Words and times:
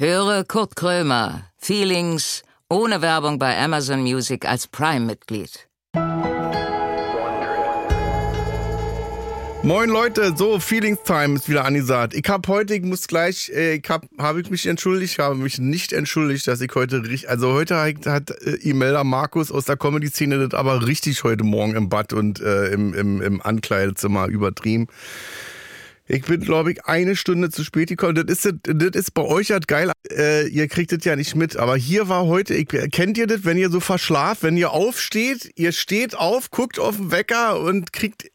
Höre 0.00 0.44
Kurt 0.44 0.76
Krömer, 0.76 1.42
Feelings, 1.56 2.44
ohne 2.70 3.02
Werbung 3.02 3.40
bei 3.40 3.58
Amazon 3.58 4.00
Music 4.02 4.48
als 4.48 4.68
Prime-Mitglied. 4.68 5.66
Moin 9.64 9.90
Leute, 9.90 10.36
so 10.36 10.60
Feelings 10.60 11.00
Time 11.04 11.34
ist 11.34 11.48
wieder 11.48 11.64
angesagt. 11.64 12.14
Ich 12.14 12.28
habe 12.28 12.46
heute, 12.46 12.76
ich 12.76 12.84
muss 12.84 13.08
gleich, 13.08 13.50
äh, 13.52 13.74
ich 13.74 13.90
habe 13.90 14.06
habe 14.18 14.40
ich 14.40 14.50
mich 14.50 14.66
entschuldigt, 14.66 15.18
habe 15.18 15.34
mich 15.34 15.58
nicht 15.58 15.92
entschuldigt, 15.92 16.46
dass 16.46 16.60
ich 16.60 16.72
heute 16.76 17.02
richtig, 17.02 17.28
also 17.28 17.52
heute 17.52 17.76
hat, 17.76 18.06
hat 18.06 18.30
äh, 18.42 18.52
Imelda 18.70 19.02
Markus 19.02 19.50
aus 19.50 19.64
der 19.64 19.76
Comedy-Szene 19.76 20.46
das 20.46 20.56
aber 20.56 20.86
richtig 20.86 21.24
heute 21.24 21.42
Morgen 21.42 21.74
im 21.74 21.88
Bad 21.88 22.12
und 22.12 22.40
äh, 22.40 22.68
im, 22.68 22.94
im, 22.94 23.20
im 23.20 23.42
Ankleidezimmer 23.42 24.28
übertrieben. 24.28 24.86
Ich 26.08 26.22
bin, 26.22 26.40
glaube 26.40 26.72
ich, 26.72 26.86
eine 26.86 27.16
Stunde 27.16 27.50
zu 27.50 27.62
spät 27.64 27.90
gekommen. 27.90 28.14
Das 28.14 28.44
ist, 28.44 28.54
das 28.62 28.90
ist 28.94 29.12
bei 29.12 29.22
euch 29.22 29.50
halt 29.50 29.68
geil. 29.68 29.92
Äh, 30.10 30.48
ihr 30.48 30.66
kriegt 30.66 30.90
das 30.90 31.04
ja 31.04 31.14
nicht 31.16 31.36
mit. 31.36 31.58
Aber 31.58 31.76
hier 31.76 32.08
war 32.08 32.24
heute, 32.26 32.54
ich, 32.54 32.68
kennt 32.68 33.18
ihr 33.18 33.26
das, 33.26 33.44
wenn 33.44 33.58
ihr 33.58 33.68
so 33.68 33.80
verschlaft, 33.80 34.42
wenn 34.42 34.56
ihr 34.56 34.70
aufsteht, 34.70 35.52
ihr 35.56 35.72
steht 35.72 36.16
auf, 36.16 36.50
guckt 36.50 36.78
auf 36.78 36.96
den 36.96 37.10
Wecker 37.10 37.60
und 37.60 37.92
kriegt 37.92 38.30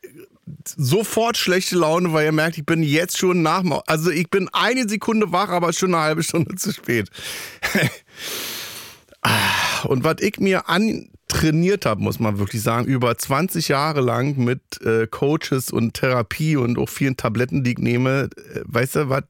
sofort 0.66 1.38
schlechte 1.38 1.76
Laune, 1.76 2.14
weil 2.14 2.26
ihr 2.26 2.31
merkt, 2.31 2.59
ich 2.59 2.66
bin 2.66 2.84
jetzt 2.84 3.17
schon 3.17 3.41
nach, 3.41 3.64
also 3.88 4.12
ich 4.12 4.30
bin 4.30 4.50
eine 4.53 4.88
Sekunde 4.88 5.31
wach, 5.31 5.50
aber 5.50 5.73
schon 5.73 5.95
eine 5.95 6.03
halbe 6.03 6.22
Stunde 6.23 6.55
zu 6.55 6.72
spät. 6.72 7.09
Und 9.86 10.03
was 10.03 10.17
ich 10.20 10.40
mir 10.40 10.70
antrainiert 11.44 11.86
habe, 11.86 12.02
muss 12.02 12.20
man 12.20 12.40
wirklich 12.40 12.62
sagen, 12.62 12.86
über 12.86 13.18
20 13.18 13.68
Jahre 13.68 14.00
lang 14.00 14.38
mit 14.38 14.82
äh, 14.82 15.08
Coaches 15.08 15.72
und 15.72 15.94
Therapie 15.94 16.56
und 16.56 16.78
auch 16.78 16.88
vielen 16.88 17.18
Tabletten, 17.18 17.64
die 17.64 17.72
ich 17.72 17.80
nehme, 17.80 18.30
äh, 18.54 18.62
weißt 18.64 18.96
du, 18.96 19.10
was, 19.10 19.24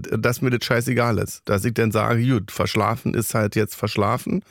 dass 0.00 0.40
mir 0.40 0.50
das 0.50 0.64
scheißegal 0.64 1.18
ist. 1.18 1.42
Dass 1.44 1.64
ich 1.64 1.74
dann 1.74 1.92
sage, 1.92 2.26
gut, 2.26 2.50
verschlafen 2.50 3.12
ist 3.12 3.34
halt 3.34 3.56
jetzt 3.56 3.74
verschlafen. 3.74 4.42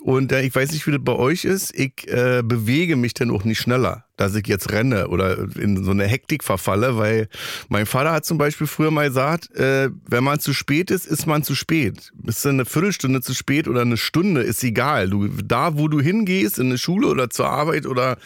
Und 0.00 0.32
äh, 0.32 0.42
ich 0.42 0.54
weiß 0.54 0.72
nicht, 0.72 0.86
wie 0.86 0.92
das 0.92 1.00
bei 1.02 1.12
euch 1.12 1.44
ist. 1.44 1.74
Ich 1.78 2.08
äh, 2.08 2.42
bewege 2.42 2.96
mich 2.96 3.14
dann 3.14 3.30
auch 3.30 3.44
nicht 3.44 3.58
schneller, 3.58 4.04
dass 4.16 4.34
ich 4.34 4.46
jetzt 4.46 4.72
renne 4.72 5.08
oder 5.08 5.38
in 5.56 5.84
so 5.84 5.90
eine 5.90 6.06
Hektik 6.06 6.42
verfalle, 6.42 6.96
weil 6.96 7.28
mein 7.68 7.86
Vater 7.86 8.12
hat 8.12 8.24
zum 8.24 8.38
Beispiel 8.38 8.66
früher 8.66 8.90
mal 8.90 9.08
gesagt, 9.08 9.54
äh, 9.56 9.90
wenn 10.06 10.24
man 10.24 10.40
zu 10.40 10.54
spät 10.54 10.90
ist, 10.90 11.06
ist 11.06 11.26
man 11.26 11.42
zu 11.42 11.54
spät. 11.54 12.12
Bist 12.14 12.44
du 12.44 12.48
eine 12.48 12.64
Viertelstunde 12.64 13.20
zu 13.20 13.34
spät 13.34 13.68
oder 13.68 13.82
eine 13.82 13.98
Stunde, 13.98 14.42
ist 14.42 14.64
egal. 14.64 15.10
Du, 15.10 15.28
da, 15.28 15.76
wo 15.76 15.88
du 15.88 16.00
hingehst, 16.00 16.58
in 16.58 16.66
eine 16.66 16.78
Schule 16.78 17.08
oder 17.08 17.28
zur 17.28 17.48
Arbeit 17.48 17.86
oder 17.86 18.16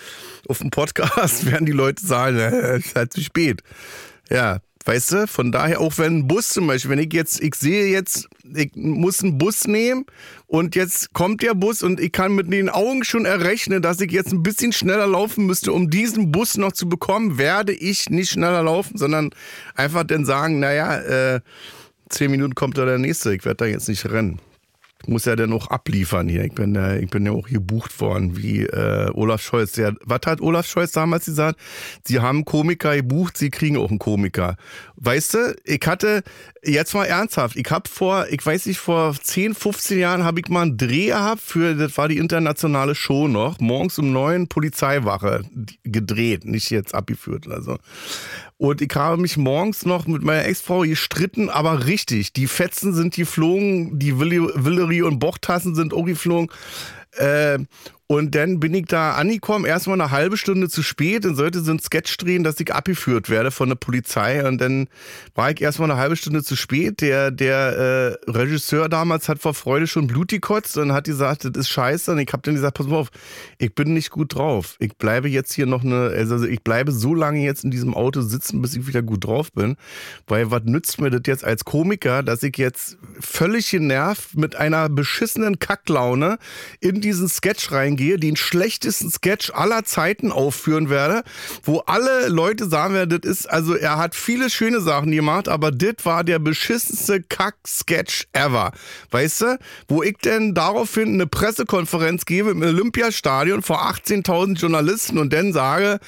auf 0.47 0.59
dem 0.59 0.71
Podcast, 0.71 1.47
werden 1.51 1.67
die 1.67 1.73
Leute 1.73 2.07
sagen, 2.07 2.39
äh, 2.39 2.79
ist 2.79 2.95
halt 2.95 3.13
zu 3.13 3.21
spät. 3.21 3.63
Ja, 4.31 4.61
Weißt 4.87 5.13
du, 5.13 5.27
von 5.27 5.51
daher, 5.51 5.81
auch 5.81 5.97
wenn 5.97 6.19
ein 6.19 6.29
Bus 6.29 6.51
zum 6.51 6.67
Beispiel, 6.67 6.91
wenn 6.91 6.99
ich 6.99 7.13
jetzt, 7.15 7.41
ich 7.43 7.55
sehe 7.55 7.87
jetzt, 7.87 8.29
ich 8.55 8.71
muss 8.75 9.23
einen 9.23 9.39
Bus 9.39 9.67
nehmen 9.67 10.05
und 10.47 10.77
jetzt 10.77 11.15
kommt 11.15 11.43
der 11.43 11.55
Bus 11.55 11.83
und 11.83 12.01
ich 12.01 12.13
kann 12.13 12.35
mit 12.35 12.53
den 12.53 12.69
Augen 12.69 13.03
schon 13.03 13.25
errechnen, 13.25 13.81
dass 13.81 14.01
ich 14.03 14.13
jetzt 14.13 14.33
ein 14.33 14.43
bisschen 14.43 14.73
schneller 14.73 15.07
laufen 15.07 15.47
müsste, 15.47 15.73
um 15.73 15.89
diesen 15.89 16.31
Bus 16.33 16.59
noch 16.59 16.73
zu 16.73 16.87
bekommen, 16.87 17.39
werde 17.39 17.73
ich 17.73 18.11
nicht 18.11 18.31
schneller 18.31 18.63
laufen, 18.63 18.99
sondern 18.99 19.31
einfach 19.75 20.05
dann 20.05 20.27
sagen, 20.27 20.61
naja, 20.61 20.99
äh, 20.99 21.41
zehn 22.11 22.31
Minuten 22.31 22.55
kommt 22.55 22.77
da 22.77 22.85
der 22.85 22.99
nächste, 22.99 23.35
ich 23.35 23.47
werde 23.47 23.57
da 23.57 23.65
jetzt 23.65 23.89
nicht 23.89 24.05
rennen 24.05 24.39
muss 25.09 25.25
ja 25.25 25.37
dann 25.37 25.53
auch 25.53 25.69
abliefern 25.69 26.29
hier. 26.29 26.45
Ich 26.45 26.53
bin 26.53 26.75
ja, 26.75 26.95
ich 26.97 27.11
bin 27.11 27.27
ja 27.27 27.33
auch 27.33 27.49
gebucht 27.49 28.01
worden, 28.01 28.37
wie 28.37 28.63
äh, 28.63 29.11
Olaf 29.13 29.43
Scholz. 29.43 29.73
Der, 29.73 29.95
was 30.05 30.21
hat 30.27 30.41
Olaf 30.41 30.67
Scholz 30.67 30.93
damals 30.93 31.27
gesagt? 31.27 31.59
Sie 32.05 32.21
haben 32.21 32.45
Komiker 32.45 32.97
gebucht, 32.97 33.37
sie 33.37 33.51
kriegen 33.51 33.77
auch 33.77 33.91
einen 33.91 33.99
Komiker. 33.99 34.57
Weißt 34.97 35.35
du, 35.35 35.57
ich 35.65 35.81
hatte, 35.87 36.23
jetzt 36.63 36.95
mal 36.95 37.05
ernsthaft, 37.05 37.57
ich 37.57 37.71
habe 37.71 37.89
vor, 37.89 38.27
ich 38.31 38.45
weiß 38.45 38.67
nicht, 38.67 38.79
vor 38.79 39.15
10, 39.15 39.55
15 39.55 39.99
Jahren 39.99 40.25
habe 40.25 40.41
ich 40.41 40.49
mal 40.49 40.63
einen 40.63 40.77
Dreh 40.77 41.07
gehabt 41.07 41.41
für, 41.41 41.75
das 41.75 41.97
war 41.99 42.09
die 42.09 42.19
internationale 42.19 42.95
Show 42.95 43.29
noch, 43.29 43.59
morgens 43.61 43.99
um 43.99 44.13
neun 44.13 44.49
Polizeiwache 44.49 45.43
gedreht, 45.83 46.45
nicht 46.45 46.71
jetzt 46.71 46.95
abgeführt 46.95 47.47
oder 47.47 47.63
so. 47.63 47.79
Und 48.65 48.81
ich 48.81 48.95
habe 48.95 49.21
mich 49.21 49.37
morgens 49.37 49.85
noch 49.85 50.07
mit 50.07 50.23
meiner 50.23 50.47
Ex-Frau 50.47 50.81
gestritten, 50.81 51.51
aber 51.51 51.85
richtig. 51.85 52.33
Die 52.33 52.47
Fetzen 52.47 52.95
sind 52.95 53.15
geflogen, 53.15 53.99
die 53.99 54.19
Willery 54.19 55.03
und 55.03 55.19
Bochtassen 55.19 55.75
sind 55.75 55.93
auch 55.93 56.07
geflogen. 56.07 56.49
Äh, 57.13 57.59
und 58.07 58.35
dann 58.35 58.61
bin 58.61 58.75
ich 58.75 58.85
da 58.85 59.13
angekommen, 59.13 59.65
erstmal 59.65 59.99
eine 59.99 60.11
halbe 60.11 60.37
Stunde 60.37 60.69
zu 60.69 60.83
spät 60.83 61.25
und 61.25 61.37
sollte 61.37 61.61
so 61.61 61.71
ein 61.73 61.79
Sketch 61.79 62.19
drehen, 62.19 62.45
dass 62.45 62.61
ich 62.61 62.71
abgeführt 62.71 63.31
werde 63.31 63.51
von 63.51 63.71
der 63.71 63.77
Polizei. 63.77 64.47
Und 64.47 64.61
dann 64.61 64.89
war 65.35 65.51
ich 65.51 65.63
erstmal 65.63 65.91
eine 65.91 65.99
halbe 65.99 66.15
Stunde 66.15 66.43
zu 66.43 66.55
spät. 66.55 67.01
Der, 67.01 67.31
der 67.31 68.19
äh, 68.27 68.31
Regisseur 68.31 68.91
damals 68.91 69.31
hat 69.31 69.39
vor 69.39 69.55
Freude 69.55 69.87
schon 69.87 70.07
Blut 70.07 70.29
gekotzt 70.29 70.77
und 70.77 70.93
hat 70.93 71.05
gesagt, 71.05 71.47
das 71.47 71.53
ist 71.57 71.71
scheiße. 71.71 72.13
Und 72.13 72.19
ich 72.19 72.31
habe 72.35 72.43
dann 72.43 72.55
gesagt, 72.55 72.77
pass 72.77 72.87
mal 72.87 72.97
auf, 72.97 73.09
ich 73.57 73.75
bin 73.75 73.95
nicht 73.95 74.11
gut 74.11 74.35
drauf. 74.35 74.77
Ich 74.81 74.95
bleibe 74.99 75.31
jetzt 75.31 75.55
hier 75.55 75.65
noch 75.65 75.83
eine, 75.83 76.13
also 76.15 76.45
ich 76.45 76.63
bleibe 76.63 76.93
so 76.93 77.15
lange 77.15 77.43
jetzt 77.43 77.65
in 77.65 77.71
diesem 77.71 77.95
Auto 77.95 78.21
sitzen, 78.21 78.61
bis 78.61 78.77
ich 78.77 78.87
wieder 78.87 79.01
gut 79.01 79.25
drauf 79.25 79.51
bin. 79.51 79.77
Weil 80.27 80.51
was 80.51 80.65
nützt 80.65 81.01
mir 81.01 81.09
das 81.09 81.23
jetzt 81.25 81.45
als 81.45 81.65
Komiker, 81.65 82.23
dass 82.23 82.43
ich 82.43 82.59
jetzt 82.59 82.99
völlig 83.19 83.71
genervt 83.71 84.37
mit 84.37 84.57
einer 84.57 84.91
beschissenen 84.91 85.59
Kacklaune 85.59 86.37
in 86.81 87.01
diesen 87.01 87.31
Sketch 87.31 87.73
rein 87.73 87.94
reingehe, 87.95 88.19
den 88.19 88.37
schlechtesten 88.37 89.11
Sketch 89.11 89.51
aller 89.55 89.85
Zeiten 89.85 90.33
aufführen 90.33 90.91
werde, 90.91 91.23
wo 91.63 91.79
alle 91.81 92.29
Leute 92.29 92.69
sagen 92.69 92.95
werden, 92.95 93.21
das 93.21 93.31
ist, 93.31 93.47
also 93.51 93.75
er 93.75 93.97
hat 93.97 94.15
viele 94.15 94.51
schöne 94.51 94.81
Sachen 94.81 95.13
gemacht, 95.13 95.49
aber 95.49 95.71
das 95.71 96.05
war 96.05 96.25
der 96.25 96.39
beschissenste 96.39 97.23
Kack-Sketch 97.23 98.27
ever. 98.33 98.73
Weißt 99.11 99.43
du? 99.43 99.59
Wo 99.89 100.03
ich 100.03 100.17
denn 100.19 100.55
daraufhin 100.55 101.15
eine 101.15 101.27
Pressekonferenz 101.27 102.27
gebe 102.27 102.51
im 102.51 102.63
Olympiastadion 102.63 103.63
vor 103.63 103.83
18.000 103.83 104.59
Journalisten 104.59 105.19
und 105.19 105.33
dann 105.33 105.53
sage, 105.53 106.01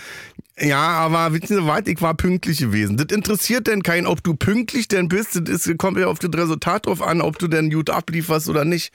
ja, 0.59 0.79
aber 0.79 1.35
wissen 1.35 1.57
Sie 1.59 1.67
was, 1.67 1.83
ich 1.85 2.01
war 2.01 2.15
pünktlich 2.15 2.59
gewesen. 2.59 2.97
Das 2.97 3.15
interessiert 3.15 3.67
denn 3.67 3.83
keinen, 3.83 4.07
ob 4.07 4.25
du 4.25 4.35
pünktlich 4.35 4.89
denn 4.89 5.09
bist. 5.09 5.37
Das 5.37 5.67
ist, 5.67 5.77
kommt 5.77 5.99
ja 5.99 6.07
auf 6.07 6.19
das 6.19 6.31
Resultat 6.33 6.87
drauf 6.87 7.03
an, 7.03 7.21
ob 7.21 7.39
du 7.39 7.47
denn 7.47 7.71
gut 7.71 7.91
ablieferst 7.91 8.49
oder 8.49 8.65
nicht. 8.65 8.91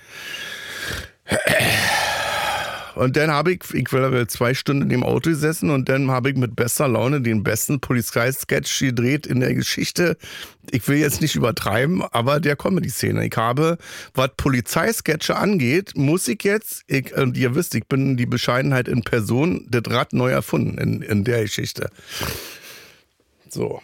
Und 2.95 3.15
dann 3.15 3.31
habe 3.31 3.53
ich, 3.53 3.63
ich 3.73 3.91
war 3.93 4.27
zwei 4.27 4.53
Stunden 4.53 4.89
im 4.89 5.03
Auto 5.03 5.29
gesessen 5.29 5.69
und 5.69 5.89
dann 5.89 6.11
habe 6.11 6.29
ich 6.31 6.37
mit 6.37 6.55
bester 6.55 6.87
Laune 6.87 7.21
den 7.21 7.43
besten 7.43 7.79
Polizeisketch 7.79 8.79
gedreht 8.79 9.25
in 9.25 9.39
der 9.39 9.53
Geschichte. 9.53 10.17
Ich 10.71 10.87
will 10.87 10.97
jetzt 10.97 11.21
nicht 11.21 11.35
übertreiben, 11.35 12.03
aber 12.03 12.39
der 12.39 12.55
Comedy-Szene. 12.55 13.25
Ich 13.25 13.35
habe, 13.37 13.77
was 14.13 14.31
Polizeisketche 14.37 15.35
angeht, 15.35 15.93
muss 15.95 16.27
ich 16.27 16.43
jetzt, 16.43 16.83
ich, 16.87 17.15
und 17.15 17.37
ihr 17.37 17.55
wisst, 17.55 17.75
ich 17.75 17.87
bin 17.87 18.17
die 18.17 18.25
Bescheidenheit 18.25 18.87
in 18.87 19.03
Person, 19.03 19.67
das 19.69 19.83
Rad 19.87 20.13
neu 20.13 20.31
erfunden 20.31 20.77
in, 20.77 21.01
in 21.01 21.23
der 21.23 21.43
Geschichte. 21.43 21.89
So. 23.49 23.81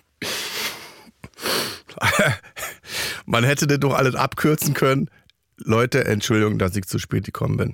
Man 3.26 3.44
hätte 3.44 3.68
das 3.68 3.80
doch 3.80 3.94
alles 3.94 4.16
abkürzen 4.16 4.74
können. 4.74 5.10
Leute, 5.58 6.06
Entschuldigung, 6.06 6.60
dass 6.60 6.76
ich 6.76 6.86
zu 6.86 7.00
spät 7.00 7.26
gekommen 7.26 7.58
bin. 7.58 7.74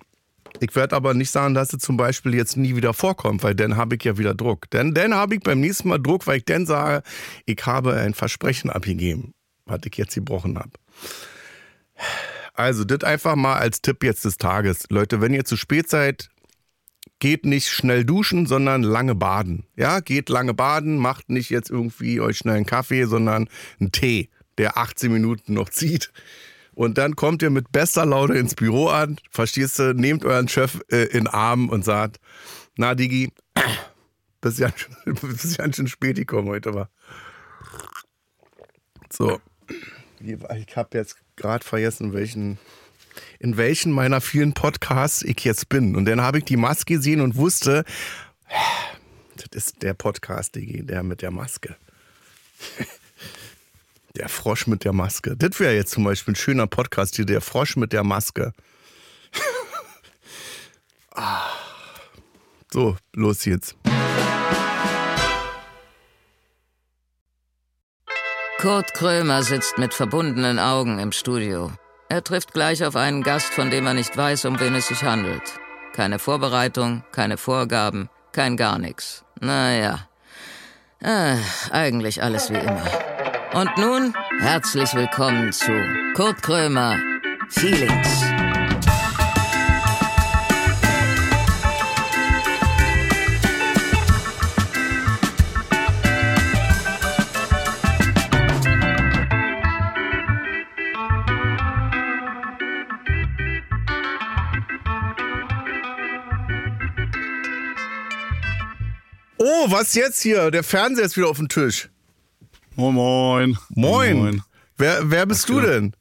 Ich 0.59 0.75
werde 0.75 0.95
aber 0.95 1.13
nicht 1.13 1.31
sagen, 1.31 1.53
dass 1.53 1.73
es 1.73 1.79
zum 1.79 1.97
Beispiel 1.97 2.35
jetzt 2.35 2.57
nie 2.57 2.75
wieder 2.75 2.93
vorkommt, 2.93 3.43
weil 3.43 3.55
dann 3.55 3.75
habe 3.75 3.95
ich 3.95 4.03
ja 4.03 4.17
wieder 4.17 4.33
Druck. 4.33 4.69
Denn 4.69 4.93
dann 4.93 5.13
habe 5.13 5.35
ich 5.35 5.41
beim 5.41 5.59
nächsten 5.59 5.89
Mal 5.89 5.99
Druck, 5.99 6.27
weil 6.27 6.37
ich 6.37 6.45
dann 6.45 6.65
sage, 6.65 7.03
ich 7.45 7.65
habe 7.65 7.95
ein 7.95 8.13
Versprechen 8.13 8.69
abgegeben, 8.69 9.33
was 9.65 9.79
ich 9.85 9.97
jetzt 9.97 10.15
gebrochen 10.15 10.57
habe. 10.57 10.71
Also, 12.53 12.83
das 12.83 13.03
einfach 13.03 13.35
mal 13.35 13.57
als 13.57 13.81
Tipp 13.81 14.03
jetzt 14.03 14.25
des 14.25 14.37
Tages. 14.37 14.85
Leute, 14.89 15.21
wenn 15.21 15.33
ihr 15.33 15.43
zu 15.43 15.57
spät 15.57 15.89
seid, 15.89 16.29
geht 17.19 17.45
nicht 17.45 17.69
schnell 17.69 18.05
duschen, 18.05 18.45
sondern 18.45 18.83
lange 18.83 19.15
baden. 19.15 19.65
Ja, 19.75 20.01
geht 20.01 20.29
lange 20.29 20.53
baden, 20.53 20.97
macht 20.97 21.29
nicht 21.29 21.49
jetzt 21.49 21.69
irgendwie 21.69 22.19
euch 22.19 22.37
schnell 22.37 22.55
einen 22.55 22.65
Kaffee, 22.65 23.05
sondern 23.05 23.49
einen 23.79 23.91
Tee, 23.91 24.29
der 24.57 24.77
18 24.77 25.11
Minuten 25.11 25.53
noch 25.53 25.69
zieht. 25.69 26.11
Und 26.75 26.97
dann 26.97 27.16
kommt 27.16 27.42
ihr 27.42 27.50
mit 27.50 27.71
bester 27.71 28.06
Laune 28.06 28.38
ins 28.38 28.56
Büro 28.56 28.88
an, 28.88 29.18
verstehst 29.30 29.80
du, 29.80 29.94
nehmt 29.94 30.25
euren 30.25 30.47
Chef 30.47 30.81
äh, 30.89 31.06
in 31.06 31.27
Arm 31.27 31.69
und 31.69 31.86
sagt, 31.86 32.19
na 32.77 32.95
Digi, 32.95 33.31
bist 34.42 34.59
ja, 34.59 34.71
ja 35.57 35.74
schon 35.74 35.88
spät 35.88 36.18
gekommen 36.18 36.50
heute, 36.50 36.74
war. 36.74 36.89
So, 39.12 39.39
ich 40.19 40.75
habe 40.75 40.97
jetzt 40.97 41.18
gerade 41.36 41.63
vergessen, 41.63 42.13
welchen, 42.13 42.57
in 43.39 43.57
welchen 43.57 43.92
meiner 43.92 44.21
vielen 44.21 44.53
Podcasts 44.53 45.21
ich 45.21 45.44
jetzt 45.44 45.69
bin. 45.69 45.95
Und 45.95 46.06
dann 46.06 46.21
habe 46.21 46.39
ich 46.39 46.45
die 46.45 46.57
Maske 46.57 46.95
gesehen 46.95 47.21
und 47.21 47.36
wusste, 47.36 47.86
das 49.36 49.65
ist 49.65 49.83
der 49.83 49.94
Podcast, 49.94 50.56
Digi, 50.56 50.83
der 50.83 51.03
mit 51.03 51.21
der 51.21 51.31
Maske. 51.31 51.75
Der 54.15 54.30
Frosch 54.30 54.68
mit 54.68 54.83
der 54.83 54.94
Maske. 54.94 55.36
Das 55.36 55.60
wäre 55.60 55.74
jetzt 55.74 55.92
zum 55.92 56.04
Beispiel 56.04 56.33
ein 56.33 56.36
schöner 56.36 56.68
Podcast 56.68 57.15
hier, 57.15 57.25
der 57.25 57.42
Frosch 57.42 57.75
mit 57.77 57.94
der 57.94 58.04
Maske. 58.04 58.54
ah. 61.15 61.50
So, 62.71 62.95
los 63.13 63.45
jetzt. 63.45 63.75
Kurt 68.60 68.94
Krömer 68.94 69.42
sitzt 69.42 69.77
mit 69.77 69.94
verbundenen 69.94 70.59
Augen 70.59 71.00
im 71.00 71.12
Studio. 71.12 71.71
Er 72.07 72.24
trifft 72.24 72.54
gleich 72.54 72.86
auf 72.86 72.95
einen 72.95 73.24
Gast, 73.24 73.48
von 73.48 73.71
dem 73.71 73.88
er 73.88 73.95
nicht 73.95 74.16
weiß, 74.16 74.45
um 74.45 74.59
wen 74.59 74.75
es 74.75 74.88
sich 74.88 75.04
handelt. 75.04 75.59
Keine 75.94 76.19
Vorbereitung, 76.19 77.04
keine 77.12 77.38
Vorgaben, 77.38 78.09
kein 78.31 78.57
gar 78.57 78.77
nichts. 78.77 79.25
Naja, 79.39 80.07
äh, 81.01 81.36
eigentlich 81.71 82.24
alles 82.24 82.51
wie 82.51 82.57
immer. 82.57 83.12
Und 83.53 83.69
nun 83.77 84.15
herzlich 84.39 84.95
willkommen 84.95 85.53
zu 85.53 85.71
Kurt 86.15 86.41
Krömer 86.41 86.97
Feelings. 87.50 88.23
Oh, 109.38 109.69
was 109.69 109.94
jetzt 109.94 110.23
hier? 110.23 110.49
Der 110.49 110.63
Fernseher 110.63 111.06
ist 111.06 111.17
wieder 111.17 111.27
auf 111.27 111.38
dem 111.38 111.49
Tisch. 111.49 111.93
Moin, 112.75 112.93
moin. 112.95 113.57
Moin. 113.69 114.41
Wer, 114.77 115.09
wer 115.09 115.25
bist 115.25 115.47
du 115.49 115.59
geht? 115.59 115.69
denn? 115.69 115.95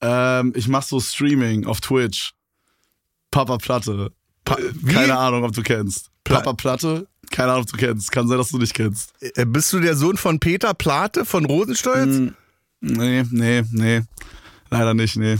Ähm, 0.00 0.52
ich 0.54 0.68
mach 0.68 0.82
so 0.82 1.00
Streaming 1.00 1.66
auf 1.66 1.80
Twitch. 1.80 2.32
Papa 3.30 3.58
Platte. 3.58 4.12
Pa 4.44 4.56
wie? 4.74 4.94
Keine 4.94 5.18
Ahnung, 5.18 5.44
ob 5.44 5.52
du 5.52 5.62
kennst. 5.62 6.10
Papa 6.24 6.52
Platte? 6.52 7.06
Keine 7.30 7.52
Ahnung, 7.52 7.64
ob 7.64 7.70
du 7.70 7.76
kennst. 7.76 8.12
Kann 8.12 8.28
sein, 8.28 8.38
dass 8.38 8.50
du 8.50 8.58
nicht 8.58 8.74
kennst. 8.74 9.12
Äh, 9.20 9.44
Bist 9.44 9.72
du 9.72 9.80
der 9.80 9.96
Sohn 9.96 10.16
von 10.16 10.38
Peter 10.38 10.72
Plate 10.74 11.24
von 11.24 11.44
Rosenstolz? 11.44 12.16
Hm. 12.16 12.34
Nee, 12.80 13.24
nee, 13.30 13.62
nee. 13.72 14.02
Leider 14.70 14.94
nicht, 14.94 15.16
nee. 15.16 15.36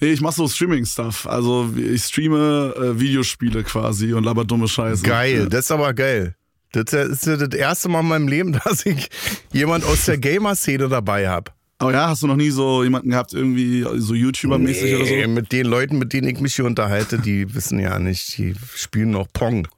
Nee, 0.00 0.12
ich 0.12 0.20
mach 0.20 0.32
so 0.32 0.46
Streaming-Stuff. 0.46 1.26
Also 1.26 1.70
ich 1.76 2.04
streame 2.04 2.74
äh, 2.76 3.00
Videospiele 3.00 3.64
quasi 3.64 4.12
und 4.12 4.24
laber 4.24 4.44
dumme 4.44 4.68
Scheiße. 4.68 5.02
Geil, 5.02 5.48
das 5.48 5.66
ist 5.66 5.70
aber 5.70 5.92
geil. 5.94 6.36
Das 6.72 6.92
ist 6.92 7.26
ja 7.26 7.36
das 7.36 7.58
erste 7.58 7.88
Mal 7.88 8.00
in 8.00 8.08
meinem 8.08 8.28
Leben, 8.28 8.52
dass 8.64 8.84
ich 8.86 9.08
jemand 9.52 9.84
aus 9.84 10.04
der 10.04 10.18
Gamer-Szene 10.18 10.88
dabei 10.88 11.28
habe. 11.28 11.52
Aber 11.78 11.92
ja, 11.92 12.08
hast 12.08 12.22
du 12.22 12.26
noch 12.26 12.36
nie 12.36 12.50
so 12.50 12.82
jemanden 12.84 13.10
gehabt, 13.10 13.34
irgendwie 13.34 13.82
so 13.96 14.14
YouTuber-mäßig 14.14 14.96
oder 14.96 15.04
so? 15.04 15.28
mit 15.28 15.52
den 15.52 15.66
Leuten, 15.66 15.98
mit 15.98 16.12
denen 16.14 16.28
ich 16.28 16.40
mich 16.40 16.54
hier 16.54 16.64
unterhalte, 16.64 17.18
die 17.18 17.54
wissen 17.54 17.78
ja 17.78 17.98
nicht, 17.98 18.38
die 18.38 18.54
spielen 18.74 19.10
noch 19.10 19.26
Pong. 19.32 19.68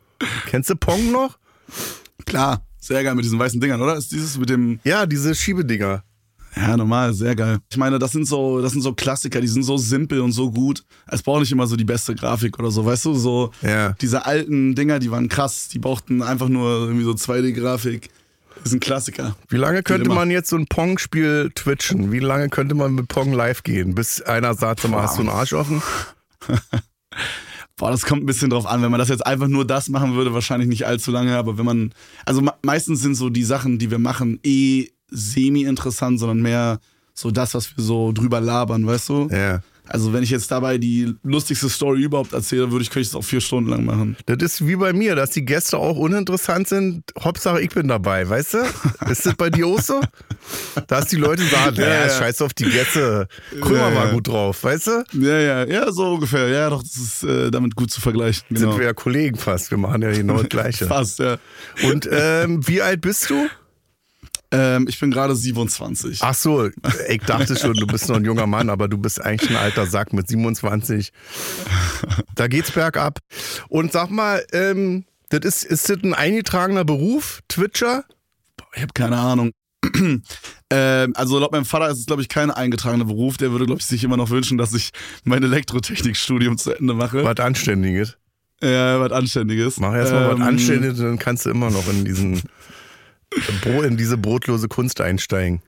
Kennst 0.46 0.70
du 0.70 0.76
Pong 0.76 1.10
noch? 1.10 1.38
Klar, 2.24 2.64
sehr 2.78 3.02
geil 3.02 3.14
mit 3.14 3.24
diesen 3.24 3.38
weißen 3.38 3.60
Dingern, 3.60 3.80
oder? 3.82 3.96
Ist 3.96 4.12
dieses 4.12 4.38
mit 4.38 4.48
dem 4.48 4.78
Ja, 4.84 5.06
diese 5.06 5.34
Schiebedinger. 5.34 6.04
Ja, 6.60 6.76
normal, 6.76 7.14
sehr 7.14 7.36
geil. 7.36 7.58
Ich 7.70 7.76
meine, 7.76 7.98
das 8.00 8.10
sind 8.12 8.26
so, 8.26 8.60
das 8.60 8.72
sind 8.72 8.82
so 8.82 8.92
Klassiker, 8.92 9.40
die 9.40 9.46
sind 9.46 9.62
so 9.62 9.76
simpel 9.76 10.20
und 10.20 10.32
so 10.32 10.50
gut. 10.50 10.82
Es 11.06 11.22
braucht 11.22 11.40
nicht 11.40 11.52
immer 11.52 11.66
so 11.68 11.76
die 11.76 11.84
beste 11.84 12.14
Grafik 12.16 12.58
oder 12.58 12.70
so, 12.72 12.84
weißt 12.84 13.04
du? 13.04 13.14
So 13.14 13.52
Ja. 13.62 13.92
diese 14.00 14.26
alten 14.26 14.74
Dinger, 14.74 14.98
die 14.98 15.10
waren 15.10 15.28
krass, 15.28 15.68
die 15.68 15.78
brauchten 15.78 16.22
einfach 16.22 16.48
nur 16.48 16.70
irgendwie 16.86 17.04
so 17.04 17.12
2D-Grafik. 17.12 18.08
Das 18.62 18.70
sind 18.70 18.80
Klassiker. 18.80 19.36
Wie 19.48 19.56
lange 19.56 19.84
könnte 19.84 20.08
man 20.10 20.32
jetzt 20.32 20.50
so 20.50 20.56
ein 20.56 20.66
Pong-Spiel 20.66 21.52
twitchen? 21.54 22.10
Wie 22.10 22.18
lange 22.18 22.48
könnte 22.48 22.74
man 22.74 22.92
mit 22.92 23.06
Pong 23.06 23.32
live 23.32 23.62
gehen? 23.62 23.94
Bis 23.94 24.20
einer 24.20 24.54
sagt, 24.54 24.80
sag 24.80 24.90
mal, 24.90 25.02
hast 25.02 25.16
du 25.16 25.20
einen 25.20 25.28
Arsch 25.30 25.52
offen? 25.52 25.80
Boah, 27.76 27.92
das 27.92 28.02
kommt 28.02 28.24
ein 28.24 28.26
bisschen 28.26 28.50
drauf 28.50 28.66
an. 28.66 28.82
Wenn 28.82 28.90
man 28.90 28.98
das 28.98 29.08
jetzt 29.08 29.24
einfach 29.24 29.46
nur 29.46 29.64
das 29.64 29.88
machen 29.88 30.14
würde, 30.16 30.34
wahrscheinlich 30.34 30.68
nicht 30.68 30.86
allzu 30.86 31.12
lange, 31.12 31.36
aber 31.36 31.58
wenn 31.58 31.64
man, 31.64 31.92
also 32.26 32.40
me- 32.40 32.54
meistens 32.62 33.00
sind 33.00 33.14
so 33.14 33.30
die 33.30 33.44
Sachen, 33.44 33.78
die 33.78 33.92
wir 33.92 34.00
machen, 34.00 34.40
eh 34.42 34.88
semi-interessant, 35.10 36.18
sondern 36.20 36.40
mehr 36.42 36.78
so 37.14 37.30
das, 37.30 37.54
was 37.54 37.76
wir 37.76 37.82
so 37.84 38.12
drüber 38.12 38.40
labern, 38.40 38.86
weißt 38.86 39.08
du? 39.08 39.28
Ja. 39.30 39.60
Also 39.90 40.12
wenn 40.12 40.22
ich 40.22 40.28
jetzt 40.28 40.50
dabei 40.50 40.76
die 40.76 41.14
lustigste 41.22 41.70
Story 41.70 42.02
überhaupt 42.02 42.34
erzähle, 42.34 42.70
würde 42.70 42.82
ich, 42.82 42.90
könnte 42.90 43.00
ich 43.04 43.08
das 43.08 43.14
auch 43.16 43.24
vier 43.24 43.40
Stunden 43.40 43.70
lang 43.70 43.86
machen. 43.86 44.18
Das 44.26 44.36
ist 44.42 44.66
wie 44.66 44.76
bei 44.76 44.92
mir, 44.92 45.14
dass 45.14 45.30
die 45.30 45.46
Gäste 45.46 45.78
auch 45.78 45.96
uninteressant 45.96 46.68
sind. 46.68 47.04
Hauptsache, 47.18 47.62
ich 47.62 47.70
bin 47.70 47.88
dabei, 47.88 48.28
weißt 48.28 48.52
du? 48.54 48.58
Ist 49.10 49.24
das 49.24 49.34
bei 49.36 49.48
dir 49.48 49.66
auch 49.66 49.80
so? 49.80 50.02
Dass 50.88 51.06
die 51.06 51.16
Leute 51.16 51.42
sagen, 51.44 51.76
ja, 51.76 51.86
Ja, 51.88 52.06
ja. 52.06 52.10
scheiß 52.10 52.42
auf 52.42 52.52
die 52.52 52.64
Gäste. 52.68 53.28
Krömer 53.62 53.88
Ja, 53.88 53.94
war 53.94 54.06
ja. 54.08 54.12
gut 54.12 54.28
drauf, 54.28 54.62
weißt 54.62 54.86
du? 54.88 55.04
Ja, 55.14 55.38
ja, 55.38 55.64
ja, 55.66 55.90
so 55.90 56.12
ungefähr. 56.14 56.48
Ja, 56.48 56.68
doch, 56.68 56.82
das 56.82 56.96
ist 56.96 57.22
äh, 57.24 57.50
damit 57.50 57.74
gut 57.74 57.90
zu 57.90 58.02
vergleichen. 58.02 58.44
Genau. 58.50 58.60
Sind 58.72 58.78
wir 58.78 58.84
ja 58.84 58.92
Kollegen 58.92 59.38
fast. 59.38 59.70
Wir 59.70 59.78
machen 59.78 60.02
ja 60.02 60.12
genau 60.12 60.36
das 60.36 60.50
Gleiche. 60.50 60.86
Fast, 60.86 61.18
ja. 61.18 61.38
Und 61.82 62.06
ähm, 62.12 62.60
wie 62.68 62.82
alt 62.82 63.00
bist 63.00 63.30
du? 63.30 63.48
Ähm, 64.50 64.86
ich 64.88 64.98
bin 64.98 65.10
gerade 65.10 65.36
27. 65.36 66.20
Ach 66.22 66.34
so, 66.34 66.70
ich 67.08 67.20
dachte 67.20 67.56
schon, 67.56 67.74
du 67.74 67.86
bist 67.86 68.08
noch 68.08 68.16
ein 68.16 68.24
junger 68.24 68.46
Mann, 68.46 68.70
aber 68.70 68.88
du 68.88 68.96
bist 68.96 69.22
eigentlich 69.22 69.50
ein 69.50 69.56
alter 69.56 69.86
Sack 69.86 70.12
mit 70.12 70.28
27. 70.28 71.12
Da 72.34 72.48
geht's 72.48 72.70
bergab. 72.70 73.18
Und 73.68 73.92
sag 73.92 74.10
mal, 74.10 74.44
ähm, 74.52 75.04
das 75.28 75.40
ist, 75.40 75.64
ist 75.64 75.90
das 75.90 75.98
ein 76.02 76.14
eingetragener 76.14 76.84
Beruf, 76.84 77.40
Twitcher? 77.48 78.04
Ich 78.74 78.82
habe 78.82 78.92
keine 78.94 79.18
Ahnung. 79.18 79.50
ähm, 80.70 81.12
also 81.14 81.38
laut 81.38 81.52
meinem 81.52 81.64
Vater 81.64 81.90
ist 81.90 81.98
es, 81.98 82.06
glaube 82.06 82.22
ich, 82.22 82.28
kein 82.28 82.50
eingetragener 82.50 83.04
Beruf. 83.04 83.36
Der 83.36 83.50
würde, 83.52 83.66
glaube 83.66 83.80
ich, 83.80 83.86
sich 83.86 84.02
immer 84.02 84.16
noch 84.16 84.30
wünschen, 84.30 84.56
dass 84.56 84.72
ich 84.72 84.90
mein 85.24 85.42
Elektrotechnikstudium 85.42 86.56
zu 86.56 86.72
Ende 86.72 86.94
mache. 86.94 87.22
Was 87.24 87.38
Anständiges. 87.38 88.16
Ja, 88.62 88.98
was 88.98 89.12
Anständiges. 89.12 89.78
Mach 89.78 89.94
erstmal 89.94 90.30
Ähm, 90.30 90.40
was 90.40 90.46
Anständiges, 90.46 90.98
dann 90.98 91.18
kannst 91.18 91.46
du 91.46 91.50
immer 91.50 91.70
noch 91.70 91.88
in 91.88 92.04
diesen 92.04 92.42
in 93.84 93.96
diese 93.96 94.16
brotlose 94.16 94.68
Kunst 94.68 95.00
einsteigen. 95.00 95.62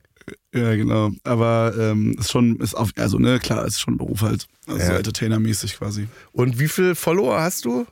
Ja, 0.54 0.74
genau. 0.76 1.10
Aber 1.24 1.74
ähm, 1.78 2.16
ist 2.18 2.30
schon, 2.30 2.60
ist 2.60 2.74
auf, 2.74 2.90
also 2.96 3.18
ne, 3.18 3.38
klar, 3.38 3.64
ist 3.66 3.80
schon 3.80 3.94
ein 3.94 3.98
Beruf 3.98 4.22
halt. 4.22 4.46
Also 4.66 4.86
so 4.86 4.92
Ja. 4.92 4.98
Entertainer-mäßig 4.98 5.76
quasi. 5.76 6.08
Und 6.32 6.58
wie 6.58 6.68
viele 6.68 6.94
Follower 6.94 7.40
hast 7.40 7.64
du? 7.64 7.86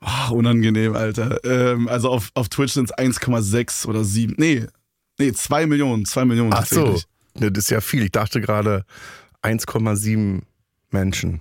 Ah, 0.00 0.28
unangenehm, 0.28 0.94
Alter. 0.94 1.42
Ähm, 1.44 1.88
also 1.88 2.10
auf, 2.10 2.30
auf 2.34 2.48
Twitch 2.48 2.72
sind 2.74 2.90
es 2.90 2.96
1,6 2.96 3.86
oder 3.86 4.04
7. 4.04 4.34
Nee, 4.36 4.66
nee, 5.18 5.32
2 5.32 5.66
Millionen. 5.66 6.04
2 6.04 6.24
Millionen 6.24 6.52
Ach 6.52 6.66
so. 6.66 7.00
Ne, 7.34 7.50
das 7.50 7.64
ist 7.64 7.70
ja 7.70 7.80
viel. 7.80 8.04
Ich 8.04 8.12
dachte 8.12 8.40
gerade 8.40 8.84
1,7 9.42 10.42
Menschen. 10.90 11.40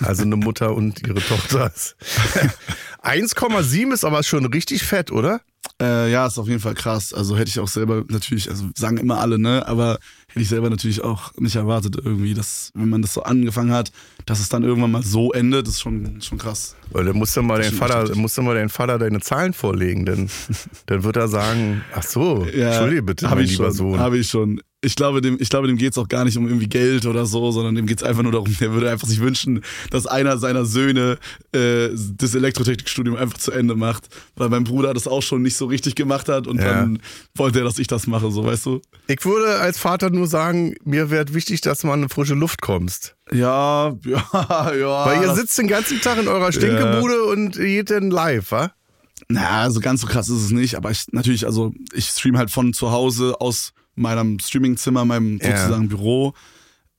Also 0.00 0.22
eine 0.22 0.34
Mutter 0.34 0.74
und 0.74 1.06
ihre 1.06 1.20
Tochter. 1.20 1.66
1,7 3.02 3.92
ist 3.92 4.04
aber 4.04 4.22
schon 4.24 4.44
richtig 4.46 4.82
fett, 4.82 5.12
oder? 5.12 5.40
Äh, 5.80 6.10
ja, 6.10 6.26
ist 6.26 6.38
auf 6.38 6.48
jeden 6.48 6.60
Fall 6.60 6.74
krass. 6.74 7.14
Also 7.14 7.36
hätte 7.36 7.50
ich 7.50 7.60
auch 7.60 7.68
selber 7.68 8.04
natürlich, 8.08 8.50
also 8.50 8.64
sagen 8.76 8.96
immer 8.96 9.20
alle, 9.20 9.38
ne? 9.38 9.64
Aber 9.68 10.00
hätte 10.28 10.40
ich 10.40 10.48
selber 10.48 10.70
natürlich 10.70 11.02
auch 11.02 11.32
nicht 11.36 11.54
erwartet 11.54 11.96
irgendwie, 12.02 12.34
dass, 12.34 12.72
wenn 12.74 12.88
man 12.88 13.02
das 13.02 13.14
so 13.14 13.22
angefangen 13.22 13.72
hat, 13.72 13.92
dass 14.26 14.40
es 14.40 14.48
dann 14.48 14.64
irgendwann 14.64 14.90
mal 14.90 15.04
so 15.04 15.32
endet, 15.32 15.68
ist 15.68 15.80
schon, 15.80 16.20
schon 16.20 16.38
krass. 16.38 16.74
Weil 16.90 17.04
dann 17.04 17.16
musst 17.16 17.36
du 17.36 17.42
mal 17.42 17.60
deinen 17.60 17.74
Vater, 17.74 18.12
musst 18.16 18.36
du 18.36 18.42
mal 18.42 18.56
deinen 18.56 18.70
Vater 18.70 18.98
deine 18.98 19.20
Zahlen 19.20 19.52
vorlegen, 19.52 20.04
denn 20.04 20.28
dann 20.86 21.04
wird 21.04 21.16
er 21.16 21.28
sagen, 21.28 21.82
ach 21.94 22.02
so, 22.02 22.44
entschuldige 22.44 23.02
bitte, 23.02 23.30
hab 23.30 23.36
mein 23.36 23.44
ich 23.44 23.52
lieber 23.52 23.66
schon, 23.66 23.74
Sohn. 23.74 24.00
Habe 24.00 24.18
ich 24.18 24.28
schon. 24.28 24.60
Ich 24.80 24.94
glaube, 24.94 25.20
dem, 25.20 25.38
ich 25.40 25.48
glaube, 25.48 25.66
dem 25.66 25.76
geht's 25.76 25.98
auch 25.98 26.06
gar 26.06 26.24
nicht 26.24 26.36
um 26.38 26.46
irgendwie 26.46 26.68
Geld 26.68 27.04
oder 27.04 27.26
so, 27.26 27.50
sondern 27.50 27.74
dem 27.74 27.86
geht's 27.86 28.04
einfach 28.04 28.22
nur 28.22 28.30
darum, 28.30 28.56
der 28.60 28.72
würde 28.72 28.88
einfach 28.88 29.08
sich 29.08 29.18
wünschen, 29.18 29.64
dass 29.90 30.06
einer 30.06 30.38
seiner 30.38 30.64
Söhne 30.64 31.18
äh, 31.52 31.88
das 32.16 32.36
Elektrotechnikstudium 32.36 33.16
einfach 33.16 33.38
zu 33.38 33.50
Ende 33.50 33.74
macht, 33.74 34.06
weil 34.36 34.48
mein 34.50 34.62
Bruder 34.62 34.94
das 34.94 35.08
auch 35.08 35.20
schon 35.22 35.42
nicht 35.42 35.56
so 35.56 35.66
richtig 35.66 35.96
gemacht 35.96 36.28
hat 36.28 36.46
und 36.46 36.58
Ja. 36.58 36.64
dann 36.66 37.00
wollte 37.34 37.58
er, 37.58 37.64
dass 37.64 37.80
ich 37.80 37.88
das 37.88 38.06
mache, 38.06 38.30
so 38.30 38.44
weißt 38.44 38.66
du? 38.66 38.80
Ich 39.08 39.24
würde 39.24 39.58
als 39.58 39.78
Vater 39.78 40.10
nur 40.10 40.28
sagen, 40.28 40.76
mir 40.84 41.10
wäre 41.10 41.34
wichtig, 41.34 41.60
dass 41.60 41.82
man 41.82 42.04
in 42.04 42.08
frische 42.08 42.34
Luft 42.34 42.60
kommst. 42.62 43.16
Ja, 43.32 43.96
ja, 44.04 44.74
ja. 44.74 45.06
Weil 45.06 45.22
ihr 45.24 45.34
sitzt 45.34 45.58
den 45.58 45.66
ganzen 45.66 46.00
Tag 46.00 46.18
in 46.18 46.28
eurer 46.28 46.52
Stinkebude 46.52 47.24
und 47.24 47.56
geht 47.56 47.90
dann 47.90 48.12
live, 48.12 48.52
wa? 48.52 48.70
Na, 49.28 49.68
so 49.72 49.80
ganz 49.80 50.02
so 50.02 50.06
krass 50.06 50.28
ist 50.28 50.44
es 50.44 50.50
nicht, 50.52 50.76
aber 50.76 50.92
ich 50.92 51.06
natürlich, 51.10 51.46
also 51.46 51.72
ich 51.92 52.06
stream 52.06 52.38
halt 52.38 52.52
von 52.52 52.72
zu 52.72 52.92
Hause 52.92 53.40
aus 53.40 53.72
meinem 53.98 54.38
Streamingzimmer, 54.38 55.04
meinem 55.04 55.38
Ja. 55.38 55.56
sozusagen 55.56 55.88
Büro. 55.88 56.34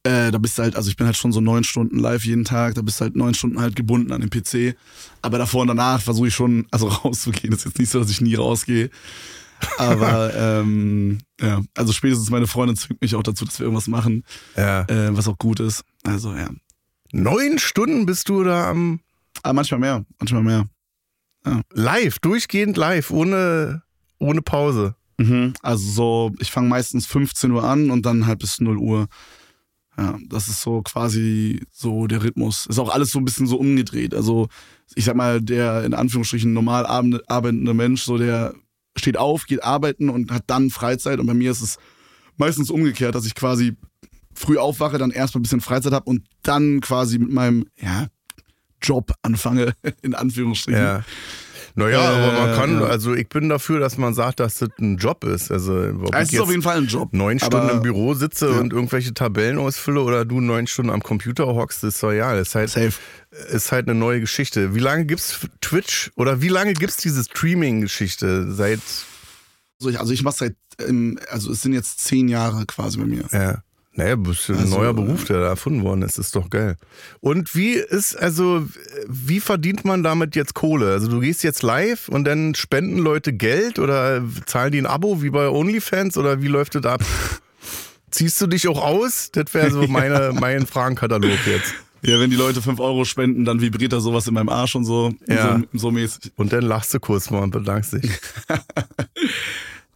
Äh, 0.03 0.31
da 0.31 0.37
bist 0.37 0.57
du 0.57 0.63
halt, 0.63 0.75
also 0.77 0.89
ich 0.89 0.95
bin 0.95 1.05
halt 1.05 1.17
schon 1.17 1.33
so 1.33 1.41
neun 1.41 1.63
Stunden 1.65 1.99
live 1.99 2.23
jeden 2.23 2.45
Tag, 2.45 2.75
da 2.75 2.81
bist 2.81 2.99
du 2.99 3.03
halt 3.05 3.15
neun 3.17 3.33
Stunden 3.33 3.59
halt 3.59 3.75
gebunden 3.75 4.13
an 4.13 4.21
den 4.21 4.29
PC. 4.29 4.75
Aber 5.21 5.37
davor 5.37 5.61
und 5.63 5.67
danach 5.67 6.01
versuche 6.01 6.29
ich 6.29 6.35
schon, 6.35 6.67
also 6.71 6.87
rauszugehen. 6.87 7.51
Das 7.51 7.59
ist 7.61 7.65
jetzt 7.65 7.79
nicht 7.79 7.89
so, 7.91 7.99
dass 7.99 8.09
ich 8.09 8.21
nie 8.21 8.35
rausgehe. 8.35 8.89
Aber 9.77 10.33
ähm, 10.61 11.19
ja, 11.41 11.61
also 11.75 11.91
spätestens 11.91 12.29
meine 12.29 12.47
Freundin 12.47 12.77
zwingt 12.77 13.01
mich 13.01 13.13
auch 13.15 13.23
dazu, 13.23 13.43
dass 13.43 13.59
wir 13.59 13.65
irgendwas 13.65 13.87
machen, 13.87 14.23
Ja. 14.55 14.83
äh, 14.83 15.15
was 15.17 15.27
auch 15.27 15.37
gut 15.37 15.59
ist. 15.59 15.83
Also 16.03 16.33
ja. 16.33 16.49
Neun 17.11 17.59
Stunden 17.59 18.05
bist 18.05 18.29
du 18.29 18.43
da 18.45 18.69
am 18.69 19.01
Aber 19.43 19.53
manchmal 19.53 19.81
mehr, 19.81 20.05
manchmal 20.19 20.43
mehr. 20.43 20.65
live, 21.73 22.19
durchgehend 22.19 22.77
live, 22.77 23.11
ohne, 23.11 23.81
ohne 24.17 24.41
Pause. 24.41 24.95
Mhm. 25.19 25.53
Also 25.61 25.91
so, 25.91 26.31
ich 26.39 26.49
fange 26.49 26.69
meistens 26.69 27.05
15 27.05 27.51
Uhr 27.51 27.63
an 27.63 27.91
und 27.91 28.05
dann 28.05 28.25
halt 28.25 28.39
bis 28.39 28.59
0 28.59 28.77
Uhr. 28.77 29.07
Ja, 29.97 30.17
das 30.29 30.47
ist 30.47 30.61
so 30.61 30.81
quasi 30.81 31.61
so 31.71 32.07
der 32.07 32.23
Rhythmus. 32.23 32.65
Ist 32.67 32.79
auch 32.79 32.89
alles 32.89 33.11
so 33.11 33.19
ein 33.19 33.25
bisschen 33.25 33.47
so 33.47 33.57
umgedreht. 33.57 34.13
Also 34.13 34.47
ich 34.95 35.03
sag 35.03 35.15
mal, 35.15 35.41
der 35.41 35.83
in 35.83 35.93
Anführungsstrichen 35.93 36.53
normal 36.53 36.85
arbeitende 36.85 37.73
Mensch, 37.73 38.03
so 38.03 38.17
der 38.17 38.53
steht 38.95 39.17
auf, 39.17 39.45
geht 39.45 39.63
arbeiten 39.63 40.09
und 40.09 40.31
hat 40.31 40.43
dann 40.47 40.69
Freizeit. 40.69 41.19
Und 41.19 41.27
bei 41.27 41.33
mir 41.33 41.51
ist 41.51 41.61
es 41.61 41.77
meistens 42.37 42.69
umgekehrt, 42.69 43.13
dass 43.13 43.25
ich 43.25 43.35
quasi 43.35 43.75
früh 44.33 44.57
aufwache, 44.57 44.97
dann 44.97 45.11
erstmal 45.11 45.39
ein 45.39 45.43
bisschen 45.43 45.61
Freizeit 45.61 45.91
habe 45.91 46.09
und 46.09 46.23
dann 46.43 46.79
quasi 46.79 47.19
mit 47.19 47.31
meinem 47.31 47.65
ja, 47.77 48.07
Job 48.81 49.11
anfange, 49.21 49.73
in 50.01 50.15
Anführungsstrichen. 50.15 50.81
Ja. 50.81 51.03
Naja, 51.75 51.99
Äh, 52.01 52.23
aber 52.23 52.33
man 52.47 52.55
kann, 52.55 52.81
ja. 52.81 52.87
also 52.87 53.13
ich 53.13 53.27
bin 53.29 53.49
dafür, 53.49 53.79
dass 53.79 53.97
man 53.97 54.13
sagt, 54.13 54.39
dass 54.39 54.55
das 54.59 54.69
ein 54.79 54.97
Job 54.97 55.23
ist. 55.23 55.51
Also 55.51 55.73
ob 56.03 56.13
Es 56.15 56.31
ist 56.33 56.39
auf 56.39 56.49
jeden 56.49 56.61
Fall 56.61 56.77
ein 56.77 56.87
Job. 56.87 57.09
neun 57.13 57.39
Stunden 57.39 57.69
im 57.69 57.81
Büro 57.81 58.13
sitze 58.13 58.49
Ja. 58.49 58.59
und 58.59 58.73
irgendwelche 58.73 59.13
Tabellen 59.13 59.57
ausfülle 59.57 60.01
oder 60.01 60.25
du 60.25 60.41
neun 60.41 60.67
Stunden 60.67 60.91
am 60.91 61.01
Computer 61.03 61.45
hockst, 61.47 61.83
ist 61.83 62.01
doch 62.03 62.11
ja. 62.11 62.33
Ist 62.33 62.55
halt, 62.55 62.69
Safe. 62.69 62.93
ist 63.51 63.71
halt 63.71 63.87
eine 63.87 63.97
neue 63.99 64.19
Geschichte. 64.19 64.73
Wie 64.75 64.79
lange 64.79 65.05
gibt's 65.05 65.39
Twitch 65.61 66.11
oder 66.15 66.41
wie 66.41 66.49
lange 66.49 66.73
gibt's 66.73 66.97
diese 66.97 67.23
Streaming-Geschichte? 67.23 68.51
Seit 68.51 68.79
Also 69.79 69.89
ich, 69.89 69.99
also 69.99 70.11
ich 70.13 70.23
mache 70.23 70.35
seit, 70.37 70.55
ähm, 70.87 71.19
also 71.29 71.51
es 71.51 71.61
sind 71.61 71.73
jetzt 71.73 71.99
zehn 72.03 72.27
Jahre 72.27 72.65
quasi 72.65 72.97
bei 72.97 73.05
mir. 73.05 73.23
Ja. 73.31 73.63
Naja, 73.99 74.15
das 74.15 74.39
ist 74.39 74.49
ein 74.49 74.57
Also, 74.59 74.77
neuer 74.79 74.93
Beruf, 74.93 75.25
der 75.25 75.39
da 75.41 75.47
erfunden 75.47 75.83
worden 75.83 76.01
ist. 76.01 76.17
ist 76.17 76.35
doch 76.35 76.49
geil. 76.49 76.77
Und 77.19 77.53
wie 77.55 77.73
ist, 77.73 78.15
also, 78.15 78.65
wie 79.07 79.39
verdient 79.39 79.85
man 79.85 80.03
damit 80.03 80.35
jetzt 80.35 80.53
Kohle? 80.53 80.91
Also, 80.91 81.07
du 81.09 81.19
gehst 81.19 81.43
jetzt 81.43 81.61
live 81.63 82.07
und 82.09 82.23
dann 82.25 82.55
spenden 82.55 82.97
Leute 82.97 83.33
Geld 83.33 83.77
oder 83.77 84.23
zahlen 84.45 84.71
die 84.71 84.79
ein 84.79 84.85
Abo 84.85 85.21
wie 85.21 85.29
bei 85.29 85.49
OnlyFans 85.49 86.17
oder 86.17 86.41
wie 86.41 86.47
läuft 86.47 86.75
das 86.75 86.85
ab? 86.85 87.03
Ziehst 88.11 88.41
du 88.41 88.47
dich 88.47 88.67
auch 88.67 88.83
aus? 88.83 89.29
Das 89.31 89.53
wäre 89.53 89.69
so 89.69 89.81
meine, 89.87 90.31
mein 90.39 90.65
Fragenkatalog 90.65 91.31
jetzt. 91.45 91.73
Ja, 92.01 92.17
wenn 92.19 92.29
die 92.29 92.37
Leute 92.37 92.61
fünf 92.61 92.79
Euro 92.79 93.03
spenden, 93.03 93.43
dann 93.43 93.59
vibriert 93.59 93.91
da 93.91 93.99
sowas 93.99 94.25
in 94.25 94.33
meinem 94.33 94.47
Arsch 94.47 94.73
und 94.75 94.85
so. 94.85 95.11
Ja. 95.27 95.59
So, 95.73 95.79
so 95.79 95.91
mäßig. 95.91 96.31
Und 96.37 96.53
dann 96.53 96.63
lachst 96.63 96.93
du 96.93 96.99
kurz 97.01 97.29
mal 97.29 97.39
und 97.43 97.51
bedankst 97.51 97.91
dich. 97.93 98.09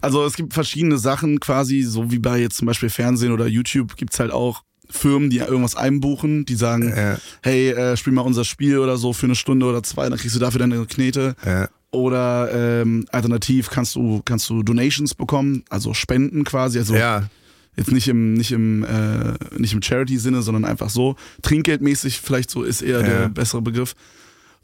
Also 0.03 0.25
es 0.25 0.35
gibt 0.35 0.53
verschiedene 0.53 0.97
Sachen 0.97 1.39
quasi, 1.39 1.81
so 1.83 2.11
wie 2.11 2.19
bei 2.19 2.37
jetzt 2.39 2.57
zum 2.57 2.65
Beispiel 2.65 2.89
Fernsehen 2.89 3.31
oder 3.31 3.47
YouTube 3.47 3.95
gibt's 3.95 4.19
halt 4.19 4.31
auch 4.31 4.63
Firmen, 4.89 5.29
die 5.29 5.37
irgendwas 5.37 5.75
einbuchen, 5.77 6.45
die 6.45 6.55
sagen, 6.55 6.93
Ja. 6.95 7.17
hey, 7.41 7.69
äh, 7.69 7.95
spiel 7.95 8.11
mal 8.11 8.21
unser 8.21 8.43
Spiel 8.43 8.79
oder 8.79 8.97
so 8.97 9.13
für 9.13 9.27
eine 9.27 9.35
Stunde 9.35 9.65
oder 9.65 9.81
zwei, 9.81 10.09
dann 10.09 10.19
kriegst 10.19 10.35
du 10.35 10.39
dafür 10.41 10.59
deine 10.59 10.85
Knete. 10.85 11.35
Ja. 11.45 11.69
Oder 11.91 12.81
ähm, 12.81 13.05
alternativ 13.11 13.69
kannst 13.69 13.95
du, 13.95 14.21
kannst 14.25 14.49
du 14.49 14.61
Donations 14.61 15.15
bekommen, 15.15 15.63
also 15.69 15.93
Spenden 15.93 16.43
quasi. 16.43 16.79
Also 16.79 16.95
Ja, 16.95 17.29
jetzt 17.77 17.91
nicht 17.91 18.09
im, 18.09 18.33
nicht 18.33 18.51
im, 18.51 18.83
äh, 18.83 19.35
nicht 19.57 19.73
im 19.73 19.81
Charity-Sinne, 19.81 20.41
sondern 20.41 20.65
einfach 20.65 20.89
so. 20.89 21.15
Trinkgeldmäßig 21.43 22.19
vielleicht 22.19 22.49
so 22.49 22.63
ist 22.63 22.81
eher 22.81 23.03
der 23.03 23.29
bessere 23.29 23.61
Begriff. 23.61 23.95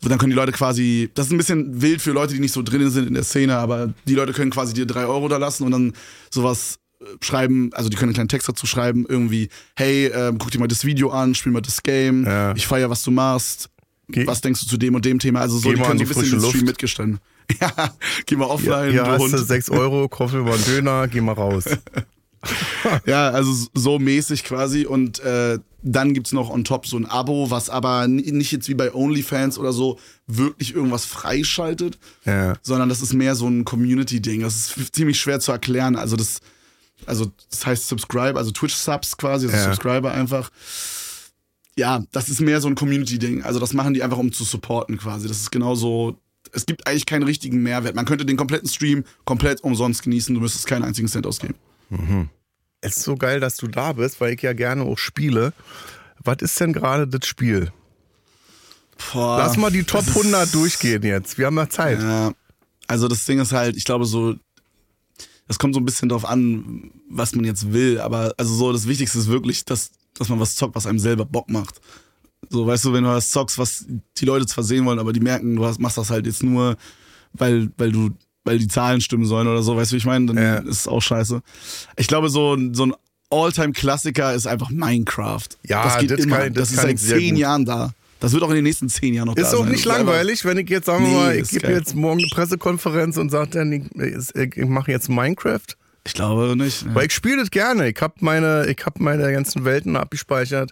Und 0.02 0.10
dann 0.10 0.18
können 0.18 0.30
die 0.32 0.36
Leute 0.36 0.52
quasi, 0.54 1.10
das 1.14 1.26
ist 1.28 1.32
ein 1.34 1.38
bisschen 1.38 1.82
wild 1.82 2.02
für 2.02 2.12
Leute, 2.12 2.34
die 2.34 2.40
nicht 2.40 2.54
so 2.54 2.62
drin 2.62 2.90
sind 2.90 3.08
in 3.08 3.14
der 3.16 3.24
Szene, 3.24 3.58
aber 3.58 3.94
die 4.08 4.16
Leute 4.16 4.32
können 4.34 4.50
quasi 4.52 4.74
dir 4.74 4.86
drei 4.86 5.06
Euro 5.06 5.28
da 5.28 5.38
lassen 5.38 5.64
und 5.66 5.72
dann 5.72 5.94
sowas 6.32 6.80
äh, 7.02 7.06
schreiben, 7.22 7.70
also 7.74 7.90
die 7.90 7.98
können 7.98 8.10
einen 8.10 8.14
kleinen 8.16 8.30
Text 8.30 8.48
dazu 8.48 8.66
schreiben, 8.66 9.06
irgendwie, 9.10 9.50
hey, 9.76 10.08
ähm, 10.08 10.38
guck 10.38 10.52
dir 10.52 10.60
mal 10.60 10.68
das 10.68 10.86
Video 10.86 11.10
an, 11.10 11.36
spiel 11.36 11.52
mal 11.52 11.62
das 11.62 11.84
Game, 11.84 12.26
Ja. 12.26 12.56
ich 12.56 12.66
feier, 12.66 12.90
was 12.90 13.04
du 13.04 13.12
machst, 13.12 13.70
Geh- 14.08 14.26
was 14.26 14.40
denkst 14.42 14.62
du 14.62 14.68
zu 14.68 14.78
dem 14.78 14.96
und 14.96 15.04
dem 15.04 15.20
Thema? 15.20 15.42
Also 15.42 15.58
so, 15.58 15.70
Geh 15.70 15.76
die 15.76 15.82
können 15.82 15.98
so 16.00 16.06
ein 16.06 16.08
bisschen 16.08 16.40
den 16.40 16.50
Stream 16.50 16.66
mitgestalten. 16.66 17.20
Ja, 17.60 17.94
geh 18.28 18.36
mal 18.36 18.46
ja, 18.46 18.52
offline, 18.52 18.94
ja 18.94 19.04
du 19.06 19.10
hast 19.12 19.22
Hund. 19.22 19.34
du 19.34 19.38
6 19.40 19.72
Euro, 19.72 20.08
kauf 20.08 20.32
mir 20.32 20.44
mal 20.44 20.54
einen 20.54 20.64
Döner, 20.66 21.08
geh 21.08 21.20
mal 21.20 21.34
raus. 21.34 21.66
Ja, 23.06 23.30
also 23.32 23.52
so 23.74 24.00
mäßig 24.00 24.44
quasi. 24.44 24.86
Und 24.86 25.20
äh, 25.20 25.60
dann 25.82 26.14
gibt's 26.14 26.32
noch 26.34 26.50
on 26.50 26.64
top 26.64 26.86
so 26.88 26.98
ein 26.98 27.06
Abo, 27.06 27.52
was 27.52 27.70
aber 27.70 28.08
nicht 28.08 28.52
jetzt 28.52 28.68
wie 28.68 28.74
bei 28.74 28.94
OnlyFans 28.94 29.58
oder 29.58 29.72
so 29.74 29.98
wirklich 30.28 30.76
irgendwas 30.76 31.06
freischaltet, 31.06 31.98
Ja. 32.26 32.56
sondern 32.62 32.90
das 32.90 33.02
ist 33.02 33.14
mehr 33.14 33.36
so 33.36 33.48
ein 33.48 33.64
Community-Ding. 33.66 34.42
Das 34.42 34.78
ist 34.78 34.96
ziemlich 34.96 35.20
schwer 35.20 35.40
zu 35.40 35.52
erklären. 35.52 35.96
Also 35.96 36.16
das, 36.16 36.42
also 37.06 37.32
das 37.50 37.66
heißt 37.66 37.88
Subscribe, 37.88 38.38
also 38.38 38.52
Twitch-Subs 38.52 39.18
quasi, 39.18 39.46
also 39.48 39.58
Ja. 39.58 39.64
Subscriber 39.64 40.12
einfach. 40.12 40.50
Ja, 41.78 42.04
das 42.12 42.28
ist 42.28 42.42
mehr 42.42 42.60
so 42.60 42.68
ein 42.68 42.76
Community-Ding. 42.76 43.44
Also 43.44 43.60
das 43.60 43.74
machen 43.74 43.94
die 43.94 44.04
einfach, 44.04 44.18
um 44.18 44.34
zu 44.34 44.44
supporten 44.44 44.98
quasi. 44.98 45.28
Das 45.30 45.38
ist 45.40 45.52
genauso. 45.52 46.18
Es 46.52 46.66
gibt 46.66 46.88
eigentlich 46.88 47.06
keinen 47.06 47.24
richtigen 47.24 47.62
Mehrwert. 47.64 47.96
Man 47.96 48.06
könnte 48.06 48.26
den 48.26 48.36
kompletten 48.36 48.68
Stream 48.68 49.04
komplett 49.24 49.62
umsonst 49.64 50.04
genießen. 50.04 50.34
Du 50.36 50.42
müsstest 50.42 50.68
keinen 50.68 50.84
einzigen 50.84 51.08
Cent 51.08 51.26
ausgeben. 51.26 51.56
Es 52.82 52.98
ist 52.98 53.04
so 53.04 53.16
geil, 53.16 53.40
dass 53.40 53.58
du 53.58 53.68
da 53.68 53.94
bist, 53.94 54.22
weil 54.22 54.34
ich 54.34 54.42
ja 54.42 54.54
gerne 54.54 54.84
auch 54.84 54.98
spiele. 54.98 55.54
Was 56.24 56.38
ist 56.42 56.60
denn 56.60 56.74
gerade 56.74 57.08
das 57.08 57.28
Spiel? 57.28 57.72
Boah, 59.14 59.38
Lass 59.40 59.58
mal 59.58 59.72
die 59.72 59.84
Top 59.84 60.02
das 60.06 60.10
ist- 60.10 60.16
100 60.16 60.54
durchgehen 60.54 61.04
jetzt. 61.04 61.38
Wir 61.38 61.46
haben 61.48 61.58
ja 61.58 61.70
Zeit. 61.70 62.02
Ja, 62.02 62.32
also 62.88 63.08
das 63.08 63.26
Ding 63.26 63.40
ist 63.40 63.52
halt, 63.54 63.76
ich 63.78 63.86
glaube 63.86 64.06
so, 64.06 64.36
es 65.48 65.58
kommt 65.58 65.74
so 65.74 65.80
ein 65.80 65.86
bisschen 65.86 66.10
drauf 66.10 66.26
an, 66.26 66.92
was 67.10 67.34
man 67.36 67.46
jetzt 67.46 67.72
will, 67.74 68.00
aber 68.00 68.34
also 68.38 68.54
so 68.54 68.72
das 68.74 68.88
Wichtigste 68.88 69.18
ist 69.20 69.28
wirklich, 69.28 69.66
dass, 69.66 69.92
dass 70.18 70.30
man 70.30 70.40
was 70.40 70.56
zockt, 70.56 70.76
was 70.76 70.86
einem 70.86 71.00
selber 71.00 71.26
Bock 71.26 71.50
macht. 71.50 71.80
So, 72.50 72.66
weißt 72.68 72.86
du, 72.86 72.94
wenn 72.94 73.04
du 73.04 73.10
was 73.10 73.32
zockst, 73.32 73.58
was 73.58 73.86
die 74.18 74.26
Leute 74.26 74.46
zwar 74.46 74.64
sehen 74.64 74.86
wollen, 74.86 75.00
aber 75.00 75.12
die 75.14 75.20
merken, 75.20 75.56
du 75.56 75.66
hast, 75.66 75.80
machst 75.80 75.98
das 75.98 76.10
halt 76.10 76.26
jetzt 76.26 76.44
nur, 76.44 76.78
weil, 77.34 77.70
weil 77.78 77.92
du, 77.92 78.12
weil 78.46 78.58
die 78.60 78.68
Zahlen 78.68 79.02
stimmen 79.02 79.26
sollen 79.26 79.48
oder 79.48 79.62
so, 79.64 79.76
weißt 79.78 79.92
du, 79.92 79.94
wie 79.96 79.98
ich 80.00 80.06
meine, 80.06 80.26
dann 80.28 80.38
Ja. 80.38 80.56
ist 80.58 80.80
es 80.82 80.88
auch 80.88 81.02
scheiße. 81.02 81.42
Ich 81.98 82.08
glaube, 82.08 82.30
so, 82.30 82.54
ein- 82.54 82.74
so 82.74 82.86
ein 82.88 82.94
All-Time-Klassiker 83.32 84.34
ist 84.34 84.48
einfach 84.48 84.70
Minecraft. 84.70 85.48
Ja, 85.68 85.84
das 85.84 85.98
geht 86.00 86.12
das 86.12 86.20
immer. 86.22 86.38
kann- 86.40 86.54
das 86.54 86.70
das, 86.70 86.78
ist 86.78 86.82
seit 86.82 87.00
zehn. 87.00 87.36
Jahren 87.36 87.66
da. 87.66 87.92
Das 88.20 88.34
wird 88.34 88.44
auch 88.44 88.50
in 88.50 88.56
den 88.56 88.64
nächsten 88.66 88.90
zehn 88.90 89.14
Jahren 89.14 89.28
noch 89.28 89.36
da 89.36 89.42
Ist 89.44 89.52
sein. 89.52 89.60
auch 89.62 89.66
nicht 89.66 89.86
langweilig, 89.86 90.44
wenn 90.46 90.58
ich 90.58 90.70
jetzt 90.70 90.88
sagen 90.88 91.06
wir 91.06 91.10
Nee, 91.12 91.16
mal, 91.16 91.36
ich 91.36 91.42
ist 91.44 91.52
gebe 91.52 91.72
jetzt 91.72 91.96
morgen 91.96 92.20
eine 92.20 92.28
Pressekonferenz 92.30 93.16
und 93.18 93.30
sage 93.30 93.52
dann, 93.52 93.72
ich, 93.72 93.84
ich 94.58 94.66
mache 94.66 94.92
jetzt 94.92 95.10
Minecraft. 95.10 95.62
Ich 96.06 96.14
glaube 96.14 96.56
nicht. 96.58 96.86
Weil 96.94 97.06
ich 97.06 97.14
spiele 97.14 97.38
das 97.38 97.52
gerne. 97.52 97.88
Ich 97.90 98.02
habe 98.02 98.16
meine, 98.22 98.66
ich 98.68 98.84
hab 98.86 99.00
meine 99.00 99.32
ganzen 99.32 99.64
Welten 99.64 99.96
abgespeichert. 99.96 100.72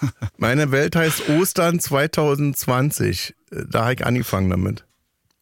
Meine 0.36 0.70
Welt 0.70 0.94
heißt 0.94 1.28
Ostern 1.30 1.80
2020. 1.80 3.34
Da 3.50 3.82
habe 3.84 3.94
ich 3.94 4.06
angefangen 4.06 4.50
damit. 4.50 4.84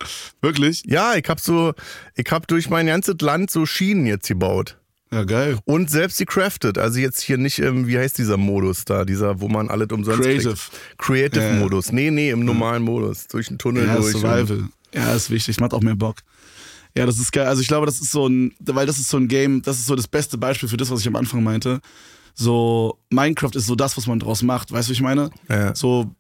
Wirklich? 0.41 0.83
Ja, 0.87 1.15
ich 1.15 1.29
habe 1.29 1.41
so, 1.41 1.73
ich 2.15 2.31
habe 2.31 2.47
durch 2.47 2.69
mein 2.71 2.87
ganzes 2.87 3.17
Land 3.21 3.51
so 3.51 3.67
Schienen 3.67 4.07
jetzt 4.07 4.29
gebaut. 4.29 4.79
Ja, 5.13 5.23
geil. 5.25 5.59
Und 5.65 5.89
selbst 5.89 6.19
gecraftet. 6.19 6.79
Also 6.79 6.99
jetzt 6.99 7.21
hier 7.23 7.39
nicht 7.39 7.61
im, 7.61 7.87
wie 7.87 7.97
heißt 7.97 8.19
dieser 8.19 8.37
Modus 8.37 8.85
da, 8.85 9.05
dieser, 9.05 9.41
wo 9.41 9.49
man 9.49 9.69
alles 9.71 9.89
umsonst 9.93 10.21
Creative. 10.23 10.55
kriegt. 10.55 10.99
Creative 10.99 11.45
Ja. 11.45 11.53
Modus. 11.55 11.93
Nee, 11.93 12.11
nee, 12.11 12.31
im 12.31 12.45
normalen 12.45 12.83
Modus. 12.83 13.27
Durch 13.29 13.47
den 13.49 13.57
Tunnel 13.59 13.87
Ja, 13.87 13.97
durch. 13.97 14.13
Survival. 14.13 14.69
Ja, 14.93 15.15
ist 15.15 15.31
wichtig. 15.31 15.61
Macht 15.61 15.73
auch 15.75 15.81
mehr 15.81 15.95
Bock. 15.95 16.17
Ja, 16.97 17.07
das 17.07 17.19
ist 17.19 17.31
geil. 17.31 17.47
Also 17.47 17.61
ich 17.63 17.69
glaube, 17.69 17.87
das 17.87 18.01
ist 18.01 18.11
so 18.11 18.27
ein, 18.27 18.55
weil 18.61 18.87
das 18.87 18.99
ist 18.99 19.09
so 19.09 19.17
ein 19.19 19.29
Game, 19.29 19.63
das 19.63 19.79
ist 19.79 19.87
so 19.87 19.95
das 19.95 20.09
beste 20.09 20.39
Beispiel 20.39 20.69
für 20.69 20.77
das, 20.77 20.91
was 20.91 21.01
ich 21.01 21.07
am 21.07 21.17
Anfang 21.17 21.43
meinte. 21.45 21.81
So, 22.35 22.99
Minecraft 23.11 23.51
ist 23.55 23.67
so 23.67 23.77
das, 23.77 23.97
was 23.97 24.07
man 24.07 24.19
draus 24.19 24.43
macht. 24.43 24.73
Weißt 24.73 24.89
du, 24.89 24.91
wie 24.91 24.95
ich 24.95 25.03
meine? 25.03 25.31
Ja. 25.49 25.75
So, 25.75 26.15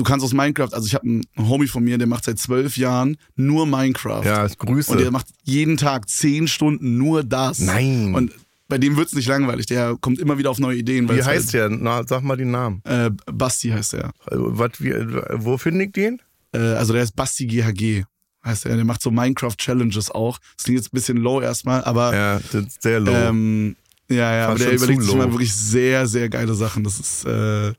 du 0.00 0.04
kannst 0.04 0.24
aus 0.24 0.32
Minecraft, 0.32 0.72
also 0.72 0.86
ich 0.86 0.94
habe 0.94 1.04
einen 1.06 1.22
Homie 1.38 1.68
von 1.68 1.84
mir, 1.84 1.98
der 1.98 2.06
macht 2.06 2.24
seit 2.24 2.38
zwölf 2.38 2.76
Jahren 2.76 3.16
nur 3.36 3.66
Minecraft. 3.66 4.24
Ja, 4.24 4.46
Grüße. 4.46 4.90
Und 4.92 5.00
der 5.00 5.10
macht 5.10 5.26
jeden 5.44 5.76
Tag 5.76 6.08
zehn 6.08 6.48
Stunden 6.48 6.96
nur 6.96 7.22
das. 7.22 7.60
Nein. 7.60 8.14
Und 8.14 8.32
bei 8.68 8.78
dem 8.78 8.96
wird's 8.96 9.14
nicht 9.14 9.28
langweilig. 9.28 9.66
Der 9.66 9.96
kommt 10.00 10.18
immer 10.18 10.38
wieder 10.38 10.50
auf 10.50 10.58
neue 10.58 10.76
Ideen. 10.78 11.08
wie 11.08 11.18
es 11.18 11.26
heißt 11.26 11.52
der? 11.54 11.68
Na, 11.68 12.02
sag 12.06 12.22
mal 12.22 12.36
den 12.36 12.50
Namen. 12.50 12.82
Halt, 12.86 13.20
äh, 13.26 13.32
Basti 13.32 13.68
heißt 13.68 13.94
er. 13.94 14.12
Also, 14.26 14.58
Was, 14.58 14.70
wie, 14.78 14.92
wo 15.34 15.58
finde 15.58 15.84
ich 15.84 15.92
den? 15.92 16.20
Äh, 16.52 16.58
also 16.58 16.92
der 16.92 17.02
ist 17.02 17.14
Basti 17.14 17.46
GHG. 17.46 18.04
Heißt 18.44 18.64
er. 18.66 18.76
Der 18.76 18.84
macht 18.84 19.02
so 19.02 19.10
Minecraft-Challenges 19.10 20.10
auch. 20.12 20.38
Das 20.56 20.64
klingt 20.64 20.78
jetzt 20.80 20.88
ein 20.92 20.94
bisschen 20.96 21.18
low 21.18 21.40
erstmal, 21.42 21.84
aber 21.84 22.14
Ja, 22.14 22.40
das 22.52 22.64
ist 22.66 22.82
sehr 22.82 23.00
low. 23.00 23.12
ähm, 23.12 23.76
ja, 24.08 24.34
ja, 24.34 24.48
aber 24.48 24.58
der 24.58 24.72
überlegt 24.72 25.02
sich 25.02 25.14
mal 25.14 25.26
low. 25.26 25.32
wirklich 25.32 25.52
sehr, 25.54 26.06
sehr 26.06 26.28
geile 26.28 26.54
Sachen. 26.54 26.82
Das 26.84 26.98
ist 26.98 27.24
äh, 27.26 27.72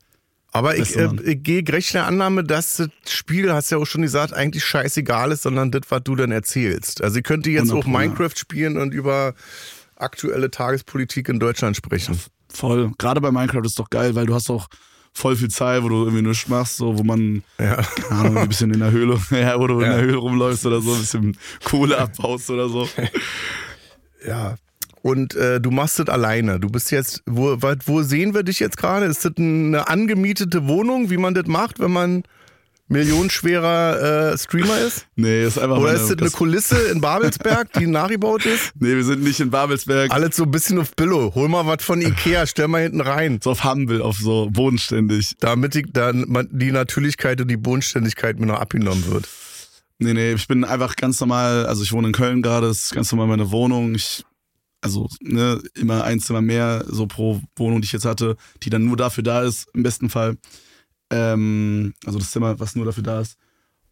Aber 0.53 0.77
ich, 0.77 0.97
äh, 0.97 1.09
ich 1.23 1.43
gehe 1.43 1.63
recht 1.67 1.93
der 1.93 2.05
Annahme, 2.07 2.43
dass 2.43 2.75
das 2.77 2.89
Spiel, 3.07 3.51
hast 3.53 3.69
ja 3.71 3.77
auch 3.77 3.85
schon 3.85 4.01
gesagt, 4.01 4.33
eigentlich 4.33 4.65
scheißegal 4.65 5.31
ist, 5.31 5.43
sondern 5.43 5.71
das, 5.71 5.83
was 5.89 6.03
du 6.03 6.15
dann 6.15 6.31
erzählst. 6.31 7.01
Also 7.01 7.19
ich 7.19 7.23
könnte 7.23 7.49
jetzt 7.49 7.69
100 7.71 7.77
auch 7.85 7.87
ja. 7.91 7.97
Minecraft 7.99 8.35
spielen 8.35 8.77
und 8.77 8.93
über 8.93 9.33
aktuelle 9.95 10.51
Tagespolitik 10.51 11.29
in 11.29 11.39
Deutschland 11.39 11.77
sprechen. 11.77 12.19
voll. 12.51 12.91
Gerade 12.97 13.21
bei 13.21 13.31
Minecraft 13.31 13.63
ist 13.65 13.79
doch 13.79 13.89
geil, 13.89 14.13
weil 14.15 14.25
du 14.25 14.33
hast 14.33 14.49
auch 14.49 14.67
voll 15.13 15.35
viel 15.35 15.49
Zeit, 15.49 15.83
wo 15.83 15.89
du 15.89 16.03
irgendwie 16.05 16.21
nichts 16.27 16.47
machst, 16.49 16.77
so 16.77 16.97
wo 16.97 17.03
man, 17.03 17.43
Ja. 17.59 17.75
keine 17.81 18.11
Ahnung, 18.19 18.37
ein 18.37 18.47
bisschen 18.49 18.73
in 18.73 18.79
der 18.81 18.91
Höhle, 18.91 19.19
ja, 19.31 19.57
wo 19.59 19.67
du 19.67 19.79
in 19.79 19.85
Ja. 19.85 19.95
der 19.97 20.01
Höhle 20.05 20.17
rumläufst 20.17 20.65
oder 20.65 20.81
so, 20.81 20.93
ein 20.93 20.99
bisschen 21.01 21.37
Kohle 21.63 21.97
abbaust 21.97 22.49
oder 22.49 22.67
so. 22.67 22.89
ja. 24.27 24.55
Und 25.01 25.35
äh, 25.35 25.59
du 25.59 25.71
machst 25.71 25.99
das 25.99 26.07
alleine. 26.07 26.59
Du 26.59 26.69
bist 26.69 26.91
jetzt, 26.91 27.23
wo, 27.25 27.57
wo 27.85 28.01
sehen 28.03 28.33
wir 28.33 28.43
dich 28.43 28.59
jetzt 28.59 28.77
gerade? 28.77 29.07
Ist 29.07 29.25
das 29.25 29.33
eine 29.37 29.87
angemietete 29.87 30.67
Wohnung, 30.67 31.09
wie 31.09 31.17
man 31.17 31.33
das 31.33 31.47
macht, 31.47 31.79
wenn 31.79 31.91
man 31.91 32.23
millionenschwerer 32.87 34.33
äh, 34.33 34.37
Streamer 34.37 34.79
ist? 34.79 35.07
Nee, 35.15 35.43
ist 35.43 35.57
einfach 35.57 35.77
Oder 35.77 35.93
ist 35.93 36.09
das 36.09 36.17
eine 36.19 36.29
Kulisse 36.29 36.77
in 36.89 37.01
Babelsberg, 37.01 37.73
die 37.73 37.87
nachgebaut 37.87 38.45
ist? 38.45 38.73
Nee, 38.79 38.95
wir 38.95 39.03
sind 39.03 39.23
nicht 39.23 39.39
in 39.39 39.49
Babelsberg. 39.49 40.11
Alles 40.11 40.35
so 40.35 40.43
ein 40.43 40.51
bisschen 40.51 40.79
auf 40.79 40.95
Billo. 40.95 41.31
Hol 41.35 41.47
mal 41.47 41.65
was 41.65 41.83
von 41.83 42.01
Ikea, 42.01 42.45
stell 42.45 42.67
mal 42.67 42.81
hinten 42.83 43.01
rein. 43.01 43.39
So 43.43 43.51
auf 43.51 43.63
Humble, 43.63 44.01
auf 44.01 44.17
so 44.17 44.49
bodenständig. 44.51 45.35
Damit 45.39 45.75
ich 45.75 45.87
dann 45.91 46.47
die 46.51 46.71
Natürlichkeit 46.71 47.39
und 47.41 47.49
die 47.49 47.57
Bodenständigkeit 47.57 48.39
mir 48.39 48.47
noch 48.47 48.59
abgenommen 48.59 49.05
wird. 49.11 49.27
Nee, 49.99 50.13
nee, 50.13 50.33
ich 50.33 50.47
bin 50.47 50.63
einfach 50.63 50.95
ganz 50.95 51.19
normal, 51.19 51.67
also 51.67 51.83
ich 51.83 51.91
wohne 51.91 52.07
in 52.07 52.13
Köln 52.13 52.41
gerade, 52.41 52.67
das 52.67 52.85
ist 52.85 52.95
ganz 52.95 53.11
normal 53.11 53.27
meine 53.27 53.51
Wohnung. 53.51 53.93
Ich, 53.93 54.23
also, 54.81 55.07
ne, 55.21 55.61
immer 55.75 56.03
ein 56.03 56.19
Zimmer 56.19 56.41
mehr, 56.41 56.85
so 56.87 57.07
pro 57.07 57.41
Wohnung, 57.55 57.81
die 57.81 57.85
ich 57.85 57.91
jetzt 57.91 58.05
hatte, 58.05 58.35
die 58.63 58.69
dann 58.69 58.85
nur 58.85 58.97
dafür 58.97 59.23
da 59.23 59.43
ist, 59.43 59.67
im 59.73 59.83
besten 59.83 60.09
Fall. 60.09 60.37
Ähm, 61.11 61.93
also 62.05 62.19
das 62.19 62.31
Zimmer, 62.31 62.59
was 62.59 62.75
nur 62.75 62.85
dafür 62.85 63.03
da 63.03 63.21
ist. 63.21 63.37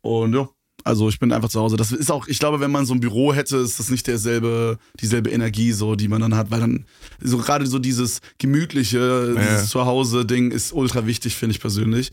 Und 0.02 0.34
ja, 0.34 0.48
also 0.84 1.10
ich 1.10 1.20
bin 1.20 1.32
einfach 1.34 1.50
zu 1.50 1.60
Hause. 1.60 1.76
Das 1.78 1.92
ist 1.92 2.10
auch, 2.12 2.28
ich 2.28 2.40
glaube, 2.40 2.60
wenn 2.60 2.72
man 2.72 2.86
so 2.86 2.94
ein 2.94 3.02
Büro 3.02 3.34
hätte, 3.34 3.58
ist 3.58 3.80
das 3.80 3.90
nicht 3.90 4.08
derselbe, 4.08 4.78
dieselbe 5.00 5.30
Energie, 5.30 5.74
so, 5.74 5.96
die 5.96 6.08
man 6.08 6.22
dann 6.22 6.36
hat, 6.36 6.52
weil 6.52 6.62
dann, 6.62 6.86
so 7.22 7.38
gerade 7.38 7.68
so 7.68 7.80
dieses 7.80 8.22
gemütliche, 8.38 9.34
Ja. 9.36 9.42
dieses 9.42 9.70
Zuhause-Ding 9.70 10.52
ist 10.52 10.74
ultra 10.74 11.06
wichtig, 11.06 11.36
finde 11.36 11.52
ich 11.56 11.60
persönlich. 11.62 12.12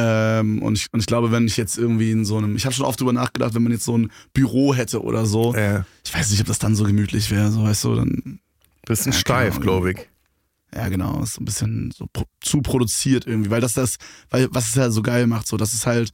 Ähm, 0.00 0.62
und, 0.62 0.76
ich, 0.78 0.86
und 0.92 1.00
ich 1.00 1.06
glaube, 1.06 1.32
wenn 1.32 1.46
ich 1.46 1.56
jetzt 1.56 1.76
irgendwie 1.76 2.10
in 2.12 2.24
so 2.24 2.36
einem, 2.36 2.54
ich 2.56 2.64
habe 2.64 2.74
schon 2.74 2.86
oft 2.86 3.00
drüber 3.00 3.12
nachgedacht, 3.12 3.54
wenn 3.54 3.62
man 3.62 3.72
jetzt 3.72 3.84
so 3.84 3.96
ein 3.98 4.10
Büro 4.32 4.74
hätte 4.74 5.02
oder 5.02 5.26
so, 5.26 5.54
Ja. 5.54 5.84
ich 6.04 6.14
weiß 6.14 6.30
nicht, 6.30 6.40
ob 6.40 6.46
das 6.46 6.58
dann 6.58 6.74
so 6.76 6.84
gemütlich 6.84 7.30
wäre, 7.30 7.50
so 7.50 7.64
weißt 7.64 7.84
du, 7.84 7.94
dann, 7.96 8.40
Bisschen 8.86 9.12
Ja, 9.12 9.18
steif, 9.18 9.60
glaube 9.60 9.92
ich. 9.92 9.98
ja 10.74 10.88
genau, 10.88 11.22
ist 11.22 11.34
so 11.34 11.42
ein 11.42 11.44
bisschen 11.44 11.90
so 11.94 12.06
pro, 12.12 12.24
zu 12.40 12.62
produziert 12.62 13.26
irgendwie, 13.26 13.50
weil 13.50 13.60
das 13.60 13.74
das, 13.74 13.96
weil 14.30 14.48
was 14.52 14.68
es 14.70 14.74
ja 14.76 14.90
so 14.90 15.02
geil 15.02 15.26
macht, 15.26 15.46
so, 15.46 15.56
dass 15.58 15.74
es 15.74 15.84
halt, 15.86 16.10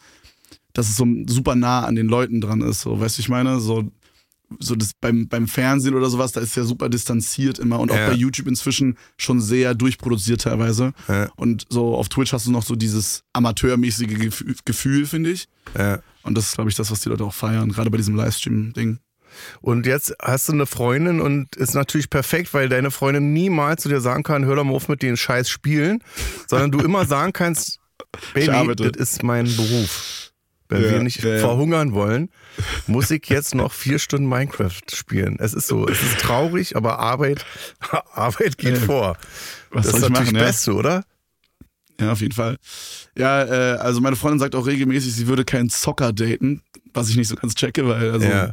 dass 0.73 0.89
es 0.89 0.97
so 0.97 1.07
super 1.27 1.55
nah 1.55 1.85
an 1.85 1.95
den 1.95 2.09
Leuten 2.09 2.41
dran 2.41 2.63
ist, 2.63 2.81
so, 2.81 2.99
weißt 2.99 3.19
du, 3.19 3.21
ich 3.21 3.29
meine, 3.29 3.61
so, 3.61 3.85
so 4.61 4.75
das 4.75 4.93
beim, 5.01 5.29
beim 5.29 5.47
Fernsehen 5.49 5.95
oder 5.95 6.09
sowas, 6.11 6.33
da 6.33 6.41
ist 6.41 6.57
ja 6.57 6.65
super 6.65 6.89
distanziert 6.89 7.59
immer 7.59 7.79
und 7.81 7.91
auch 7.91 7.97
Ja. 7.97 8.09
bei 8.09 8.15
YouTube 8.15 8.47
inzwischen 8.47 8.97
schon 9.19 9.41
sehr 9.41 9.75
durchproduziert 9.75 10.43
teilweise. 10.43 10.93
Ja. 11.09 11.29
Und 11.37 11.67
so 11.69 11.95
auf 11.97 12.09
Twitch 12.09 12.33
hast 12.33 12.47
du 12.47 12.51
noch 12.51 12.65
so 12.65 12.75
dieses 12.77 13.23
amateurmäßige 13.33 14.19
Gefühl, 14.19 14.55
Gefühl 14.65 15.07
finde 15.07 15.31
ich. 15.31 15.47
Ja. 15.77 16.01
Und 16.23 16.37
das 16.39 16.47
ist, 16.49 16.55
glaube 16.55 16.71
ich, 16.71 16.77
das, 16.77 16.91
was 16.91 17.01
die 17.01 17.09
Leute 17.11 17.25
auch 17.25 17.35
feiern, 17.35 17.71
gerade 17.71 17.91
bei 17.91 17.97
diesem 17.99 18.15
Livestream-Ding. 18.17 18.99
Und 19.61 19.85
jetzt 19.87 20.15
hast 20.23 20.49
du 20.49 20.53
eine 20.53 20.65
Freundin 20.67 21.21
und 21.21 21.57
ist 21.57 21.75
natürlich 21.75 22.09
perfekt, 22.09 22.55
weil 22.55 22.69
deine 22.69 22.91
Freundin 22.93 23.33
niemals 23.33 23.83
zu 23.83 23.89
dir 23.89 24.01
sagen 24.01 24.23
kann, 24.23 24.45
hör 24.45 24.57
doch 24.57 24.65
mal 24.65 24.75
auf 24.75 24.89
mit 24.89 25.03
den 25.03 25.17
Scheiß 25.17 25.49
spielen, 25.49 26.03
sondern 26.47 26.71
du 26.71 26.79
immer 26.79 27.05
sagen 27.07 27.33
kannst, 27.33 27.81
Baby, 28.33 28.75
das 28.77 28.97
ist 28.97 29.23
mein 29.25 29.45
Beruf. 29.57 30.31
Wenn 30.69 30.83
Ja, 30.83 30.91
wir 30.93 31.03
nicht 31.03 31.23
ja, 31.23 31.39
verhungern 31.39 31.93
wollen, 31.93 32.31
muss 32.87 33.11
ich 33.11 33.27
jetzt 33.29 33.55
noch 33.55 33.73
vier 33.73 33.99
Stunden 33.99 34.27
Minecraft 34.29 34.81
spielen. 34.93 35.37
Es 35.39 35.53
ist 35.53 35.67
so, 35.67 35.87
es 35.87 36.03
ist 36.03 36.21
traurig, 36.21 36.75
aber 36.77 36.99
Arbeit, 36.99 37.45
Arbeit 38.15 38.57
geht 38.59 38.79
vor. 38.79 39.17
Was 39.71 39.87
das 39.87 39.93
soll 39.93 40.01
ist 40.01 40.07
ich 40.07 40.13
natürlich 40.13 40.33
machen? 40.33 40.45
Beste, 40.45 40.75
oder? 40.75 41.05
Ja, 42.01 42.13
auf 42.13 42.21
jeden 42.21 42.35
Fall. 42.35 42.57
Ja, 43.17 43.45
äh, 43.45 43.77
also 43.79 44.01
meine 44.01 44.17
Freundin 44.17 44.41
sagt 44.41 44.55
auch 44.55 44.67
regelmäßig, 44.67 45.15
sie 45.15 45.27
würde 45.29 45.45
keinen 45.45 45.71
Zocker 45.71 46.13
daten, 46.13 46.63
was 46.93 47.09
ich 47.09 47.17
nicht 47.17 47.29
so 47.29 47.37
ganz 47.37 47.55
checke, 47.55 47.87
weil, 47.87 48.11
also, 48.11 48.27
ja. 48.27 48.53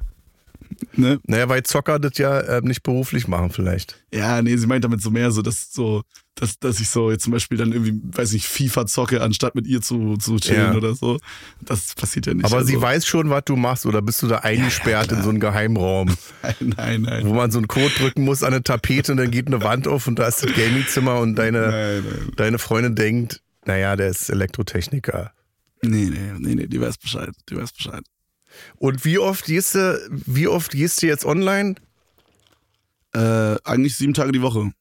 Ne? 0.93 1.19
Naja, 1.25 1.47
weil 1.49 1.63
Zocker 1.63 1.99
das 1.99 2.17
ja 2.17 2.39
äh, 2.39 2.61
nicht 2.61 2.83
beruflich 2.83 3.27
machen 3.27 3.49
vielleicht. 3.51 4.03
Ja, 4.13 4.41
nee, 4.41 4.55
sie 4.57 4.67
meint 4.67 4.83
damit 4.83 5.01
so 5.01 5.09
mehr 5.11 5.31
so, 5.31 5.41
dass 5.41 5.71
so, 5.73 6.03
dass, 6.35 6.59
dass 6.59 6.79
ich 6.79 6.89
so 6.89 7.11
jetzt 7.11 7.23
zum 7.23 7.33
Beispiel 7.33 7.57
dann 7.57 7.71
irgendwie, 7.71 7.99
weiß 8.03 8.31
nicht, 8.33 8.45
FIFA 8.47 8.85
zocke, 8.87 9.21
anstatt 9.21 9.55
mit 9.55 9.67
ihr 9.67 9.81
zu, 9.81 10.17
zu 10.17 10.37
chillen 10.37 10.71
Ja. 10.71 10.75
oder 10.77 10.95
so. 10.95 11.19
Das 11.61 11.93
passiert 11.95 12.25
ja 12.25 12.33
nicht. 12.33 12.45
Aber 12.45 12.63
sie 12.63 12.73
also, 12.75 12.81
weiß 12.85 13.05
schon, 13.05 13.29
was 13.29 13.43
du 13.45 13.55
machst, 13.55 13.85
oder 13.85 14.01
bist 14.01 14.21
du 14.23 14.27
da 14.27 14.37
eingesperrt 14.39 15.11
in 15.11 15.21
so 15.21 15.29
einem 15.29 15.39
Geheimraum, 15.39 16.07
Nein, 16.41 16.55
nein, 16.77 17.01
nein. 17.01 17.25
wo 17.27 17.33
man 17.33 17.51
so 17.51 17.59
einen 17.59 17.67
Code 17.67 17.93
drücken 17.97 18.23
muss 18.23 18.43
an 18.43 18.53
eine 18.53 18.63
Tapete 18.63 19.11
und 19.11 19.17
dann 19.17 19.31
geht 19.31 19.47
eine 19.47 19.61
Wand 19.63 19.87
auf 19.87 20.07
und 20.07 20.17
da 20.19 20.27
ist 20.27 20.43
das 20.43 20.53
Gaming-Zimmer 20.53 21.19
und 21.19 21.35
deine, 21.35 21.59
Nein, 21.69 22.03
nein. 22.09 22.31
deine 22.37 22.59
Freundin 22.59 22.95
denkt, 22.95 23.41
naja, 23.65 23.95
der 23.95 24.09
ist 24.09 24.29
Elektrotechniker. 24.29 25.31
Nee, 25.83 26.09
nee, 26.11 26.31
nee, 26.37 26.55
nee, 26.55 26.67
die 26.67 26.79
weiß 26.79 26.97
Bescheid. 26.97 27.31
Die 27.49 27.55
weiß 27.57 27.71
Bescheid. 27.73 28.01
Und 28.77 29.05
wie 29.05 29.19
oft 29.19 29.45
gehst 29.45 29.75
du, 29.75 29.99
wie 30.25 30.47
oft 30.47 30.71
gehst 30.71 31.01
du 31.01 31.07
jetzt 31.07 31.25
online? 31.25 31.75
Äh, 33.13 33.57
eigentlich 33.63 33.97
sieben 33.97 34.13
Tage 34.13 34.31
die 34.31 34.41
Woche. 34.41 34.71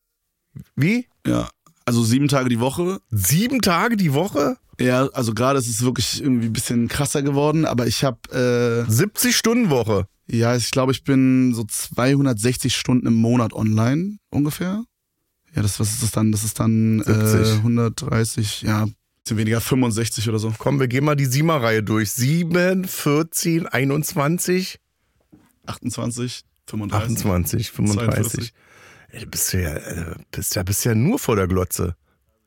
Wie? 0.76 1.06
Ja. 1.26 1.48
Also 1.84 2.04
sieben 2.04 2.28
Tage 2.28 2.48
die 2.48 2.60
Woche. 2.60 3.00
Sieben 3.10 3.60
Tage 3.60 3.96
die 3.96 4.12
Woche? 4.12 4.56
Ja, 4.80 5.08
also 5.08 5.34
gerade 5.34 5.58
ist 5.58 5.68
es 5.68 5.82
wirklich 5.82 6.23
irgendwie 6.23 6.47
ein 6.47 6.52
bisschen 6.52 6.88
krasser 6.88 7.23
geworden, 7.23 7.66
aber 7.66 7.86
ich 7.86 8.04
habe, 8.04 8.86
70 8.88 9.36
Stunden 9.36 9.71
Woche. 9.71 10.06
äh, 10.28 10.36
ja, 10.36 10.56
ich 10.56 10.71
glaube, 10.71 10.92
ich 10.92 11.04
bin 11.04 11.52
so 11.54 11.64
260 11.64 12.75
Stunden 12.75 13.06
im 13.06 13.14
Monat 13.14 13.52
online 13.52 14.16
ungefähr. 14.30 14.84
Ja, 15.54 15.62
das, 15.62 15.80
was 15.80 15.90
ist 15.90 16.02
das 16.02 16.12
dann? 16.12 16.32
Das 16.32 16.45
ist 16.45 16.60
dann 16.60 17.02
70. 17.02 17.14
äh, 17.14 17.52
130, 17.56 18.62
ja, 18.62 18.86
bisschen 19.25 19.39
weniger, 19.39 19.61
65 19.61 20.28
oder 20.28 20.39
so. 20.39 20.52
Komm, 20.59 20.80
wir 20.80 20.89
gehen 20.89 21.04
mal 21.04 21.17
die 21.17 21.26
Siemer-Reihe 21.26 21.83
durch. 21.83 22.11
7, 22.13 22.85
14, 22.87 23.67
21, 23.67 24.78
28, 25.67 26.43
35. 26.67 27.11
28, 27.17 27.71
35. 27.71 28.13
42. 28.23 28.52
Ey, 29.13 29.21
du 29.21 29.26
bist 29.26 29.52
ja, 29.52 29.75
äh, 29.75 30.15
bist 30.30 30.54
ja, 30.54 30.63
bist 30.63 30.85
ja 30.85 30.95
nur 30.95 31.19
vor 31.19 31.37
der 31.37 31.49
Glotze. 31.49 31.97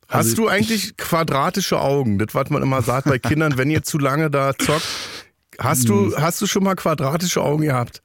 Hast 0.08 0.28
Also 0.28 0.36
du 0.36 0.48
eigentlich 0.48 0.96
quadratische 0.98 1.80
Augen? 1.80 2.20
Das, 2.20 2.34
was 2.34 2.50
man 2.50 2.62
immer 2.62 2.82
sagt 2.82 3.08
bei 3.08 3.20
Kindern, 3.20 3.58
wenn 3.58 3.70
ihr 3.70 3.84
zu 3.84 3.98
lange 3.98 4.30
da 4.30 4.54
zockt. 4.58 4.86
Hast 5.60 5.88
du, 5.88 6.16
hast 6.18 6.42
du 6.42 6.48
schon 6.48 6.64
mal 6.64 6.76
quadratische 6.76 7.42
Augen 7.42 7.64
gehabt? 7.64 8.02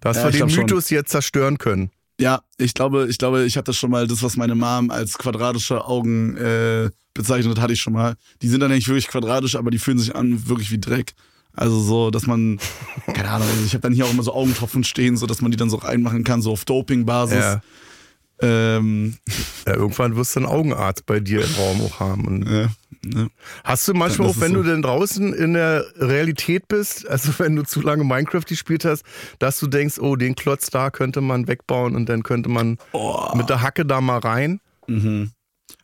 Dass 0.00 0.16
Ja, 0.16 0.24
wir 0.24 0.28
ich 0.30 0.36
den 0.36 0.38
glaub 0.38 0.50
schon. 0.50 0.64
Mythos 0.64 0.90
jetzt 0.90 1.10
zerstören 1.10 1.58
können. 1.58 1.90
Ja, 2.20 2.40
ich 2.56 2.72
glaube, 2.72 3.08
ich 3.08 3.18
glaube, 3.18 3.44
ich 3.44 3.56
hatte 3.56 3.74
schon 3.74 3.90
mal 3.90 4.06
das, 4.06 4.22
was 4.22 4.36
meine 4.36 4.54
Mom 4.54 4.90
als 4.90 5.18
quadratische 5.18 5.84
Augen 5.84 6.36
äh, 6.36 6.90
bezeichnet, 7.12 7.60
hatte 7.60 7.74
ich 7.74 7.80
schon 7.80 7.92
mal. 7.92 8.14
Die 8.42 8.48
sind 8.48 8.60
dann 8.60 8.70
nicht 8.70 8.88
wirklich 8.88 9.08
quadratisch, 9.08 9.56
aber 9.56 9.70
die 9.70 9.78
fühlen 9.78 9.98
sich 9.98 10.14
an 10.14 10.48
wirklich 10.48 10.70
wie 10.70 10.78
Dreck. 10.78 11.14
Also 11.52 11.80
so, 11.80 12.10
dass 12.10 12.26
man, 12.26 12.58
keine 13.06 13.30
Ahnung, 13.30 13.48
also 13.48 13.64
ich 13.64 13.72
habe 13.72 13.82
dann 13.82 13.92
hier 13.92 14.06
auch 14.06 14.10
immer 14.10 14.22
so 14.22 14.32
Augentropfen 14.32 14.84
stehen, 14.84 15.16
so 15.16 15.26
dass 15.26 15.40
man 15.40 15.50
die 15.50 15.56
dann 15.56 15.70
so 15.70 15.76
reinmachen 15.76 16.24
kann, 16.24 16.42
so 16.42 16.52
auf 16.52 16.64
Doping-Basis. 16.64 17.38
Ja. 17.38 17.62
Ähm, 18.40 19.16
ja. 19.66 19.74
Irgendwann 19.74 20.16
wirst 20.16 20.36
du 20.36 20.40
einen 20.40 20.48
Augenarzt 20.48 21.06
bei 21.06 21.20
dir 21.20 21.42
im 21.44 21.54
Raum 21.54 21.80
auch 21.82 22.00
haben. 22.00 22.26
Und 22.26 22.48
ja, 22.50 22.68
ne? 23.04 23.30
Hast 23.64 23.88
du 23.88 23.94
manchmal 23.94 24.28
Das 24.28 24.36
auch, 24.36 24.40
wenn 24.42 24.52
so. 24.52 24.62
du 24.62 24.68
denn 24.68 24.82
draußen 24.82 25.32
in 25.32 25.54
der 25.54 25.84
Realität 25.96 26.68
bist, 26.68 27.08
also 27.08 27.32
wenn 27.38 27.56
du 27.56 27.62
zu 27.62 27.80
lange 27.80 28.04
Minecraft 28.04 28.44
gespielt 28.46 28.84
hast, 28.84 29.04
dass 29.38 29.58
du 29.58 29.66
denkst, 29.66 29.98
oh, 29.98 30.16
den 30.16 30.34
Klotz 30.34 30.68
da 30.70 30.90
könnte 30.90 31.20
man 31.22 31.48
wegbauen 31.48 31.96
und 31.96 32.08
dann 32.08 32.22
könnte 32.22 32.48
man 32.50 32.76
Oh. 32.92 33.34
mit 33.34 33.48
der 33.48 33.62
Hacke 33.62 33.86
da 33.86 34.00
mal 34.00 34.18
rein? 34.18 34.60
Mhm. 34.86 35.30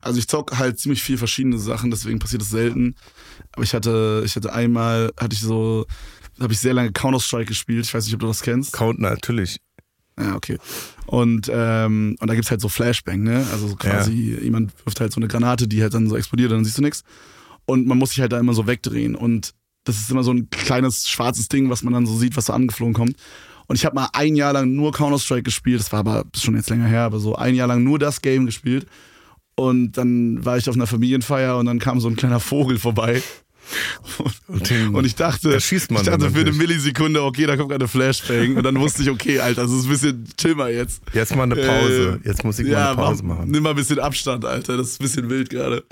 Also 0.01 0.19
ich 0.19 0.29
zock 0.29 0.59
halt 0.59 0.79
ziemlich 0.79 1.03
viel 1.03 1.17
verschiedene 1.19 1.59
Sachen, 1.59 1.91
deswegen 1.91 2.19
passiert 2.19 2.43
das 2.43 2.51
selten. 2.51 2.95
Aber 3.53 3.63
ich 3.65 3.73
hatte, 3.75 4.23
ich 4.25 4.37
hatte 4.37 4.53
einmal, 4.53 5.11
hatte 5.19 5.35
ich 5.35 5.41
so, 5.41 5.87
habe 6.41 6.53
ich 6.53 6.61
sehr 6.61 6.75
lange 6.75 6.93
Counter-Strike 6.93 7.47
gespielt. 7.47 7.85
Ich 7.87 7.95
weiß 7.95 8.05
nicht, 8.05 8.15
ob 8.15 8.21
du 8.21 8.27
das 8.27 8.43
kennst. 8.43 8.73
Count 8.73 9.01
natürlich. 9.01 9.59
Ja, 10.19 10.37
okay. 10.37 10.59
Und, 11.07 11.51
ähm, 11.53 12.17
und 12.21 12.29
da 12.29 12.35
gibt's 12.35 12.51
halt 12.51 12.61
so 12.61 12.69
Flashbang, 12.69 13.23
ne? 13.23 13.47
Also 13.53 13.69
so 13.69 13.77
quasi, 13.77 14.39
jemand 14.43 14.73
wirft 14.85 15.01
halt 15.01 15.13
so 15.13 15.21
eine 15.21 15.29
Granate, 15.29 15.67
die 15.69 15.83
halt 15.83 15.95
dann 15.95 16.09
so 16.09 16.17
explodiert 16.17 16.51
und 16.51 16.59
dann 16.59 16.65
siehst 16.65 16.79
du 16.79 16.83
nichts. 16.83 17.03
Und 17.65 17.87
man 17.87 17.99
muss 17.99 18.11
sich 18.11 18.21
halt 18.21 18.33
da 18.33 18.39
immer 18.39 18.55
so 18.55 18.67
wegdrehen. 18.67 19.15
Und 19.15 19.53
das 19.85 19.97
ist 19.97 20.11
immer 20.11 20.23
so 20.23 20.33
ein 20.33 20.51
kleines 20.51 21.09
schwarzes 21.09 21.49
Ding, 21.49 21.71
was 21.71 21.83
man 21.83 21.93
dann 21.93 22.07
so 22.07 22.17
sieht, 22.17 22.37
was 22.37 22.47
so 22.47 22.53
angeflogen 22.53 22.95
kommt. 22.95 23.17
Und 23.67 23.77
ich 23.77 23.85
habe 23.85 23.95
mal 23.95 24.09
ein 24.13 24.37
Jahr 24.37 24.53
lang 24.53 24.75
nur 24.75 24.93
Counter-Strike 24.93 25.45
gespielt. 25.45 25.81
Das 25.81 25.93
war 25.93 26.01
aber 26.01 26.25
schon 26.37 26.57
jetzt 26.57 26.69
länger 26.71 26.87
her, 26.87 27.03
aber 27.03 27.19
so 27.19 27.37
ein 27.37 27.55
Jahr 27.55 27.69
lang 27.69 27.83
nur 27.83 27.99
das 27.99 28.21
Game 28.21 28.47
gespielt. 28.47 28.87
Und 29.55 29.93
dann 29.93 30.45
war 30.45 30.57
ich 30.57 30.69
auf 30.69 30.75
einer 30.75 30.87
Familienfeier 30.87 31.57
und 31.59 31.67
dann 31.67 31.79
kam 31.79 32.01
so 32.01 32.09
ein 32.09 32.17
kleiner 32.17 32.41
Vogel 32.41 32.79
vorbei. 32.79 33.23
Und, 34.49 34.95
Und 34.95 35.05
ich 35.07 35.15
dachte, 35.15 35.55
ich 35.57 35.87
dachte 35.89 36.31
für 36.31 36.41
eine. 36.41 36.53
Millisekunde, 36.53 37.23
okay, 37.23 37.47
da 37.47 37.57
kommt 37.57 37.71
gerade 37.71 37.85
eine 37.85 37.89
Flashbang. 37.89 38.57
Und 38.57 38.63
dann 38.65 38.79
wusste 38.79 39.03
ich, 39.03 39.11
okay, 39.11 39.39
Alter, 39.41 39.63
das 39.63 39.71
ist 39.73 39.85
ein 39.85 39.89
bisschen 39.91 40.25
chill 40.37 40.55
mal 40.55 40.73
jetzt. 40.73 41.01
Jetzt 41.13 41.35
mal 41.35 41.45
eine 41.45 41.57
Pause. 41.57 42.21
Äh, 42.23 42.29
Jetzt 42.29 42.45
muss 42.45 42.59
ich 42.59 42.67
ja, 42.69 42.79
mal 42.79 42.87
eine 42.89 42.97
Pause 42.97 43.23
mach- 43.25 43.37
machen. 43.39 43.51
Nimm 43.51 43.63
mal 43.63 43.71
ein 43.71 43.77
bisschen 43.77 43.99
Abstand, 43.99 44.45
Alter. 44.45 44.77
Das 44.77 44.89
ist 44.89 45.01
ein 45.01 45.05
bisschen 45.05 45.31
wild 45.31 45.49
gerade. 45.51 45.85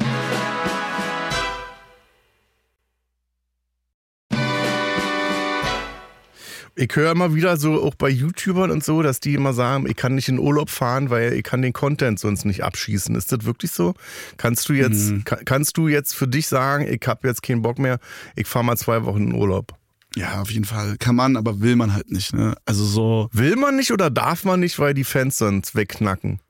Ich 6.77 6.95
höre 6.95 7.13
immer 7.13 7.35
wieder 7.35 7.57
so, 7.57 7.83
auch 7.83 7.95
bei 7.95 8.09
YouTubern 8.09 8.71
und 8.71 8.83
so, 8.85 9.03
dass 9.03 9.21
die 9.21 9.35
immer 9.35 9.53
sagen, 9.53 9.87
ich 9.89 9.97
kann 9.97 10.15
nicht 10.15 10.29
in 10.29 10.39
Urlaub 10.39 10.71
fahren, 10.71 11.11
weil 11.11 11.33
ich 11.35 11.43
kann 11.43 11.63
den 11.63 11.73
Content 11.73 12.19
sonst 12.19 12.45
nicht 12.45 12.63
abschießen. 12.65 13.15
Ist 13.15 13.33
das 13.33 13.45
wirklich 13.45 13.73
so? 13.73 13.95
Kannst 14.37 14.69
du 14.69 14.73
jetzt, 14.73 15.11
Mhm. 15.11 15.25
ka- 15.25 15.41
kannst 15.45 15.77
du 15.77 15.89
jetzt 15.89 16.15
für 16.15 16.29
dich 16.29 16.47
sagen, 16.47 16.87
ich 16.89 17.07
habe 17.07 17.29
jetzt 17.29 17.43
keinen 17.43 17.63
Bock 17.63 17.79
mehr, 17.79 17.99
ich 18.37 18.47
fahre 18.47 18.65
mal 18.65 18.77
zwei 18.77 19.05
Wochen 19.05 19.25
in 19.29 19.35
Urlaub? 19.35 19.75
Ja, 20.17 20.41
auf 20.41 20.51
jeden 20.51 20.65
Fall. 20.65 20.97
Kann 20.99 21.15
man, 21.17 21.37
aber 21.37 21.61
will 21.61 21.77
man 21.77 21.93
halt 21.95 22.11
nicht, 22.11 22.33
ne? 22.35 22.55
Also 22.65 22.85
so, 22.85 23.29
Will 23.33 23.57
man 23.57 23.77
nicht 23.77 23.93
oder 23.93 24.11
darf 24.11 24.45
man 24.45 24.59
nicht, 24.61 24.79
weil 24.79 24.95
die 24.95 25.05
Fans 25.05 25.39
sonst 25.39 25.75
wegknacken? 25.75 26.41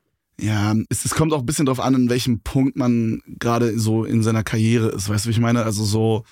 ja, 0.40 0.74
es, 0.88 1.04
es 1.04 1.10
kommt 1.10 1.34
auch 1.34 1.40
ein 1.40 1.46
bisschen 1.46 1.66
drauf 1.66 1.80
an, 1.80 1.94
in 1.94 2.08
welchem 2.08 2.40
Punkt 2.40 2.74
man 2.74 3.20
gerade 3.38 3.78
so 3.78 4.04
in 4.04 4.22
seiner 4.22 4.42
Karriere 4.42 4.88
ist. 4.88 5.10
Weißt 5.10 5.26
du, 5.26 5.28
wie 5.28 5.32
ich 5.32 5.38
meine? 5.38 5.64
Also 5.64 5.84
so, 5.84 6.24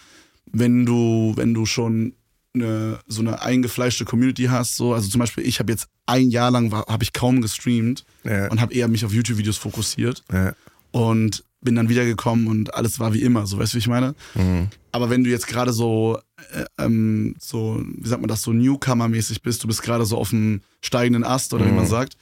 wenn 0.51 0.87
du, 0.87 1.35
wenn 1.37 1.53
du 1.53 1.66
schon 1.66 2.14
eine, 2.62 2.99
so 3.07 3.21
eine 3.21 3.40
eingefleischte 3.42 4.05
Community 4.05 4.44
hast, 4.44 4.77
so, 4.77 4.92
also 4.94 5.09
zum 5.09 5.18
Beispiel, 5.21 5.47
ich 5.47 5.59
habe 5.61 5.73
jetzt 5.73 5.88
ein 6.07 6.31
Jahr 6.31 6.51
lang, 6.51 6.73
habe 6.73 7.03
ich 7.05 7.12
kaum 7.12 7.40
gestreamt 7.40 8.05
Ja. 8.25 8.49
und 8.51 8.61
habe 8.61 8.73
eher 8.75 8.88
mich 8.88 9.05
auf 9.05 9.12
YouTube-Videos 9.12 9.57
fokussiert. 9.57 10.23
Ja. 10.33 10.53
und 10.90 11.44
bin 11.61 11.75
dann 11.75 11.88
wiedergekommen 11.88 12.47
und 12.47 12.73
alles 12.75 13.01
war 13.01 13.12
wie 13.14 13.23
immer, 13.23 13.47
so 13.49 13.59
weißt 13.59 13.73
du, 13.73 13.77
wie 13.77 13.81
ich 13.81 13.88
meine? 13.88 14.14
Mhm. 14.37 14.68
Aber 14.92 15.11
wenn 15.11 15.25
du 15.25 15.31
jetzt 15.31 15.49
gerade 15.49 15.73
so 15.73 16.18
äh, 16.53 16.64
ähm, 16.79 17.35
so, 17.40 17.83
wie 17.97 18.09
sagt 18.09 18.21
man 18.23 18.29
das, 18.29 18.42
so 18.42 18.53
Newcomer-mäßig 18.53 19.42
bist, 19.42 19.64
du 19.64 19.66
bist 19.66 19.83
gerade 19.83 20.05
so 20.07 20.16
auf 20.18 20.31
dem 20.31 20.61
steigenden 20.83 21.25
Ast 21.25 21.53
oder 21.53 21.66
wie 21.66 21.73
man 21.73 21.87
sagt. 21.87 22.16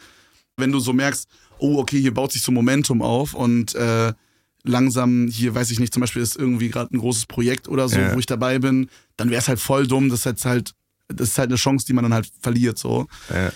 Wenn 0.56 0.72
du 0.72 0.80
so 0.80 0.94
merkst, 0.94 1.28
oh, 1.58 1.78
okay, 1.78 2.00
hier 2.00 2.14
baut 2.14 2.32
sich 2.32 2.42
so 2.42 2.50
Momentum 2.50 3.02
auf 3.02 3.34
und 3.34 3.74
äh, 3.74 4.14
langsam 4.66 5.28
hier, 5.28 5.54
weiß 5.54 5.70
ich 5.70 5.78
nicht, 5.80 5.92
zum 5.94 6.00
Beispiel 6.00 6.22
ist 6.22 6.36
irgendwie 6.36 6.68
gerade 6.68 6.94
ein 6.94 6.98
großes 6.98 7.26
Projekt 7.26 7.68
oder 7.68 7.88
so, 7.88 7.98
Ja. 7.98 8.14
wo 8.14 8.18
ich 8.18 8.26
dabei 8.26 8.58
bin, 8.58 8.88
dann 9.16 9.30
wäre 9.30 9.40
es 9.40 9.48
halt 9.48 9.60
voll 9.60 9.86
dumm, 9.86 10.08
das 10.08 10.20
ist 10.20 10.24
jetzt 10.26 10.44
halt, 10.44 10.72
das 11.08 11.28
ist 11.28 11.38
halt 11.38 11.50
eine 11.50 11.56
Chance, 11.56 11.86
die 11.86 11.92
man 11.92 12.02
dann 12.04 12.12
halt 12.14 12.30
verliert, 12.40 12.78
so. 12.78 13.06
Ja. 13.30 13.52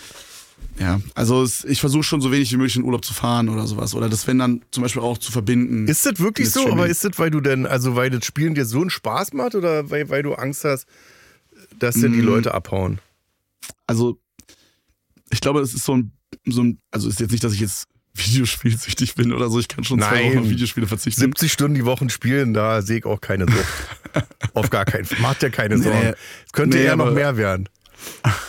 Ja, 0.78 1.00
also 1.14 1.42
es, 1.42 1.64
ich 1.64 1.80
versuche 1.80 2.02
schon 2.04 2.20
so 2.20 2.30
wenig 2.32 2.50
wie 2.52 2.56
möglich 2.56 2.76
in 2.76 2.84
Urlaub 2.84 3.04
zu 3.04 3.12
fahren 3.12 3.48
oder 3.48 3.66
sowas. 3.66 3.94
Oder 3.94 4.08
das, 4.08 4.26
wenn 4.26 4.38
dann 4.38 4.62
zum 4.70 4.82
Beispiel 4.82 5.02
auch 5.02 5.18
zu 5.18 5.30
verbinden. 5.32 5.86
Ist 5.88 6.06
das 6.06 6.18
wirklich 6.20 6.48
so? 6.50 6.60
Streaming. 6.60 6.78
Aber 6.78 6.88
ist 6.88 7.04
das, 7.04 7.18
weil 7.18 7.30
du 7.30 7.40
denn, 7.40 7.66
also 7.66 7.96
weil 7.96 8.08
das 8.10 8.24
Spielen 8.24 8.54
dir 8.54 8.64
so 8.64 8.80
einen 8.80 8.88
Spaß 8.90 9.32
macht 9.34 9.54
oder 9.54 9.90
weil, 9.90 10.08
weil 10.10 10.22
du 10.22 10.34
Angst 10.34 10.64
hast, 10.64 10.86
dass 11.78 11.96
dir 11.96 12.08
Mm. 12.08 12.12
die 12.12 12.20
Leute 12.20 12.54
abhauen? 12.54 12.98
also 13.86 14.18
ich 15.30 15.40
glaube, 15.40 15.60
es 15.60 15.74
ist 15.74 15.84
so 15.84 15.96
ein, 15.96 16.12
so 16.46 16.62
ein, 16.62 16.78
also 16.90 17.08
ist 17.08 17.20
jetzt 17.20 17.30
nicht, 17.32 17.44
dass 17.44 17.52
ich 17.52 17.60
jetzt 17.60 17.86
Videospielsüchtig 18.14 19.14
bin 19.14 19.32
oder 19.32 19.48
so. 19.48 19.58
Ich 19.60 19.68
kann 19.68 19.84
schon 19.84 20.00
zwei 20.00 20.22
Nein. 20.22 20.30
Wochen 20.30 20.38
auf 20.38 20.48
Videospiele 20.50 20.86
verzichten. 20.86 21.20
70 21.20 21.52
Stunden 21.52 21.74
die 21.74 21.84
Woche 21.84 22.08
spielen, 22.10 22.54
da 22.54 22.82
sehe 22.82 22.98
ich 22.98 23.04
auch 23.04 23.20
keine 23.20 23.46
Sucht. 23.46 24.24
Auf 24.54 24.70
gar 24.70 24.84
keinen 24.84 25.04
Fall. 25.04 25.20
Macht 25.20 25.42
ja 25.42 25.50
keine 25.50 25.76
Nee. 25.76 25.84
Sorgen. 25.84 26.14
Es 26.46 26.52
könnte 26.52 26.76
Nee, 26.76 26.84
eher 26.84 26.96
noch 26.96 27.12
mehr 27.12 27.36
werden. 27.36 27.68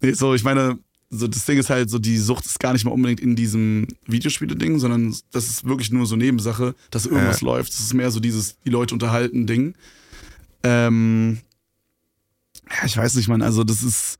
Nee, 0.00 0.12
so, 0.12 0.34
ich 0.34 0.42
meine, 0.42 0.78
so 1.10 1.28
das 1.28 1.44
Ding 1.46 1.58
ist 1.58 1.70
halt 1.70 1.88
so, 1.88 1.98
die 1.98 2.18
Sucht 2.18 2.44
ist 2.44 2.58
gar 2.60 2.72
nicht 2.72 2.84
mal 2.84 2.90
unbedingt 2.90 3.20
in 3.20 3.36
diesem 3.36 3.86
Videospiele-Ding, 4.06 4.78
sondern 4.78 5.14
das 5.32 5.48
ist 5.48 5.64
wirklich 5.66 5.90
nur 5.92 6.04
so 6.06 6.16
Nebensache, 6.16 6.74
dass 6.90 7.06
irgendwas 7.06 7.40
läuft. 7.40 7.72
Das 7.72 7.80
ist 7.80 7.94
mehr 7.94 8.10
so 8.10 8.20
dieses, 8.20 8.56
die 8.64 8.70
Leute 8.70 8.94
unterhalten 8.94 9.46
Ding. 9.46 9.74
Ähm, 10.62 11.38
ja, 12.68 12.84
ich 12.86 12.96
weiß 12.96 13.14
nicht, 13.14 13.28
man, 13.28 13.40
also 13.42 13.62
das 13.64 13.82
ist, 13.82 14.18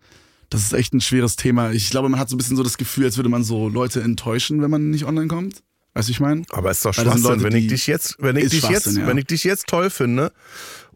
das 0.51 0.63
ist 0.63 0.73
echt 0.73 0.93
ein 0.93 1.01
schweres 1.01 1.37
Thema. 1.37 1.73
Ich 1.73 1.91
glaube, 1.91 2.09
man 2.09 2.21
hat 2.21 2.29
so 2.29 2.37
ein 2.37 2.39
bisschen 2.39 2.57
so 2.57 2.63
das 2.63 2.79
Gefühl, 2.79 3.05
als 3.05 3.17
würde 3.17 3.29
man 3.29 3.45
so 3.45 3.69
Leute 3.69 4.03
enttäuschen, 4.03 4.63
wenn 4.63 4.71
man 4.71 4.91
nicht 4.91 5.05
online 5.05 5.29
kommt. 5.29 5.63
Weißt 5.95 6.09
du, 6.09 6.13
ich 6.13 6.21
meine? 6.21 6.43
Aber 6.51 6.71
ist 6.71 6.85
doch 6.85 6.93
Schwachsinn, 6.93 7.23
Leute, 7.23 7.43
wenn 7.43 7.57
ich 7.57 7.69
dich 7.69 7.87
jetzt, 7.87 8.17
wenn 8.19 8.37
ich 8.37 8.51
dich 8.51 8.69
jetzt, 8.69 8.97
ja. 8.97 9.07
wenn 9.07 9.17
ich 9.17 9.25
dich 9.25 9.45
jetzt 9.45 9.67
toll 9.67 9.89
finde 9.89 10.31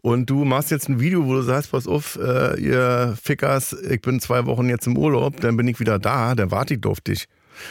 und 0.01 0.29
du 0.29 0.45
machst 0.45 0.69
jetzt 0.69 0.89
ein 0.89 0.99
Video, 0.99 1.25
wo 1.25 1.33
du 1.33 1.41
sagst, 1.41 1.71
pass 1.71 1.87
auf, 1.87 2.19
äh, 2.21 2.59
ihr 2.61 3.17
Fickers, 3.21 3.73
ich 3.73 4.01
bin 4.01 4.19
zwei 4.19 4.45
Wochen 4.45 4.69
jetzt 4.69 4.85
im 4.85 4.95
Urlaub, 4.97 5.39
dann 5.41 5.57
bin 5.57 5.67
ich 5.67 5.79
wieder 5.79 5.97
da, 5.97 6.35
dann 6.35 6.51
warte 6.51 6.75
ich 6.75 6.85
auf 6.85 7.01
dich. 7.01 7.25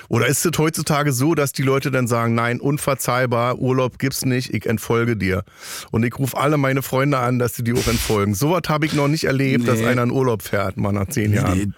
Oder 0.08 0.26
ist 0.26 0.44
es 0.44 0.58
heutzutage 0.58 1.12
so, 1.12 1.34
dass 1.34 1.52
die 1.52 1.62
Leute 1.62 1.90
dann 1.90 2.06
sagen, 2.06 2.34
nein, 2.34 2.60
unverzeihbar, 2.60 3.58
Urlaub 3.58 3.98
gibt's 3.98 4.24
nicht, 4.24 4.52
ich 4.54 4.66
entfolge 4.66 5.16
dir. 5.16 5.44
Und 5.90 6.04
ich 6.04 6.18
rufe 6.18 6.36
alle 6.36 6.56
meine 6.56 6.82
Freunde 6.82 7.18
an, 7.18 7.38
dass 7.38 7.54
sie 7.54 7.64
dir 7.64 7.74
auch 7.76 7.86
entfolgen. 7.86 8.34
Sowas 8.34 8.62
habe 8.68 8.86
ich 8.86 8.92
noch 8.92 9.08
nicht 9.08 9.24
erlebt, 9.24 9.66
dass 9.68 9.78
Nee. 9.80 9.86
einer 9.86 10.02
in 10.04 10.10
Urlaub 10.10 10.42
fährt, 10.42 10.76
mal 10.76 10.92
nach 10.92 11.08
zehn 11.08 11.32
Jahren. 11.32 11.58
Nee, 11.58 11.68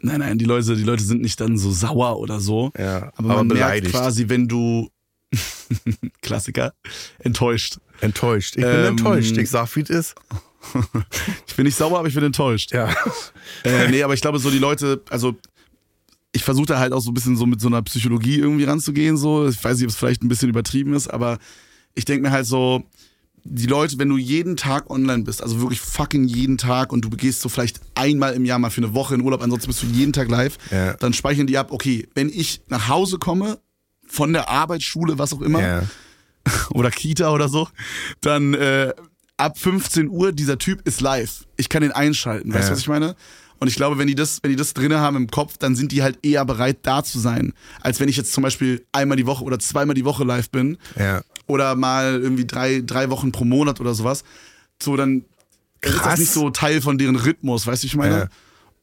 nein, 0.00 0.20
nein, 0.20 0.38
die 0.38 0.44
Leute, 0.44 0.76
die 0.76 0.82
Leute 0.84 1.02
sind 1.04 1.22
nicht 1.22 1.40
dann 1.40 1.56
so 1.58 1.70
sauer 1.70 2.18
oder 2.18 2.40
so. 2.40 2.72
Ja, 2.78 3.12
aber, 3.16 3.30
aber 3.30 3.34
man 3.36 3.48
beleidigt. 3.48 3.92
merkt 3.92 4.04
quasi, 4.06 4.28
wenn 4.28 4.48
du 4.48 4.90
Klassiker 6.22 6.72
enttäuscht. 7.18 7.78
Enttäuscht. 8.00 8.56
Ich 8.56 8.62
bin 8.62 8.70
Ähm, 8.74 8.84
enttäuscht. 8.86 9.36
Ich 9.36 9.50
sag, 9.50 9.74
wie 9.76 9.80
es 9.82 9.90
ist. 9.90 10.14
Ich 11.46 11.54
bin 11.56 11.66
nicht 11.66 11.76
sauer, 11.76 11.98
aber 11.98 12.08
ich 12.08 12.14
bin 12.14 12.24
enttäuscht. 12.24 12.72
Ja. 12.72 12.88
Äh, 13.64 13.88
nee, 13.90 14.02
aber 14.02 14.14
ich 14.14 14.22
glaube, 14.22 14.38
so 14.38 14.50
die 14.50 14.58
Leute, 14.58 15.02
also 15.10 15.36
ich 16.34 16.44
versuche 16.44 16.66
da 16.66 16.78
halt 16.78 16.92
auch 16.92 17.00
so 17.00 17.10
ein 17.10 17.14
bisschen 17.14 17.36
so 17.36 17.46
mit 17.46 17.60
so 17.60 17.68
einer 17.68 17.80
Psychologie 17.82 18.38
irgendwie 18.38 18.64
ranzugehen. 18.64 19.16
So. 19.16 19.48
Ich 19.48 19.62
weiß 19.64 19.76
nicht, 19.78 19.84
ob 19.84 19.90
es 19.90 19.96
vielleicht 19.96 20.22
ein 20.22 20.28
bisschen 20.28 20.48
übertrieben 20.50 20.92
ist, 20.92 21.08
aber 21.08 21.38
ich 21.94 22.04
denke 22.04 22.22
mir 22.22 22.30
halt 22.32 22.44
so, 22.46 22.82
die 23.44 23.66
Leute, 23.66 23.98
wenn 23.98 24.08
du 24.08 24.16
jeden 24.16 24.56
Tag 24.56 24.90
online 24.90 25.22
bist, 25.22 25.42
also 25.42 25.60
wirklich 25.60 25.80
fucking 25.80 26.24
jeden 26.24 26.58
Tag 26.58 26.92
und 26.92 27.02
du 27.04 27.10
gehst 27.10 27.40
so 27.42 27.48
vielleicht 27.48 27.78
einmal 27.94 28.32
im 28.34 28.44
Jahr 28.46 28.58
mal 28.58 28.70
für 28.70 28.80
eine 28.82 28.94
Woche 28.94 29.14
in 29.14 29.20
Urlaub, 29.20 29.42
ansonsten 29.42 29.68
bist 29.68 29.82
du 29.82 29.86
jeden 29.86 30.12
Tag 30.12 30.28
live, 30.28 30.56
Ja. 30.70 30.94
dann 30.94 31.12
speichern 31.12 31.46
die 31.46 31.56
ab, 31.58 31.70
okay, 31.70 32.08
wenn 32.14 32.30
ich 32.30 32.62
nach 32.68 32.88
Hause 32.88 33.18
komme, 33.18 33.58
von 34.06 34.32
der 34.32 34.48
Arbeit, 34.48 34.82
Schule, 34.82 35.18
was 35.18 35.32
auch 35.34 35.40
immer, 35.42 35.60
ja. 35.62 35.82
oder 36.70 36.90
Kita 36.90 37.30
oder 37.32 37.48
so, 37.48 37.68
dann 38.22 38.54
äh, 38.54 38.92
ab 39.36 39.58
15 39.58 40.08
Uhr, 40.08 40.32
dieser 40.32 40.58
Typ 40.58 40.86
ist 40.86 41.00
live. 41.00 41.44
Ich 41.56 41.68
kann 41.68 41.82
ihn 41.82 41.92
einschalten, 41.92 42.52
weißt 42.52 42.64
du, 42.64 42.68
Ja. 42.68 42.72
was 42.72 42.80
ich 42.80 42.88
meine? 42.88 43.14
Und 43.64 43.68
ich 43.68 43.76
glaube, 43.76 43.96
wenn 43.96 44.06
die 44.06 44.14
das, 44.14 44.40
wenn 44.42 44.50
die 44.50 44.56
das 44.56 44.74
drinne 44.74 45.00
haben 45.00 45.16
im 45.16 45.26
Kopf, 45.28 45.56
dann 45.56 45.74
sind 45.74 45.90
die 45.90 46.02
halt 46.02 46.18
eher 46.22 46.44
bereit, 46.44 46.80
da 46.82 47.02
zu 47.02 47.18
sein. 47.18 47.54
Als 47.80 47.98
wenn 47.98 48.10
ich 48.10 48.16
jetzt 48.18 48.34
zum 48.34 48.42
Beispiel 48.42 48.84
einmal 48.92 49.16
die 49.16 49.24
Woche 49.24 49.42
oder 49.42 49.58
zweimal 49.58 49.94
die 49.94 50.04
Woche 50.04 50.22
live 50.22 50.50
bin 50.50 50.76
Ja. 50.98 51.22
oder 51.46 51.74
mal 51.74 52.20
irgendwie 52.20 52.44
drei, 52.46 52.82
drei 52.84 53.08
Wochen 53.08 53.32
pro 53.32 53.46
Monat 53.46 53.80
oder 53.80 53.94
sowas. 53.94 54.22
So, 54.82 54.98
dann 54.98 55.24
ist 55.80 55.94
das 55.94 56.02
Krass. 56.02 56.18
nicht 56.18 56.30
so 56.30 56.50
Teil 56.50 56.82
von 56.82 56.98
deren 56.98 57.16
Rhythmus, 57.16 57.66
weißt 57.66 57.84
du, 57.84 57.86
ich 57.86 57.96
meine? 57.96 58.18
Ja. 58.18 58.28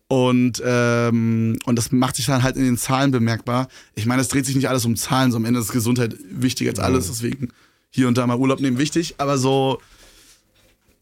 Und, 0.07 0.59
ähm, 0.65 1.59
und 1.65 1.75
das 1.75 1.91
macht 1.91 2.15
sich 2.15 2.25
dann 2.25 2.41
halt 2.41 2.55
in 2.55 2.63
den 2.63 2.77
Zahlen 2.79 3.11
bemerkbar. 3.11 3.67
Ich 3.93 4.07
meine, 4.07 4.23
es 4.23 4.29
dreht 4.29 4.47
sich 4.47 4.55
nicht 4.55 4.67
alles 4.67 4.83
um 4.83 4.95
Zahlen, 4.95 5.29
so 5.31 5.37
am 5.37 5.45
Ende 5.45 5.59
ist 5.59 5.71
Gesundheit 5.71 6.15
wichtiger 6.27 6.71
als 6.71 6.79
alles, 6.79 7.05
deswegen 7.07 7.49
hier 7.91 8.07
und 8.07 8.17
da 8.17 8.25
mal 8.25 8.37
Urlaub 8.37 8.59
nehmen 8.61 8.79
wichtig, 8.79 9.13
aber 9.19 9.37
so, 9.37 9.79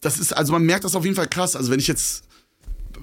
das 0.02 0.20
ist, 0.20 0.36
also 0.36 0.52
man 0.52 0.64
merkt 0.64 0.84
das 0.84 0.96
auf 0.96 1.06
jeden 1.06 1.16
Fall 1.16 1.28
krass. 1.30 1.56
Also 1.56 1.72
wenn 1.72 1.80
ich 1.80 1.88
jetzt 1.88 2.26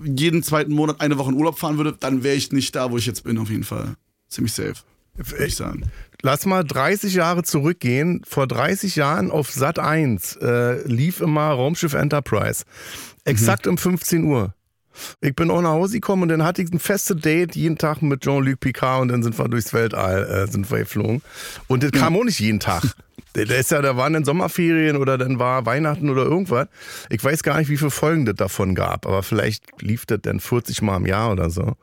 jeden 0.05 0.43
zweiten 0.43 0.73
Monat 0.73 1.01
eine 1.01 1.19
Woche 1.19 1.31
in 1.31 1.37
Urlaub 1.37 1.59
fahren 1.59 1.77
würde, 1.79 1.97
dann 1.99 2.23
wäre 2.23 2.37
ich 2.37 2.53
nicht 2.53 2.75
da, 2.75 2.91
wo 2.91 2.99
ich 2.99 3.07
jetzt 3.07 3.25
bin, 3.25 3.39
auf 3.39 3.51
jeden 3.51 3.65
Fall. 3.65 3.95
Ziemlich 4.29 4.53
safe, 4.53 4.75
würde 5.15 5.47
ich 5.47 5.57
sagen. 5.57 5.85
Lass 6.23 6.47
mal 6.47 6.65
30 6.65 7.15
Jahre 7.15 7.43
zurückgehen. 7.43 8.23
Vor 8.27 8.47
30 8.47 8.97
Jahren 8.97 9.31
auf 9.31 9.51
Sat 9.51 9.79
1 9.79 10.37
äh, 10.37 10.87
lief 10.89 11.21
immer 11.21 11.51
Raumschiff 11.51 11.95
Enterprise. 11.95 12.65
Exakt 13.25 13.67
um 13.67 13.79
15 13.79 14.25
Uhr. 14.25 14.55
Ich 15.21 15.35
bin 15.35 15.51
auch 15.51 15.61
nach 15.61 15.71
Hause 15.71 15.95
gekommen 15.95 16.23
und 16.23 16.29
dann 16.29 16.43
hatte 16.43 16.63
ich 16.63 16.73
ein 16.73 16.79
festes 16.79 17.21
Date 17.21 17.55
jeden 17.55 17.77
Tag 17.77 18.01
mit 18.01 18.23
Jean-Luc 18.23 18.61
Picard 18.61 19.03
und 19.03 19.09
dann 19.09 19.23
sind 19.23 19.39
wir 19.39 19.49
durchs 19.49 19.75
Weltall 19.75 20.25
äh, 20.25 20.51
sind 20.51 20.71
wir 20.71 20.79
geflogen. 20.79 21.23
Und 21.67 21.83
das 21.83 21.93
kam 21.93 22.17
auch 22.17 22.25
nicht 22.25 22.41
jeden 22.41 22.61
Tag. 22.61 22.83
Der, 23.37 23.45
der 23.45 23.59
ist 23.59 23.71
ja, 23.71 23.83
da 23.83 23.97
waren 23.97 24.15
dann 24.15 24.25
Sommerferien 24.25 24.97
oder 24.97 25.19
dann 25.19 25.39
war 25.39 25.67
Weihnachten 25.67 26.09
oder 26.11 26.25
irgendwas. 26.25 26.69
Ich 27.11 27.23
weiß 27.23 27.43
gar 27.43 27.59
nicht, 27.59 27.69
wie 27.69 27.77
viele 27.77 27.91
Folgen 27.91 28.25
das 28.25 28.35
davon 28.37 28.75
gab, 28.75 29.07
aber 29.07 29.23
vielleicht 29.23 29.65
lief 29.83 30.07
das 30.07 30.21
dann 30.23 30.41
40 30.41 30.83
Mal 30.83 30.97
im 30.97 31.07
Jahr 31.07 31.31
oder 31.33 31.51
so. 31.51 31.75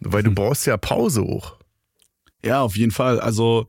Weil 0.00 0.22
du 0.22 0.30
brauchst 0.32 0.66
ja 0.66 0.76
Pause 0.76 1.22
auch. 1.22 1.56
Ja, 2.44 2.60
auf 2.60 2.76
jeden 2.76 2.92
Fall. 2.92 3.20
Also, 3.20 3.68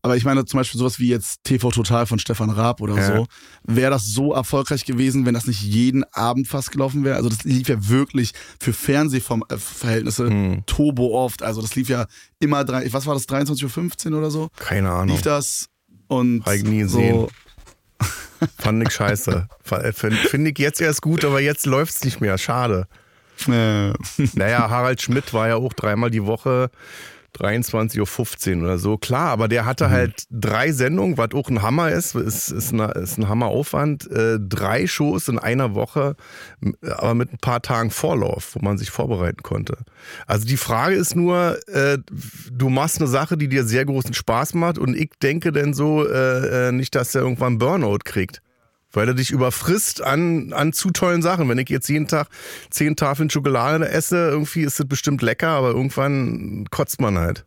aber 0.00 0.16
ich 0.16 0.24
meine 0.24 0.44
zum 0.44 0.58
Beispiel 0.58 0.78
sowas 0.78 1.00
wie 1.00 1.08
jetzt 1.08 1.42
TV 1.42 1.70
Total 1.72 2.06
von 2.06 2.20
Stefan 2.20 2.50
Raab 2.50 2.80
oder 2.80 2.94
Ja. 2.96 3.16
so. 3.16 3.26
Wäre 3.64 3.90
das 3.90 4.06
so 4.06 4.32
erfolgreich 4.32 4.84
gewesen, 4.84 5.26
wenn 5.26 5.34
das 5.34 5.48
nicht 5.48 5.60
jeden 5.60 6.04
Abend 6.12 6.46
fast 6.46 6.70
gelaufen 6.70 7.02
wäre? 7.04 7.16
Also 7.16 7.28
das 7.28 7.42
lief 7.42 7.68
ja 7.68 7.88
wirklich 7.88 8.32
für 8.60 8.72
Fernsehverhältnisse 8.72 10.28
Hm. 10.28 10.62
turbo 10.66 11.18
oft. 11.18 11.42
Also 11.42 11.60
das 11.60 11.74
lief 11.74 11.88
ja 11.88 12.06
immer 12.38 12.64
drei, 12.64 12.92
was 12.92 13.06
war 13.06 13.14
das, 13.14 13.28
23.15 13.28 14.12
Uhr 14.12 14.18
oder 14.18 14.30
so? 14.30 14.48
Keine 14.56 14.90
Ahnung. 14.90 15.08
Lief 15.16 15.22
das 15.22 15.66
und 16.12 16.44
Hab 16.44 16.54
ich 16.54 16.64
nie 16.64 16.84
so. 16.84 16.98
gesehen. 16.98 17.28
Fand 18.58 18.82
ich 18.82 18.92
scheiße. 18.92 19.46
Finde 19.94 20.16
find 20.16 20.48
ich 20.48 20.58
jetzt 20.58 20.80
erst 20.80 21.00
gut, 21.02 21.24
aber 21.24 21.40
jetzt 21.40 21.64
läuft's 21.66 22.04
nicht 22.04 22.20
mehr. 22.20 22.38
Schade. 22.38 22.86
Äh, 23.48 23.92
Naja, 24.34 24.68
Harald 24.68 25.00
Schmidt 25.00 25.32
war 25.32 25.48
ja 25.48 25.56
auch 25.56 25.72
dreimal 25.72 26.10
die 26.10 26.24
Woche 26.26 26.70
23.15 27.38 28.56
Uhr 28.56 28.62
oder 28.64 28.78
so. 28.78 28.98
Klar, 28.98 29.30
aber 29.30 29.48
der 29.48 29.64
hatte 29.64 29.90
halt 29.90 30.24
drei 30.30 30.72
Sendungen, 30.72 31.16
was 31.16 31.32
auch 31.32 31.48
ein 31.48 31.62
Hammer 31.62 31.90
ist. 31.90 32.14
Ist, 32.14 32.50
ist, 32.50 32.72
eine, 32.72 32.92
ist 32.92 33.18
ein 33.18 33.28
Hammeraufwand. 33.28 34.10
Äh, 34.10 34.38
drei 34.40 34.86
Shows 34.86 35.28
in 35.28 35.38
einer 35.38 35.74
Woche, 35.74 36.16
aber 36.82 37.14
mit 37.14 37.32
ein 37.32 37.38
paar 37.38 37.62
Tagen 37.62 37.90
Vorlauf, 37.90 38.54
wo 38.54 38.60
man 38.60 38.78
sich 38.78 38.90
vorbereiten 38.90 39.42
konnte. 39.42 39.78
Also 40.26 40.46
die 40.46 40.56
Frage 40.56 40.94
ist 40.94 41.16
nur, 41.16 41.58
äh, 41.68 41.98
du 42.52 42.68
machst 42.68 43.00
eine 43.00 43.08
Sache, 43.08 43.36
die 43.36 43.48
dir 43.48 43.64
sehr 43.64 43.84
großen 43.84 44.14
Spaß 44.14 44.54
macht 44.54 44.78
und 44.78 44.96
ich 44.96 45.10
denke 45.22 45.52
denn 45.52 45.74
so, 45.74 46.06
äh, 46.06 46.68
äh, 46.68 46.72
nicht, 46.72 46.94
dass 46.94 47.14
er 47.14 47.22
irgendwann 47.22 47.58
Burnout 47.58 48.00
kriegt. 48.04 48.42
Weil 48.92 49.08
er 49.08 49.14
dich 49.14 49.30
überfrisst 49.30 50.02
an, 50.02 50.52
an 50.52 50.72
zu 50.72 50.90
tollen 50.90 51.22
Sachen. 51.22 51.48
Wenn 51.48 51.58
ich 51.58 51.68
jetzt 51.70 51.88
jeden 51.88 52.08
Tag 52.08 52.28
zehn 52.70 52.94
Tafeln 52.96 53.30
Schokolade 53.30 53.88
esse, 53.88 54.16
irgendwie 54.28 54.62
ist 54.62 54.78
das 54.78 54.86
bestimmt 54.86 55.22
lecker, 55.22 55.48
aber 55.48 55.70
irgendwann 55.70 56.66
kotzt 56.70 57.00
man 57.00 57.18
halt. 57.18 57.44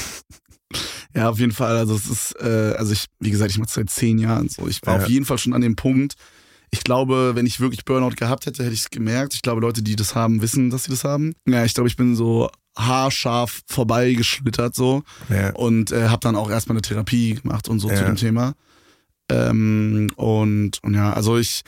Ja, 1.13 1.29
auf 1.29 1.39
jeden 1.39 1.51
Fall. 1.51 1.75
Also 1.75 1.95
es 1.95 2.05
ist, 2.09 2.35
äh, 2.39 2.73
also 2.77 2.93
ich, 2.93 3.07
wie 3.19 3.31
gesagt, 3.31 3.51
ich 3.51 3.57
mache 3.57 3.69
seit 3.69 3.89
zehn 3.89 4.17
Jahren 4.17 4.47
so. 4.47 4.65
Ich 4.69 4.79
war 4.85 4.95
Ja. 4.97 5.03
auf 5.03 5.09
jeden 5.09 5.25
Fall 5.25 5.37
schon 5.37 5.51
an 5.53 5.59
dem 5.59 5.75
Punkt. 5.75 6.13
Ich 6.69 6.85
glaube, 6.85 7.31
wenn 7.35 7.45
ich 7.45 7.59
wirklich 7.59 7.83
Burnout 7.83 8.15
gehabt 8.15 8.45
hätte, 8.45 8.63
hätte 8.63 8.73
ich 8.73 8.79
es 8.79 8.89
gemerkt. 8.91 9.33
Ich 9.33 9.41
glaube, 9.41 9.59
Leute, 9.59 9.81
die 9.83 9.97
das 9.97 10.15
haben, 10.15 10.41
wissen, 10.41 10.69
dass 10.69 10.85
sie 10.85 10.91
das 10.91 11.03
haben. 11.03 11.33
Ja, 11.45 11.65
ich 11.65 11.73
glaube, 11.73 11.89
ich 11.89 11.97
bin 11.97 12.15
so 12.15 12.49
haarscharf 12.77 13.59
vorbeigeschlittert 13.67 14.73
so 14.73 15.03
Ja. 15.27 15.49
und 15.53 15.91
äh, 15.91 16.07
habe 16.07 16.21
dann 16.21 16.37
auch 16.37 16.49
erstmal 16.49 16.75
eine 16.77 16.81
Therapie 16.81 17.35
gemacht 17.35 17.67
und 17.67 17.79
so 17.79 17.89
zu 17.89 17.95
Ja. 17.95 18.03
dem 18.05 18.15
Thema. 18.15 18.53
Ähm, 19.31 20.11
und, 20.15 20.83
und 20.83 20.93
ja, 20.93 21.13
also 21.13 21.37
ich, 21.37 21.61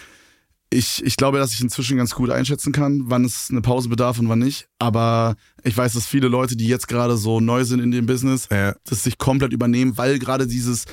ich, 0.70 1.04
ich 1.06 1.18
glaube, 1.18 1.38
dass 1.38 1.54
ich 1.54 1.62
inzwischen 1.62 1.98
ganz 1.98 2.16
gut 2.16 2.30
einschätzen 2.32 2.72
kann, 2.74 3.04
wann 3.06 3.24
es 3.26 3.50
eine 3.52 3.62
Pause 3.62 3.90
bedarf 3.90 4.20
und 4.20 4.28
wann 4.30 4.40
nicht. 4.40 4.68
Aber 4.80 5.36
ich 5.64 5.76
weiß, 5.78 5.94
dass 5.94 6.08
viele 6.08 6.28
Leute, 6.28 6.56
die 6.56 6.68
jetzt 6.68 6.88
gerade 6.88 7.16
so 7.16 7.40
neu 7.40 7.64
sind 7.64 7.80
in 7.80 7.92
dem 7.92 8.06
Business, 8.08 8.48
Ja. 8.52 8.76
das 8.86 9.04
sich 9.04 9.18
komplett 9.18 9.54
übernehmen, 9.54 9.98
weil 9.98 10.18
gerade 10.20 10.48
dieses, 10.48 10.86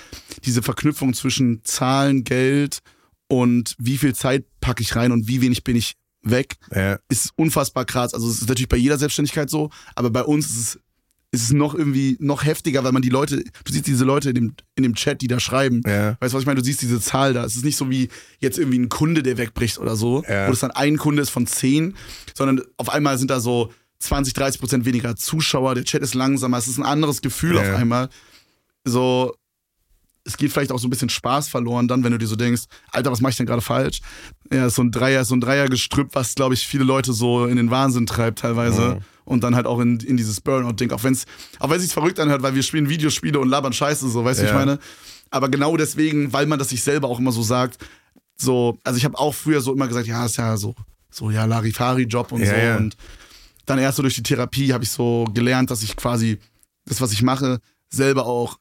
diese 0.45 0.63
Verknüpfung 0.63 1.15
zwischen 1.15 1.63
Zahlen, 1.65 2.25
Geld 2.25 2.81
und 3.29 3.75
wie 3.79 3.97
viel 3.97 4.15
Zeit 4.15 4.45
packe 4.61 4.83
ich 4.83 4.95
rein 4.97 5.13
und 5.13 5.29
wie 5.29 5.41
wenig 5.41 5.65
bin 5.65 5.77
ich 5.77 5.95
weg, 6.23 6.57
Ja. 6.75 6.99
ist 7.09 7.31
unfassbar 7.37 7.87
krass. 7.87 8.13
Also 8.13 8.29
es 8.29 8.43
ist 8.43 8.49
natürlich 8.49 8.69
bei 8.69 8.77
jeder 8.77 8.99
Selbstständigkeit 8.99 9.49
so, 9.49 9.71
aber 9.95 10.11
bei 10.11 10.23
uns 10.23 10.51
ist 10.51 10.59
es, 10.59 10.79
ist 11.33 11.43
es 11.45 11.53
noch 11.53 11.75
irgendwie 11.75 12.17
noch 12.19 12.45
heftiger, 12.45 12.83
weil 12.83 12.93
man 12.93 13.03
die 13.03 13.09
Leute, 13.09 13.37
du 13.65 13.73
siehst 13.73 13.87
diese 13.87 14.05
Leute 14.05 14.31
in 14.31 14.35
dem, 14.35 14.55
in 14.75 14.83
dem 14.83 14.95
Chat, 14.95 15.21
die 15.21 15.29
da 15.29 15.39
schreiben. 15.39 15.81
Ja. 15.87 16.17
Weißt 16.21 16.33
du, 16.33 16.37
was 16.37 16.43
ich 16.43 16.47
meine? 16.47 16.59
Du 16.61 16.65
siehst 16.65 16.83
diese 16.83 17.01
Zahl 17.01 17.35
da. 17.35 17.45
Es 17.45 17.55
ist 17.55 17.65
nicht 17.65 17.77
so 17.77 17.89
wie 17.89 18.09
jetzt 18.41 18.59
irgendwie 18.59 18.79
ein 18.81 18.89
Kunde, 18.89 19.23
der 19.23 19.39
wegbricht 19.39 19.79
oder 19.79 19.95
so, 19.95 20.25
Ja. 20.29 20.49
wo 20.49 20.53
es 20.53 20.59
dann 20.61 20.73
ein 20.73 20.97
Kunde 20.97 21.23
ist 21.23 21.31
von 21.31 21.47
zehn, 21.47 21.95
sondern 22.35 22.65
auf 22.79 22.89
einmal 22.89 23.17
sind 23.19 23.31
da 23.31 23.39
so 23.39 23.73
20, 24.01 24.35
30 24.35 24.61
Prozent 24.61 24.85
weniger 24.87 25.15
Zuschauer, 25.15 25.75
der 25.77 25.85
Chat 25.85 26.03
ist 26.03 26.15
langsamer, 26.15 26.59
es 26.59 26.67
ist 26.67 26.79
ein 26.79 26.85
anderes 26.85 27.21
Gefühl 27.23 27.55
Ja. 27.57 27.61
auf 27.63 27.79
einmal. 27.79 28.09
So, 28.85 29.35
es 30.31 30.37
geht 30.37 30.53
vielleicht 30.53 30.73
auch 30.73 30.79
so 30.79 30.87
ein 30.87 30.91
bisschen 30.91 31.09
Spaß 31.09 31.49
verloren 31.49 31.89
dann, 31.89 32.03
wenn 32.05 32.13
du 32.13 32.19
dir 32.19 32.27
so 32.27 32.37
denkst, 32.37 32.63
Alter, 32.93 33.11
was 33.13 33.21
mache 33.21 33.31
ich 33.31 33.37
denn 33.37 33.47
gerade 33.47 33.61
falsch? 33.63 34.01
Ja, 34.53 34.71
so 34.71 34.83
ein 34.83 34.91
Dreier, 34.91 35.25
so 35.25 35.35
ein 35.35 35.41
Dreiergestrüpp, 35.41 36.15
was, 36.15 36.35
glaube 36.35 36.55
ich, 36.55 36.67
viele 36.67 36.85
Leute 36.85 37.13
so 37.13 37.47
in 37.47 37.57
den 37.57 37.71
Wahnsinn 37.71 38.07
treibt 38.07 38.41
teilweise. 38.41 39.01
Und 39.25 39.45
dann 39.45 39.55
halt 39.55 39.67
auch 39.67 39.79
in, 39.79 40.01
in 40.01 40.17
dieses 40.17 40.41
Burnout-Ding. 40.41 40.91
Auch, 40.91 40.99
auch 40.99 41.05
wenn 41.05 41.13
es 41.15 41.27
sich 41.83 41.93
verrückt 41.93 42.19
anhört, 42.19 42.43
weil 42.43 42.55
wir 42.57 42.63
spielen 42.65 42.89
Videospiele 42.89 43.39
und 43.39 43.49
labern 43.49 43.73
Scheiße, 43.73 44.09
so, 44.09 44.25
weißt 44.25 44.41
du, 44.41 44.45
Ja. 44.45 44.51
ich 44.51 44.55
meine? 44.57 44.79
Aber 45.31 45.49
genau 45.49 45.77
deswegen, 45.77 46.33
weil 46.33 46.47
man 46.47 46.59
das 46.59 46.71
sich 46.71 46.83
selber 46.83 47.07
auch 47.09 47.21
immer 47.21 47.31
so 47.31 47.43
sagt, 47.43 47.79
so, 48.37 48.79
also 48.83 48.97
ich 48.97 49.05
habe 49.05 49.17
auch 49.19 49.33
früher 49.35 49.61
so 49.61 49.73
immer 49.73 49.87
gesagt, 49.87 50.07
ja, 50.09 50.25
ist 50.27 50.37
ja 50.37 50.57
so, 50.57 50.75
so, 51.11 51.31
ja, 51.31 51.45
Larifari-Job 51.45 52.33
und 52.33 52.41
Ja, 52.41 52.47
so. 52.51 52.57
ja. 52.57 52.77
Und 52.79 52.97
dann 53.67 53.79
erst 53.79 53.97
so 53.97 54.03
durch 54.03 54.15
die 54.17 54.23
Therapie 54.25 54.73
habe 54.73 54.83
ich 54.83 54.91
so 54.91 55.27
gelernt, 55.33 55.71
dass 55.71 55.83
ich 55.85 55.95
quasi 55.95 56.39
das, 56.87 57.01
was 57.01 57.13
ich 57.13 57.23
mache, 57.23 57.61
selber 57.89 58.27
auch, 58.27 58.59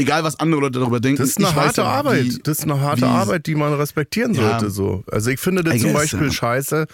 egal 0.00 0.24
was 0.24 0.38
andere 0.40 0.60
Leute 0.60 0.78
darüber 0.80 0.98
denken. 1.00 1.18
Das 1.22 1.30
ist 1.30 1.38
eine 1.38 1.48
ich 1.48 1.54
harte 1.54 1.82
ja, 1.82 1.86
Arbeit. 1.86 2.24
wie- 2.24 2.38
das 2.42 2.58
ist 2.58 2.64
eine 2.64 2.80
harte 2.80 3.02
wie- 3.02 3.06
Arbeit, 3.06 3.46
die 3.46 3.54
man 3.54 3.72
respektieren 3.74 4.34
Ja. 4.34 4.50
sollte. 4.58 4.70
So. 4.70 5.04
Also 5.10 5.30
ich 5.30 5.38
finde 5.40 5.62
das 5.62 5.74
I 5.74 5.78
zum 5.80 5.92
guess, 5.92 6.00
Beispiel 6.02 6.26
ja. 6.26 6.32
scheiße, 6.32 6.86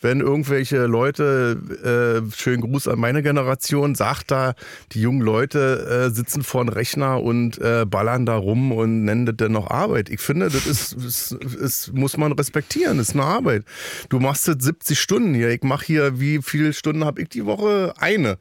wenn 0.00 0.20
irgendwelche 0.20 0.86
Leute, 0.86 2.22
äh, 2.26 2.36
schönen 2.36 2.62
Gruß 2.62 2.88
an 2.88 2.98
meine 2.98 3.22
Generation, 3.22 3.94
sagt 3.94 4.30
da, 4.30 4.54
die 4.92 5.00
jungen 5.00 5.20
Leute 5.20 6.08
äh, 6.10 6.14
sitzen 6.14 6.42
vor 6.42 6.62
einem 6.62 6.70
Rechner 6.70 7.22
und 7.22 7.58
äh, 7.58 7.84
ballern 7.86 8.26
da 8.26 8.36
rum 8.36 8.72
und 8.72 9.04
nennen 9.04 9.26
das 9.26 9.36
dann 9.36 9.52
noch 9.52 9.70
Arbeit. 9.70 10.08
Ich 10.10 10.20
finde, 10.20 10.48
das 10.50 10.66
ist, 10.66 10.92
ist, 11.04 11.32
ist 11.32 11.92
muss 11.94 12.16
man 12.16 12.32
respektieren. 12.32 12.98
Das 12.98 13.08
ist 13.10 13.14
eine 13.14 13.24
Arbeit. 13.24 13.64
Du 14.08 14.20
machst 14.20 14.48
das 14.48 14.56
70 14.60 14.98
Stunden 15.00 15.34
hier. 15.34 15.50
Ich 15.50 15.62
mache 15.62 15.84
hier, 15.86 16.20
wie 16.20 16.40
viele 16.42 16.72
Stunden 16.72 17.04
habe 17.04 17.22
ich 17.22 17.28
die 17.28 17.44
Woche? 17.44 17.92
Eine. 17.98 18.38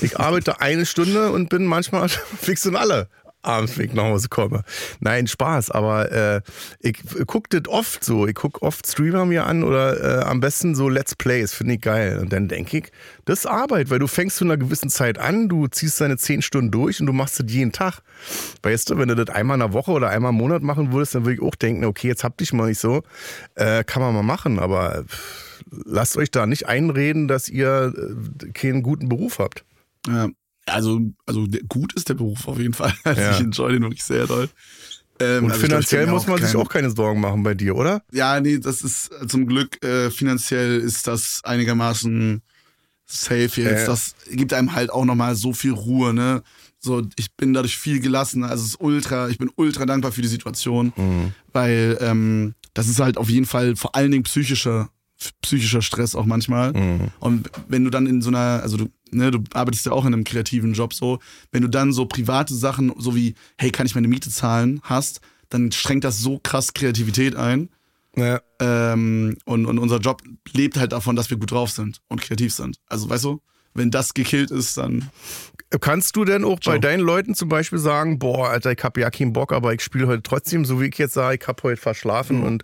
Ich 0.00 0.18
arbeite 0.18 0.60
eine 0.60 0.86
Stunde 0.86 1.30
und 1.30 1.48
bin 1.48 1.64
manchmal 1.64 2.08
fix 2.40 2.66
und 2.66 2.76
alle 2.76 3.08
abends, 3.42 3.78
wenn 3.78 3.86
ich 3.86 3.94
nach 3.94 4.04
Hause 4.04 4.28
komme. 4.28 4.62
Nein, 5.00 5.26
Spaß, 5.26 5.70
aber 5.70 6.12
äh, 6.12 6.40
ich 6.80 6.98
gucke 7.26 7.48
das 7.48 7.72
oft 7.72 8.04
so. 8.04 8.26
Ich 8.26 8.34
gucke 8.34 8.62
oft 8.62 8.86
Streamer 8.86 9.24
mir 9.24 9.46
an 9.46 9.62
oder 9.62 10.20
äh, 10.20 10.24
am 10.24 10.40
besten 10.40 10.74
so 10.74 10.88
Let's 10.88 11.14
Plays, 11.14 11.54
finde 11.54 11.74
ich 11.74 11.80
geil. 11.80 12.18
Und 12.18 12.32
dann 12.32 12.48
denke 12.48 12.78
ich, 12.78 12.92
das 13.24 13.40
ist 13.40 13.46
Arbeit, 13.46 13.90
weil 13.90 13.98
du 13.98 14.06
fängst 14.06 14.36
zu 14.36 14.44
einer 14.44 14.56
gewissen 14.56 14.90
Zeit 14.90 15.18
an, 15.18 15.48
du 15.48 15.68
ziehst 15.68 16.00
deine 16.00 16.16
zehn 16.16 16.42
Stunden 16.42 16.70
durch 16.70 17.00
und 17.00 17.06
du 17.06 17.12
machst 17.12 17.38
das 17.40 17.46
jeden 17.48 17.72
Tag. 17.72 18.00
Weißt 18.62 18.90
du, 18.90 18.98
wenn 18.98 19.08
du 19.08 19.14
das 19.14 19.34
einmal 19.34 19.54
in 19.54 19.60
der 19.60 19.72
Woche 19.72 19.92
oder 19.92 20.10
einmal 20.10 20.30
im 20.30 20.36
Monat 20.36 20.62
machen 20.62 20.92
würdest, 20.92 21.14
dann 21.14 21.24
würde 21.24 21.34
ich 21.34 21.42
auch 21.42 21.54
denken, 21.54 21.84
okay, 21.84 22.08
jetzt 22.08 22.24
hab 22.24 22.36
dich 22.36 22.52
mal 22.52 22.68
nicht 22.68 22.80
so. 22.80 23.02
Äh, 23.54 23.84
kann 23.84 24.02
man 24.02 24.14
mal 24.14 24.22
machen, 24.22 24.58
aber 24.58 25.04
lasst 25.70 26.16
euch 26.16 26.30
da 26.30 26.46
nicht 26.46 26.66
einreden, 26.66 27.28
dass 27.28 27.48
ihr 27.48 27.94
äh, 27.96 28.50
keinen 28.52 28.82
guten 28.82 29.08
Beruf 29.08 29.38
habt. 29.38 29.64
Ja, 30.14 30.28
also, 30.66 31.00
also 31.26 31.46
gut 31.68 31.92
ist 31.94 32.08
der 32.08 32.14
Beruf 32.14 32.46
auf 32.48 32.58
jeden 32.58 32.74
Fall. 32.74 32.92
Also 33.04 33.20
Ja. 33.20 33.30
ich 33.32 33.40
enjoy 33.40 33.72
den 33.72 33.82
wirklich 33.82 34.04
sehr 34.04 34.26
doll. 34.26 34.48
Ähm, 35.20 35.44
Und 35.44 35.50
also 35.50 35.60
glaub, 35.60 35.70
finanziell 35.70 36.06
mir 36.06 36.12
muss 36.12 36.26
man 36.26 36.38
sich 36.38 36.52
kein- 36.52 36.60
auch 36.60 36.68
keine 36.68 36.90
Sorgen 36.90 37.20
machen 37.20 37.42
bei 37.42 37.54
dir, 37.54 37.74
oder? 37.74 38.02
Ja, 38.12 38.38
nee, 38.40 38.58
das 38.58 38.82
ist 38.82 39.10
zum 39.28 39.46
Glück 39.46 39.82
äh, 39.84 40.10
finanziell 40.10 40.78
ist 40.78 41.06
das 41.08 41.40
einigermaßen 41.44 42.40
safe 43.06 43.62
jetzt. 43.62 43.82
Äh. 43.82 43.86
Das 43.86 44.14
gibt 44.30 44.52
einem 44.52 44.74
halt 44.74 44.90
auch 44.90 45.04
nochmal 45.04 45.34
so 45.34 45.52
viel 45.52 45.72
Ruhe, 45.72 46.12
ne? 46.14 46.42
So, 46.78 47.02
ich 47.16 47.32
bin 47.34 47.52
dadurch 47.54 47.76
viel 47.76 47.98
gelassener. 48.00 48.48
Also 48.50 48.62
es 48.62 48.68
ist 48.74 48.80
ultra, 48.80 49.28
ich 49.28 49.38
bin 49.38 49.50
ultra 49.56 49.86
dankbar 49.86 50.12
für 50.12 50.22
die 50.22 50.28
Situation, 50.28 50.92
weil 51.52 51.98
ähm, 52.00 52.54
das 52.74 52.86
ist 52.88 53.00
halt 53.00 53.16
auf 53.16 53.28
jeden 53.28 53.46
Fall 53.46 53.74
vor 53.74 53.96
allen 53.96 54.12
Dingen 54.12 54.22
psychischer, 54.22 54.88
psychischer 55.42 55.82
Stress 55.82 56.14
auch 56.14 56.26
manchmal. 56.26 57.10
Und 57.18 57.50
wenn 57.66 57.82
du 57.82 57.90
dann 57.90 58.06
in 58.06 58.22
so 58.22 58.28
einer, 58.28 58.60
also 58.62 58.76
du, 58.76 58.88
ne, 59.10 59.30
du 59.30 59.42
arbeitest 59.52 59.86
ja 59.86 59.92
auch 59.92 60.04
in 60.04 60.14
einem 60.14 60.24
kreativen 60.24 60.72
Job 60.72 60.94
so, 60.94 61.18
wenn 61.52 61.62
du 61.62 61.68
dann 61.68 61.92
so 61.92 62.06
private 62.06 62.54
Sachen, 62.54 62.92
so 62.98 63.14
wie, 63.14 63.34
hey, 63.56 63.70
kann 63.70 63.86
ich 63.86 63.94
meine 63.94 64.08
Miete 64.08 64.30
zahlen, 64.30 64.80
hast, 64.82 65.20
dann 65.48 65.72
schränkt 65.72 66.04
das 66.04 66.18
so 66.18 66.38
krass 66.42 66.74
Kreativität 66.74 67.36
ein. 67.36 67.70
Ja. 68.16 68.40
Ähm, 68.60 69.36
und, 69.44 69.66
und 69.66 69.78
unser 69.78 69.98
Job 69.98 70.22
lebt 70.52 70.76
halt 70.76 70.92
davon, 70.92 71.14
dass 71.16 71.30
wir 71.30 71.36
gut 71.36 71.52
drauf 71.52 71.70
sind 71.70 72.00
und 72.08 72.20
kreativ 72.20 72.52
sind. 72.52 72.78
Also, 72.86 73.08
weißt 73.08 73.24
du, 73.24 73.40
wenn 73.78 73.90
das 73.90 74.14
gekillt 74.14 74.50
ist, 74.50 74.76
dann. 74.76 75.10
Kannst 75.80 76.16
du 76.16 76.24
denn 76.24 76.44
auch 76.44 76.56
bei 76.56 76.72
Ciao. 76.72 76.78
deinen 76.78 77.00
Leuten 77.00 77.34
zum 77.34 77.50
Beispiel 77.50 77.78
sagen, 77.78 78.18
boah, 78.18 78.48
Alter, 78.48 78.72
ich 78.72 78.82
hab 78.82 78.96
ja 78.96 79.10
keinen 79.10 79.34
Bock, 79.34 79.52
aber 79.52 79.74
ich 79.74 79.82
spiele 79.82 80.06
heute 80.06 80.22
trotzdem, 80.22 80.64
so 80.64 80.80
wie 80.80 80.86
ich 80.86 80.96
jetzt 80.96 81.12
sage, 81.12 81.38
ich 81.38 81.46
hab 81.46 81.62
heute 81.62 81.78
verschlafen 81.78 82.42
und 82.42 82.62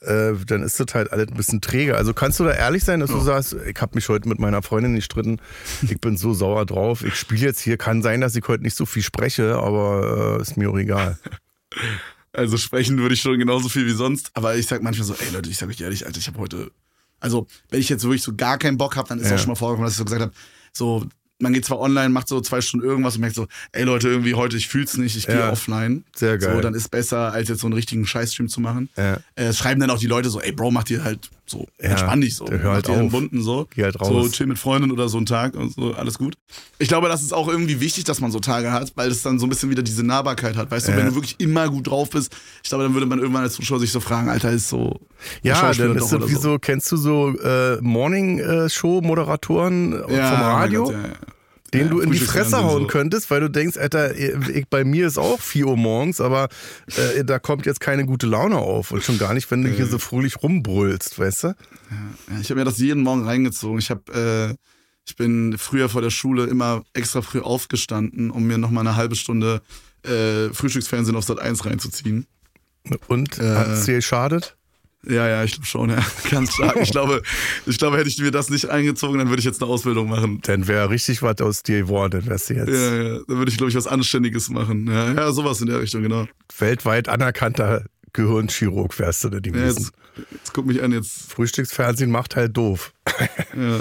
äh, 0.00 0.32
dann 0.46 0.64
ist 0.64 0.80
das 0.80 0.92
halt 0.92 1.12
alles 1.12 1.28
ein 1.28 1.36
bisschen 1.36 1.60
träge. 1.60 1.96
Also 1.96 2.12
kannst 2.12 2.40
du 2.40 2.44
da 2.44 2.52
ehrlich 2.52 2.82
sein, 2.82 2.98
dass 2.98 3.10
du 3.10 3.20
sagst, 3.20 3.54
ich 3.54 3.80
hab 3.80 3.94
mich 3.94 4.08
heute 4.08 4.28
mit 4.28 4.40
meiner 4.40 4.62
Freundin 4.62 4.96
gestritten, 4.96 5.40
ich 5.82 6.00
bin 6.00 6.16
so 6.16 6.34
sauer 6.34 6.66
drauf, 6.66 7.04
ich 7.04 7.14
spiele 7.14 7.42
jetzt 7.42 7.60
hier, 7.60 7.76
kann 7.76 8.02
sein, 8.02 8.20
dass 8.20 8.34
ich 8.34 8.46
heute 8.48 8.64
nicht 8.64 8.76
so 8.76 8.84
viel 8.84 9.02
spreche, 9.02 9.54
aber 9.54 10.38
äh, 10.38 10.42
ist 10.42 10.56
mir 10.56 10.70
auch 10.70 10.78
egal. 10.78 11.18
Also, 12.32 12.56
sprechen 12.58 12.96
würde 12.98 13.14
ich 13.14 13.20
schon 13.20 13.38
genauso 13.38 13.68
viel 13.68 13.86
wie 13.86 13.92
sonst. 13.92 14.30
Aber 14.34 14.54
ich 14.54 14.66
sag 14.66 14.82
manchmal 14.82 15.06
so, 15.06 15.14
ey 15.14 15.30
Leute, 15.32 15.50
ich 15.50 15.58
sag 15.58 15.68
euch 15.68 15.80
ehrlich, 15.80 16.06
Alter, 16.06 16.18
ich 16.18 16.28
habe 16.28 16.38
heute. 16.38 16.70
Also, 17.20 17.46
wenn 17.70 17.80
ich 17.80 17.88
jetzt 17.88 18.02
wirklich 18.04 18.22
so 18.22 18.34
gar 18.34 18.58
keinen 18.58 18.78
Bock 18.78 18.96
habe, 18.96 19.08
dann 19.08 19.18
ist 19.20 19.28
Ja. 19.28 19.36
auch 19.36 19.38
schon 19.38 19.48
mal 19.48 19.54
vorgekommen, 19.54 19.84
dass 19.86 19.92
ich 19.94 19.98
so 19.98 20.04
gesagt 20.04 20.22
habe, 20.22 20.32
so, 20.72 21.06
man 21.42 21.52
geht 21.54 21.64
zwar 21.64 21.80
online, 21.80 22.10
macht 22.10 22.28
so 22.28 22.40
zwei 22.42 22.60
Stunden 22.60 22.84
irgendwas 22.86 23.14
und 23.14 23.22
merkt 23.22 23.34
so, 23.36 23.46
ey 23.72 23.84
Leute, 23.84 24.08
irgendwie 24.08 24.34
heute, 24.34 24.56
ich 24.58 24.68
fühl's 24.68 24.96
nicht, 24.98 25.16
ich 25.16 25.26
gehe 25.26 25.36
Ja. 25.36 25.50
offline. 25.52 26.04
Sehr 26.14 26.36
geil. 26.36 26.54
So, 26.54 26.60
dann 26.60 26.74
ist 26.74 26.90
besser, 26.90 27.32
als 27.32 27.48
jetzt 27.48 27.60
so 27.60 27.66
einen 27.66 27.72
richtigen 27.74 28.06
Scheißstream 28.06 28.48
zu 28.48 28.60
machen. 28.60 28.90
Ja. 28.96 29.18
Äh, 29.36 29.52
schreiben 29.54 29.80
dann 29.80 29.88
auch 29.90 29.98
die 29.98 30.06
Leute 30.06 30.28
so, 30.28 30.40
ey 30.40 30.52
Bro, 30.52 30.70
mach 30.70 30.84
dir 30.84 31.02
halt 31.02 31.30
so, 31.50 31.66
Ja, 31.80 31.90
entspann 31.90 32.20
dich 32.20 32.36
so. 32.36 32.46
hör 32.48 32.72
halt 32.72 32.88
auf. 32.88 33.10
bunten 33.10 33.42
so. 33.42 33.66
Geh 33.74 33.82
halt 33.82 33.96
So, 34.02 34.04
raus. 34.04 34.30
chill 34.32 34.46
mit 34.46 34.58
Freunden 34.58 34.90
oder 34.90 35.08
so 35.08 35.16
einen 35.18 35.26
Tag 35.26 35.54
und 35.54 35.74
so, 35.74 35.92
alles 35.94 36.18
gut. 36.18 36.36
Ich 36.78 36.88
glaube, 36.88 37.08
das 37.08 37.22
ist 37.22 37.32
auch 37.34 37.48
irgendwie 37.48 37.80
wichtig, 37.80 38.04
dass 38.04 38.20
man 38.20 38.30
so 38.30 38.40
Tage 38.40 38.72
hat, 38.72 38.92
weil 38.94 39.10
es 39.10 39.22
dann 39.22 39.38
so 39.38 39.46
ein 39.46 39.50
bisschen 39.50 39.70
wieder 39.70 39.82
diese 39.82 40.02
Nahbarkeit 40.04 40.56
hat. 40.56 40.70
Weißt 40.70 40.88
du, 40.88 40.92
Ja. 40.92 40.98
wenn 40.98 41.06
du 41.06 41.14
wirklich 41.14 41.36
immer 41.40 41.68
gut 41.68 41.88
drauf 41.88 42.10
bist, 42.10 42.34
ich 42.62 42.68
glaube, 42.68 42.84
dann 42.84 42.94
würde 42.94 43.06
man 43.06 43.18
irgendwann 43.18 43.42
als 43.42 43.54
Zuschauer 43.54 43.80
sich 43.80 43.90
so 43.92 44.00
fragen, 44.00 44.28
Alter, 44.28 44.50
ist 44.50 44.68
so. 44.68 45.00
Ja, 45.42 45.72
dann 45.72 45.96
ist 45.96 46.12
das 46.12 46.28
wie 46.28 46.34
so, 46.34 46.58
kennst 46.58 46.90
du 46.92 46.96
so 46.96 47.34
äh, 47.38 47.78
Morning-Show-Moderatoren 47.80 49.92
Ja, 50.08 50.30
vom 50.30 50.40
Radio? 50.40 50.84
Gott, 50.84 50.92
ja, 50.94 51.00
ja. 51.00 51.14
Den 51.72 51.86
Ja, 51.86 51.88
du 51.88 52.00
in 52.00 52.10
die 52.10 52.18
Fresse 52.18 52.62
hauen 52.62 52.82
so. 52.82 52.86
könntest, 52.88 53.30
weil 53.30 53.40
du 53.40 53.48
denkst, 53.50 53.76
Alter, 53.76 54.16
ich, 54.16 54.66
bei 54.68 54.84
mir 54.84 55.06
ist 55.06 55.18
auch 55.18 55.40
4 55.40 55.66
Uhr 55.66 55.76
morgens, 55.76 56.20
aber 56.20 56.48
äh, 57.16 57.24
da 57.24 57.38
kommt 57.38 57.66
jetzt 57.66 57.80
keine 57.80 58.04
gute 58.06 58.26
Laune 58.26 58.56
auf. 58.58 58.90
Und 58.90 59.02
schon 59.02 59.18
gar 59.18 59.34
nicht, 59.34 59.50
wenn 59.50 59.62
du 59.62 59.70
hier 59.70 59.86
so 59.86 59.98
fröhlich 59.98 60.42
rumbrüllst, 60.42 61.18
weißt 61.18 61.44
du? 61.44 61.46
Ja, 61.48 62.40
ich 62.40 62.50
habe 62.50 62.60
mir 62.60 62.64
das 62.64 62.78
jeden 62.78 63.02
Morgen 63.02 63.24
reingezogen. 63.24 63.78
Ich 63.78 63.90
habe, 63.90 64.50
äh, 64.50 64.56
ich 65.06 65.16
bin 65.16 65.56
früher 65.58 65.88
vor 65.88 66.02
der 66.02 66.10
Schule 66.10 66.44
immer 66.44 66.82
extra 66.92 67.22
früh 67.22 67.40
aufgestanden, 67.40 68.30
um 68.30 68.44
mir 68.44 68.58
noch 68.58 68.70
mal 68.70 68.80
eine 68.80 68.96
halbe 68.96 69.16
Stunde 69.16 69.62
äh, 70.04 70.48
Frühstücksfernsehen 70.52 71.16
auf 71.16 71.24
Sat 71.24 71.38
1 71.40 71.64
reinzuziehen. 71.66 72.26
Und 73.08 73.38
Äh. 73.38 73.54
hat 73.56 73.68
es 73.68 73.84
dir 73.84 73.94
geschadet? 73.96 74.56
Ja, 75.08 75.26
ja, 75.28 75.44
ich 75.44 75.52
glaube 75.52 75.66
schon, 75.66 75.90
ja. 75.90 76.04
Ganz 76.30 76.52
stark. 76.54 76.76
Ich 76.80 76.90
glaube, 76.90 77.22
ich 77.66 77.78
glaube, 77.78 77.96
hätte 77.96 78.08
ich 78.08 78.18
mir 78.18 78.30
das 78.30 78.50
nicht 78.50 78.68
eingezogen, 78.68 79.18
dann 79.18 79.28
würde 79.28 79.40
ich 79.40 79.46
jetzt 79.46 79.62
eine 79.62 79.70
Ausbildung 79.70 80.08
machen. 80.08 80.40
Dann 80.42 80.68
wäre 80.68 80.90
richtig 80.90 81.22
was 81.22 81.40
aus 81.40 81.62
dir 81.62 81.80
geworden, 81.80 82.26
wärst 82.26 82.50
du 82.50 82.54
jetzt 82.54 82.68
Ja, 82.68 83.02
ja, 83.02 83.18
dann 83.26 83.38
würde 83.38 83.50
ich, 83.50 83.56
glaube 83.56 83.70
ich, 83.70 83.76
was 83.76 83.86
Anständiges 83.86 84.50
machen. 84.50 84.86
Ja, 84.86 85.12
ja, 85.12 85.32
sowas 85.32 85.60
in 85.60 85.68
der 85.68 85.80
Richtung, 85.80 86.02
genau. 86.02 86.26
weltweit 86.58 87.08
anerkannter 87.08 87.84
Gehirnchirurg 88.12 88.98
wärst 88.98 89.24
du 89.24 89.28
denn 89.30 89.42
Ja, 89.44 89.60
gewesen. 89.60 89.90
jetzt, 90.16 90.26
jetzt 90.32 90.54
guck 90.54 90.66
mich 90.66 90.82
an, 90.82 90.92
jetzt. 90.92 91.30
Frühstücksfernsehen 91.30 92.10
macht 92.10 92.36
halt 92.36 92.56
doof. 92.56 92.92
Ja. 93.56 93.80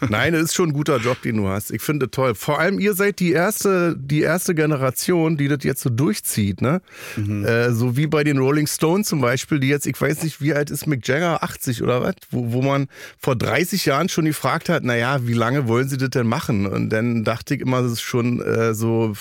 Nein, 0.08 0.32
das 0.32 0.42
ist 0.44 0.54
schon 0.54 0.70
ein 0.70 0.72
guter 0.72 0.98
Job, 0.98 1.20
den 1.22 1.36
du 1.38 1.48
hast. 1.48 1.70
Ich 1.72 1.82
finde 1.82 2.10
toll. 2.10 2.34
Vor 2.34 2.58
allem 2.60 2.78
ihr 2.78 2.94
seid 2.94 3.18
die 3.18 3.32
erste, 3.32 3.96
die 3.98 4.20
erste 4.22 4.54
Generation, 4.54 5.36
die 5.36 5.48
das 5.48 5.58
jetzt 5.62 5.82
so 5.82 5.90
durchzieht, 5.90 6.60
ne? 6.62 6.80
Äh, 7.16 7.72
so 7.72 7.96
wie 7.96 8.06
bei 8.06 8.22
den 8.24 8.38
Rolling 8.38 8.66
Stones 8.66 9.08
zum 9.08 9.20
Beispiel, 9.20 9.58
die 9.60 9.68
jetzt, 9.68 9.86
ich 9.86 10.00
weiß 10.00 10.22
nicht, 10.22 10.40
wie 10.40 10.54
alt 10.54 10.70
ist 10.70 10.86
Mick 10.86 11.06
Jagger, 11.06 11.42
80 11.42 11.82
oder 11.82 12.02
was? 12.02 12.14
Wo, 12.30 12.52
wo 12.52 12.62
man 12.62 12.86
vor 13.18 13.34
30 13.36 13.84
Jahren 13.86 14.08
schon 14.08 14.24
gefragt 14.26 14.68
hat, 14.68 14.84
naja, 14.84 15.26
wie 15.26 15.34
lange 15.34 15.66
wollen 15.68 15.88
sie 15.88 15.96
das 15.98 16.10
denn 16.10 16.26
machen? 16.28 16.66
Und 16.66 16.90
dann 16.90 17.24
dachte 17.24 17.54
ich 17.54 17.60
immer, 17.60 17.82
das 17.82 17.92
ist 17.92 18.02
schon 18.02 18.40
äh, 18.40 18.74
so. 18.74 19.14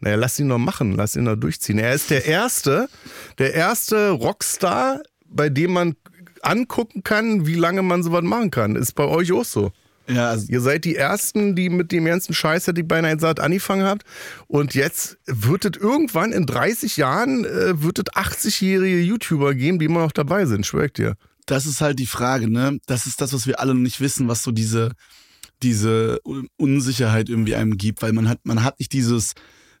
naja, 0.00 0.16
lass 0.16 0.38
ihn 0.38 0.48
doch 0.48 0.58
machen, 0.58 0.94
lass 0.96 1.16
ihn 1.16 1.24
doch 1.24 1.36
durchziehen. 1.36 1.78
Er 1.78 1.92
ist 1.94 2.10
der 2.10 2.24
erste, 2.26 2.88
der 3.38 3.54
erste 3.54 4.10
Rockstar, 4.10 5.00
bei 5.26 5.48
dem 5.48 5.72
man 5.72 5.94
angucken 6.42 7.02
kann, 7.04 7.46
wie 7.46 7.54
lange 7.54 7.82
man 7.82 8.02
sowas 8.02 8.22
machen 8.22 8.50
kann. 8.50 8.76
Ist 8.76 8.94
bei 8.94 9.04
euch 9.04 9.32
auch 9.32 9.44
so. 9.44 9.72
Ja, 10.08 10.30
also 10.30 10.46
Ihr 10.48 10.60
seid 10.60 10.84
die 10.84 10.96
Ersten, 10.96 11.54
die 11.54 11.68
mit 11.70 11.92
dem 11.92 12.04
ganzen 12.04 12.34
Scheiß, 12.34 12.66
hätte 12.66 12.80
ich 12.80 12.88
beinahe 12.88 13.14
gesagt, 13.14 13.38
angefangen 13.38 13.84
habt. 13.86 14.02
Und 14.48 14.74
jetzt 14.74 15.16
wird 15.26 15.64
es 15.64 15.80
irgendwann 15.80 16.32
in 16.32 16.44
30 16.44 16.96
Jahren, 16.96 17.44
äh, 17.44 17.80
wird 17.80 18.00
es 18.00 18.04
80-jährige 18.12 19.00
YouTuber 19.00 19.54
geben, 19.54 19.78
die 19.78 19.84
immer 19.84 20.00
noch 20.00 20.10
dabei 20.12 20.44
sind, 20.46 20.66
schwört 20.66 20.98
dir. 20.98 21.14
das 21.46 21.66
ist 21.66 21.80
halt 21.80 21.98
die 22.00 22.06
Frage, 22.06 22.50
ne? 22.50 22.78
Das 22.86 23.06
ist 23.06 23.20
das, 23.20 23.32
was 23.32 23.46
wir 23.46 23.60
alle 23.60 23.74
noch 23.74 23.80
nicht 23.80 24.00
wissen, 24.00 24.26
was 24.28 24.42
so 24.42 24.50
diese, 24.50 24.90
diese 25.62 26.20
Un- 26.26 26.48
Unsicherheit 26.56 27.28
irgendwie 27.28 27.54
einem 27.54 27.76
gibt, 27.78 28.02
weil 28.02 28.12
man 28.12 28.28
hat, 28.28 28.40
man 28.44 28.64
hat 28.64 28.78
nicht 28.80 28.92
dieses, 28.92 29.32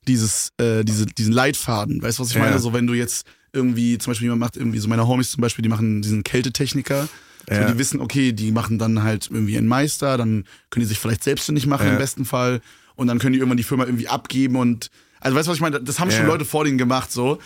dieses, 0.06 0.50
äh, 0.58 0.84
diese, 0.84 1.06
diesen 1.06 1.32
Leitfaden. 1.32 2.02
Weißt 2.02 2.18
du, 2.18 2.22
was 2.22 2.30
ich 2.30 2.36
Ja. 2.36 2.42
meine? 2.42 2.58
So, 2.58 2.72
wenn 2.72 2.86
du 2.86 2.94
jetzt 2.94 3.26
irgendwie, 3.52 3.98
zum 3.98 4.10
Beispiel 4.12 4.26
jemand 4.26 4.40
macht 4.40 4.56
irgendwie, 4.56 4.78
so 4.78 4.88
meine 4.88 5.06
Homies 5.06 5.30
zum 5.32 5.40
Beispiel, 5.40 5.62
die 5.62 5.68
machen 5.68 6.02
diesen 6.02 6.24
Kältetechniker. 6.24 7.08
Ja. 7.50 7.66
So, 7.66 7.72
die 7.72 7.78
wissen, 7.78 8.00
okay, 8.00 8.32
die 8.32 8.52
machen 8.52 8.78
dann 8.78 9.02
halt 9.02 9.28
irgendwie 9.30 9.58
einen 9.58 9.66
Meister, 9.66 10.16
dann 10.16 10.44
können 10.70 10.82
die 10.82 10.86
sich 10.86 10.98
vielleicht 10.98 11.24
selbstständig 11.24 11.66
machen 11.66 11.86
Ja. 11.86 11.92
im 11.92 11.98
besten 11.98 12.24
Fall 12.24 12.60
und 12.94 13.08
dann 13.08 13.18
können 13.18 13.32
die 13.32 13.38
irgendwann 13.40 13.56
die 13.56 13.64
Firma 13.64 13.84
irgendwie 13.84 14.08
abgeben 14.08 14.56
und, 14.56 14.90
also 15.20 15.36
weißt 15.36 15.46
du, 15.48 15.50
was 15.50 15.56
ich 15.56 15.60
meine? 15.62 15.80
Das 15.80 15.98
haben 15.98 16.10
schon 16.10 16.20
Ja. 16.22 16.26
Leute 16.28 16.44
vor 16.44 16.64
denen 16.64 16.78
gemacht, 16.78 17.10
so. 17.12 17.38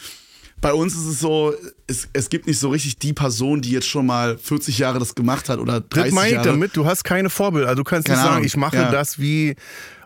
Bei 0.60 0.72
uns 0.72 0.94
ist 0.94 1.04
es 1.06 1.20
so, 1.20 1.54
es, 1.86 2.08
es 2.14 2.28
gibt 2.30 2.46
nicht 2.46 2.58
so 2.58 2.70
richtig 2.70 2.98
die 2.98 3.12
Person, 3.12 3.60
die 3.60 3.70
jetzt 3.70 3.86
schon 3.88 4.06
mal 4.06 4.38
40 4.38 4.78
Jahre 4.78 4.98
das 4.98 5.14
gemacht 5.14 5.48
hat 5.50 5.58
oder 5.58 5.80
30 5.80 6.04
Das 6.04 6.12
meine 6.12 6.28
ich 6.28 6.32
Jahre. 6.34 6.48
damit, 6.48 6.76
du 6.76 6.86
hast 6.86 7.04
keine 7.04 7.28
Vorbilder. 7.30 7.68
Also 7.68 7.82
du 7.82 7.84
kannst 7.84 8.08
nicht 8.08 8.14
Keine 8.14 8.22
sagen, 8.24 8.36
Ahnung. 8.36 8.46
ich 8.46 8.56
mache 8.56 8.76
das 8.90 9.18
wie, 9.18 9.54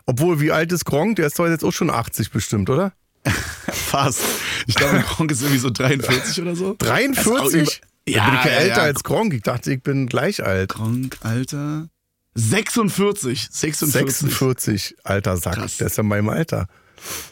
obwohl, 0.05 0.41
wie 0.41 0.51
alt 0.51 0.71
ist 0.73 0.83
Gronk? 0.85 1.15
Der 1.17 1.27
ist 1.27 1.39
doch 1.39 1.47
jetzt 1.47 1.63
auch 1.63 1.71
schon 1.71 1.89
80 1.89 2.31
bestimmt, 2.31 2.69
oder? 2.69 2.91
Fast. 3.71 4.21
Ich 4.67 4.75
glaube, 4.75 4.99
Gronk 4.99 5.31
ist 5.31 5.41
irgendwie 5.41 5.59
so 5.59 5.69
43 5.69 6.41
oder 6.41 6.55
so. 6.55 6.75
43? 6.77 7.81
Ja, 8.07 8.29
bin 8.29 8.39
ich 8.39 8.45
ja, 8.45 8.51
älter 8.51 8.77
ja. 8.77 8.83
als 8.83 9.03
Gronk. 9.03 9.33
Ich 9.33 9.43
dachte, 9.43 9.71
ich 9.71 9.83
bin 9.83 10.07
gleich 10.07 10.43
alt. 10.43 10.69
Gronk, 10.69 11.17
Alter. 11.21 11.87
46. 12.35 13.49
46. 13.51 14.29
46, 14.29 14.95
alter 15.03 15.37
Sack. 15.37 15.55
Krass. 15.55 15.77
Der 15.77 15.87
ist 15.87 15.97
ja 15.97 16.03
meinem 16.03 16.29
Alter. 16.29 16.67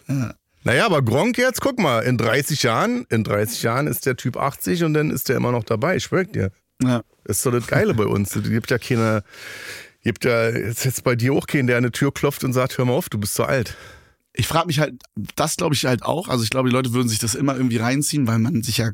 Ja. 0.07 0.33
Naja, 0.63 0.85
aber 0.85 1.01
Gronk 1.01 1.37
jetzt, 1.37 1.61
guck 1.61 1.79
mal, 1.79 2.01
in 2.01 2.17
30 2.17 2.63
Jahren, 2.63 3.05
in 3.09 3.23
30 3.23 3.63
Jahren 3.63 3.87
ist 3.87 4.05
der 4.05 4.17
Typ 4.17 4.35
80 4.35 4.83
und 4.83 4.93
dann 4.93 5.09
ist 5.09 5.29
der 5.29 5.37
immer 5.37 5.51
noch 5.51 5.63
dabei, 5.63 5.95
ich 5.95 6.03
schwör 6.03 6.25
dir. 6.25 6.51
Ja. 6.83 7.01
Das 7.23 7.37
ist 7.37 7.43
so 7.43 7.51
das 7.51 7.67
Geile 7.67 7.93
bei 7.93 8.05
uns. 8.05 8.35
Es 8.35 8.43
gibt 8.43 8.69
ja 8.69 8.77
keine, 8.77 9.23
gibt 10.03 10.25
ja 10.25 10.49
jetzt, 10.49 10.83
jetzt 10.83 11.03
bei 11.03 11.15
dir 11.15 11.33
auch 11.33 11.47
keinen, 11.47 11.67
der 11.67 11.77
an 11.77 11.85
eine 11.85 11.91
Tür 11.91 12.13
klopft 12.13 12.43
und 12.43 12.51
sagt, 12.51 12.77
hör 12.77 12.85
mal 12.85 12.93
auf, 12.93 13.07
du 13.09 13.17
bist 13.17 13.35
so 13.35 13.43
alt. 13.43 13.77
Ich 14.39 14.47
frage 14.47 14.67
mich 14.67 14.79
halt, 14.79 14.93
das 15.35 15.57
glaube 15.57 15.75
ich 15.75 15.83
halt 15.85 16.03
auch. 16.03 16.29
Also 16.29 16.43
ich 16.45 16.49
glaube, 16.49 16.69
die 16.69 16.73
Leute 16.73 16.93
würden 16.93 17.09
sich 17.09 17.19
das 17.19 17.35
immer 17.35 17.55
irgendwie 17.57 17.75
reinziehen, 17.77 18.25
weil 18.25 18.39
man 18.39 18.63
sich 18.63 18.77
ja, 18.77 18.91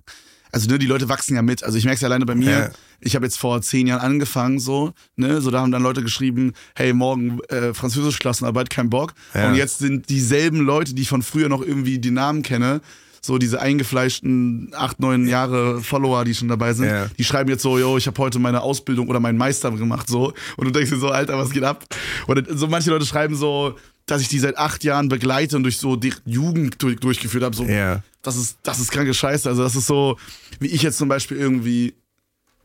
also 0.52 0.68
ne, 0.70 0.80
die 0.80 0.88
Leute 0.88 1.08
wachsen 1.08 1.36
ja 1.36 1.44
mit. 1.44 1.64
Also 1.64 1.78
ich 1.78 1.84
merke 1.86 1.96
es 1.96 2.02
ja 2.02 2.08
alleine 2.08 2.26
bei 2.26 2.34
mir. 2.34 2.50
Ja. 2.50 2.70
Ich 3.00 3.16
habe 3.16 3.26
jetzt 3.26 3.38
vor 3.38 3.62
zehn 3.62 3.86
Jahren 3.86 4.02
angefangen, 4.02 4.60
so, 4.60 4.94
ne, 5.18 5.42
so 5.42 5.52
da 5.52 5.62
haben 5.62 5.72
dann 5.72 5.84
Leute 5.84 6.02
geschrieben, 6.02 6.54
hey, 6.76 6.94
morgen 6.94 7.40
äh, 7.50 7.76
Französisch-Klassenarbeit, 7.76 8.72
kein 8.72 8.90
Bock. 8.90 9.14
Ja. 9.36 9.50
Und 9.50 9.56
jetzt 9.56 9.78
sind 9.78 10.10
dieselben 10.10 10.62
Leute, 10.62 10.96
die 10.96 11.04
ich 11.04 11.10
von 11.10 11.22
früher 11.22 11.48
noch 11.48 11.62
irgendwie 11.62 12.00
die 12.00 12.12
Namen 12.12 12.42
kenne, 12.42 12.82
so 13.22 13.38
diese 13.38 13.62
eingefleischten 13.62 14.72
acht, 14.76 15.00
neun 15.00 15.28
Jahre 15.28 15.82
Follower, 15.82 16.26
die 16.26 16.34
schon 16.34 16.48
dabei 16.48 16.74
sind, 16.74 16.88
Ja. 16.88 17.08
die 17.18 17.24
schreiben 17.24 17.50
jetzt 17.50 17.62
so, 17.64 17.78
yo, 17.78 17.98
ich 17.98 18.08
habe 18.08 18.18
heute 18.20 18.40
meine 18.40 18.62
Ausbildung 18.62 19.10
oder 19.10 19.20
meinen 19.20 19.38
Meister 19.38 19.72
gemacht, 19.72 20.08
so. 20.10 20.34
Und 20.58 20.66
du 20.66 20.72
denkst 20.72 20.90
dir 20.92 20.98
so, 20.98 21.10
Alter, 21.10 21.38
was 21.38 21.52
geht 21.52 21.64
ab? 21.64 21.86
Und 22.28 22.48
so 22.58 22.68
manche 22.68 22.90
Leute 22.90 23.06
schreiben 23.06 23.36
so, 23.36 23.76
dass 24.06 24.22
ich 24.22 24.28
die 24.28 24.40
seit 24.40 24.58
acht 24.58 24.84
Jahren 24.84 25.10
begleite 25.10 25.56
und 25.56 25.64
durch 25.64 25.78
so 25.78 25.96
die 25.96 26.14
Jugend 26.26 26.82
durch, 26.82 26.98
durchgeführt 26.98 27.44
habe. 27.44 27.56
So, 27.56 27.64
Ja. 27.66 28.04
das 28.22 28.38
ist, 28.38 28.58
das 28.64 28.80
ist 28.80 28.92
kranke 28.92 29.14
Scheiße. 29.14 29.50
Also 29.50 29.64
das 29.64 29.76
ist 29.76 29.88
so, 29.88 30.18
wie 30.60 30.68
ich 30.68 30.82
jetzt 30.84 30.98
zum 30.98 31.08
Beispiel 31.10 31.38
irgendwie, 31.38 31.96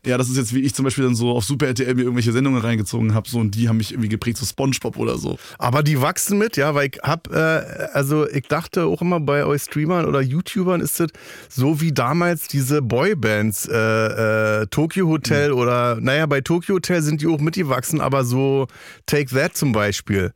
ja, 0.05 0.17
das 0.17 0.29
ist 0.29 0.37
jetzt 0.37 0.53
wie 0.55 0.61
ich 0.61 0.73
zum 0.73 0.83
Beispiel 0.85 1.03
dann 1.03 1.13
so 1.15 1.29
auf 1.31 1.43
Super 1.43 1.67
RTL 1.67 1.93
mir 1.93 2.01
irgendwelche 2.01 2.31
Sendungen 2.31 2.59
reingezogen 2.61 3.13
habe, 3.13 3.29
so 3.29 3.37
und 3.39 3.53
die 3.53 3.69
haben 3.69 3.77
mich 3.77 3.91
irgendwie 3.91 4.09
geprägt, 4.09 4.37
so 4.37 4.45
Spongebob 4.47 4.97
oder 4.97 5.17
so. 5.19 5.37
Aber 5.59 5.83
die 5.83 6.01
wachsen 6.01 6.39
mit, 6.39 6.57
ja, 6.57 6.73
weil 6.73 6.89
ich 6.91 6.99
hab, 7.03 7.31
äh, 7.31 7.37
also 7.93 8.27
ich 8.27 8.47
dachte 8.47 8.85
auch 8.85 9.01
immer 9.03 9.19
bei 9.19 9.45
euch 9.45 9.61
Streamern 9.63 10.05
oder 10.05 10.19
YouTubern 10.21 10.81
ist 10.81 10.99
das 10.99 11.09
so 11.49 11.81
wie 11.81 11.91
damals 11.91 12.47
diese 12.47 12.81
Boybands, 12.81 13.67
äh, 13.67 14.61
äh, 14.61 14.67
Tokyo 14.67 15.07
Hotel 15.07 15.51
oder, 15.51 15.97
naja, 16.01 16.25
bei 16.25 16.41
Tokyo 16.41 16.75
Hotel 16.75 17.01
sind 17.03 17.21
die 17.21 17.27
auch 17.27 17.39
mitgewachsen, 17.39 18.01
aber 18.01 18.23
so 18.25 18.65
Take 19.05 19.33
That 19.35 19.55
zum 19.55 19.71
Beispiel. 19.71 20.33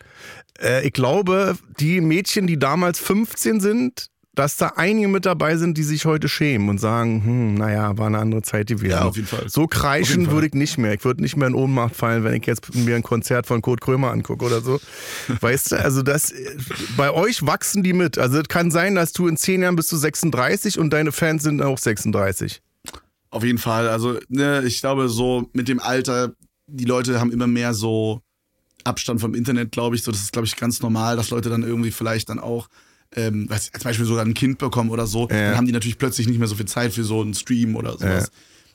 Äh, 0.60 0.88
ich 0.88 0.94
glaube, 0.94 1.58
die 1.80 2.02
Mädchen, 2.02 2.48
die 2.48 2.58
damals 2.58 3.00
15 3.00 3.60
sind, 3.60 4.10
dass 4.36 4.58
da 4.58 4.74
einige 4.76 5.08
mit 5.08 5.26
dabei 5.26 5.56
sind, 5.56 5.78
die 5.78 5.84
sich 5.84 6.06
heute 6.06 6.28
schämen 6.28 6.70
und 6.70 6.78
sagen, 6.78 7.24
hm, 7.24 7.54
naja, 7.56 7.98
war 7.98 8.08
eine 8.08 8.20
andere 8.20 8.42
Zeit 8.42 8.68
gewesen. 8.68 8.92
Ja, 8.92 9.06
auf 9.06 9.16
jeden 9.16 9.28
Fall. 9.28 9.48
So 9.48 9.66
kreischen 9.66 10.30
würde 10.30 10.48
ich 10.48 10.54
nicht 10.54 10.78
mehr. 10.78 10.94
Ich 10.94 11.06
würde 11.06 11.22
nicht 11.22 11.38
mehr 11.38 11.48
in 11.48 11.56
Ohnmacht 11.56 11.96
fallen, 11.96 12.24
wenn 12.24 12.34
ich 12.34 12.46
jetzt 12.46 12.76
mir 12.76 12.96
ein 12.96 13.04
Konzert 13.04 13.48
von 13.48 13.62
Kurt 13.62 13.82
Krömer 13.82 14.12
angucke 14.12 14.46
oder 14.46 14.62
so. 14.62 14.80
Weißt 15.40 15.72
du, 15.72 15.80
also 15.80 16.02
das, 16.02 16.34
bei 16.98 17.12
euch 17.12 17.46
wachsen 17.46 17.82
die 17.82 17.94
mit. 17.94 18.18
Also 18.18 18.40
es 18.40 18.48
kann 18.48 18.72
sein, 18.72 18.96
dass 18.96 19.14
du 19.14 19.28
in 19.28 19.38
zehn 19.38 19.62
Jahren 19.62 19.76
bist 19.76 19.92
du 19.92 19.98
36 19.98 20.80
und 20.80 20.92
deine 20.92 21.12
Fans 21.12 21.44
sind 21.44 21.62
auch 21.62 21.78
36. 21.78 22.62
Auf 23.30 23.44
jeden 23.44 23.58
Fall. 23.58 23.90
Also, 23.90 24.20
ne, 24.30 24.64
ich 24.66 24.80
glaube, 24.80 25.10
so 25.10 25.50
mit 25.54 25.68
dem 25.68 25.80
Alter, 25.80 26.34
die 26.68 26.86
Leute 26.86 27.20
haben 27.20 27.32
immer 27.32 27.48
mehr 27.48 27.74
so 27.74 28.22
Abstand 28.86 29.20
vom 29.20 29.36
Internet, 29.36 29.72
glaube 29.72 29.96
ich. 29.96 30.04
So, 30.04 30.12
das 30.12 30.22
ist, 30.22 30.32
glaube 30.32 30.46
ich, 30.48 30.56
ganz 30.56 30.82
normal, 30.82 31.18
dass 31.18 31.30
Leute 31.30 31.50
dann 31.50 31.64
irgendwie 31.64 31.92
vielleicht 31.92 32.30
dann 32.30 32.40
auch, 32.40 32.70
ähm, 33.16 33.50
weiß, 33.50 33.72
zum 33.72 33.84
Beispiel 33.84 34.06
sogar 34.06 34.26
ein 34.26 34.34
Kind 34.34 34.58
bekommen 34.58 34.90
oder 34.90 35.08
so. 35.08 35.28
Ja. 35.30 35.50
Dann 35.50 35.58
haben 35.58 35.66
die 35.66 35.74
natürlich 35.74 35.98
plötzlich 35.98 36.28
nicht 36.28 36.40
mehr 36.40 36.48
so 36.48 36.56
viel 36.56 36.66
Zeit 36.66 36.94
für 36.94 37.04
so 37.04 37.22
einen 37.22 37.34
Stream 37.34 37.76
oder 37.76 37.98
sowas. 37.98 38.32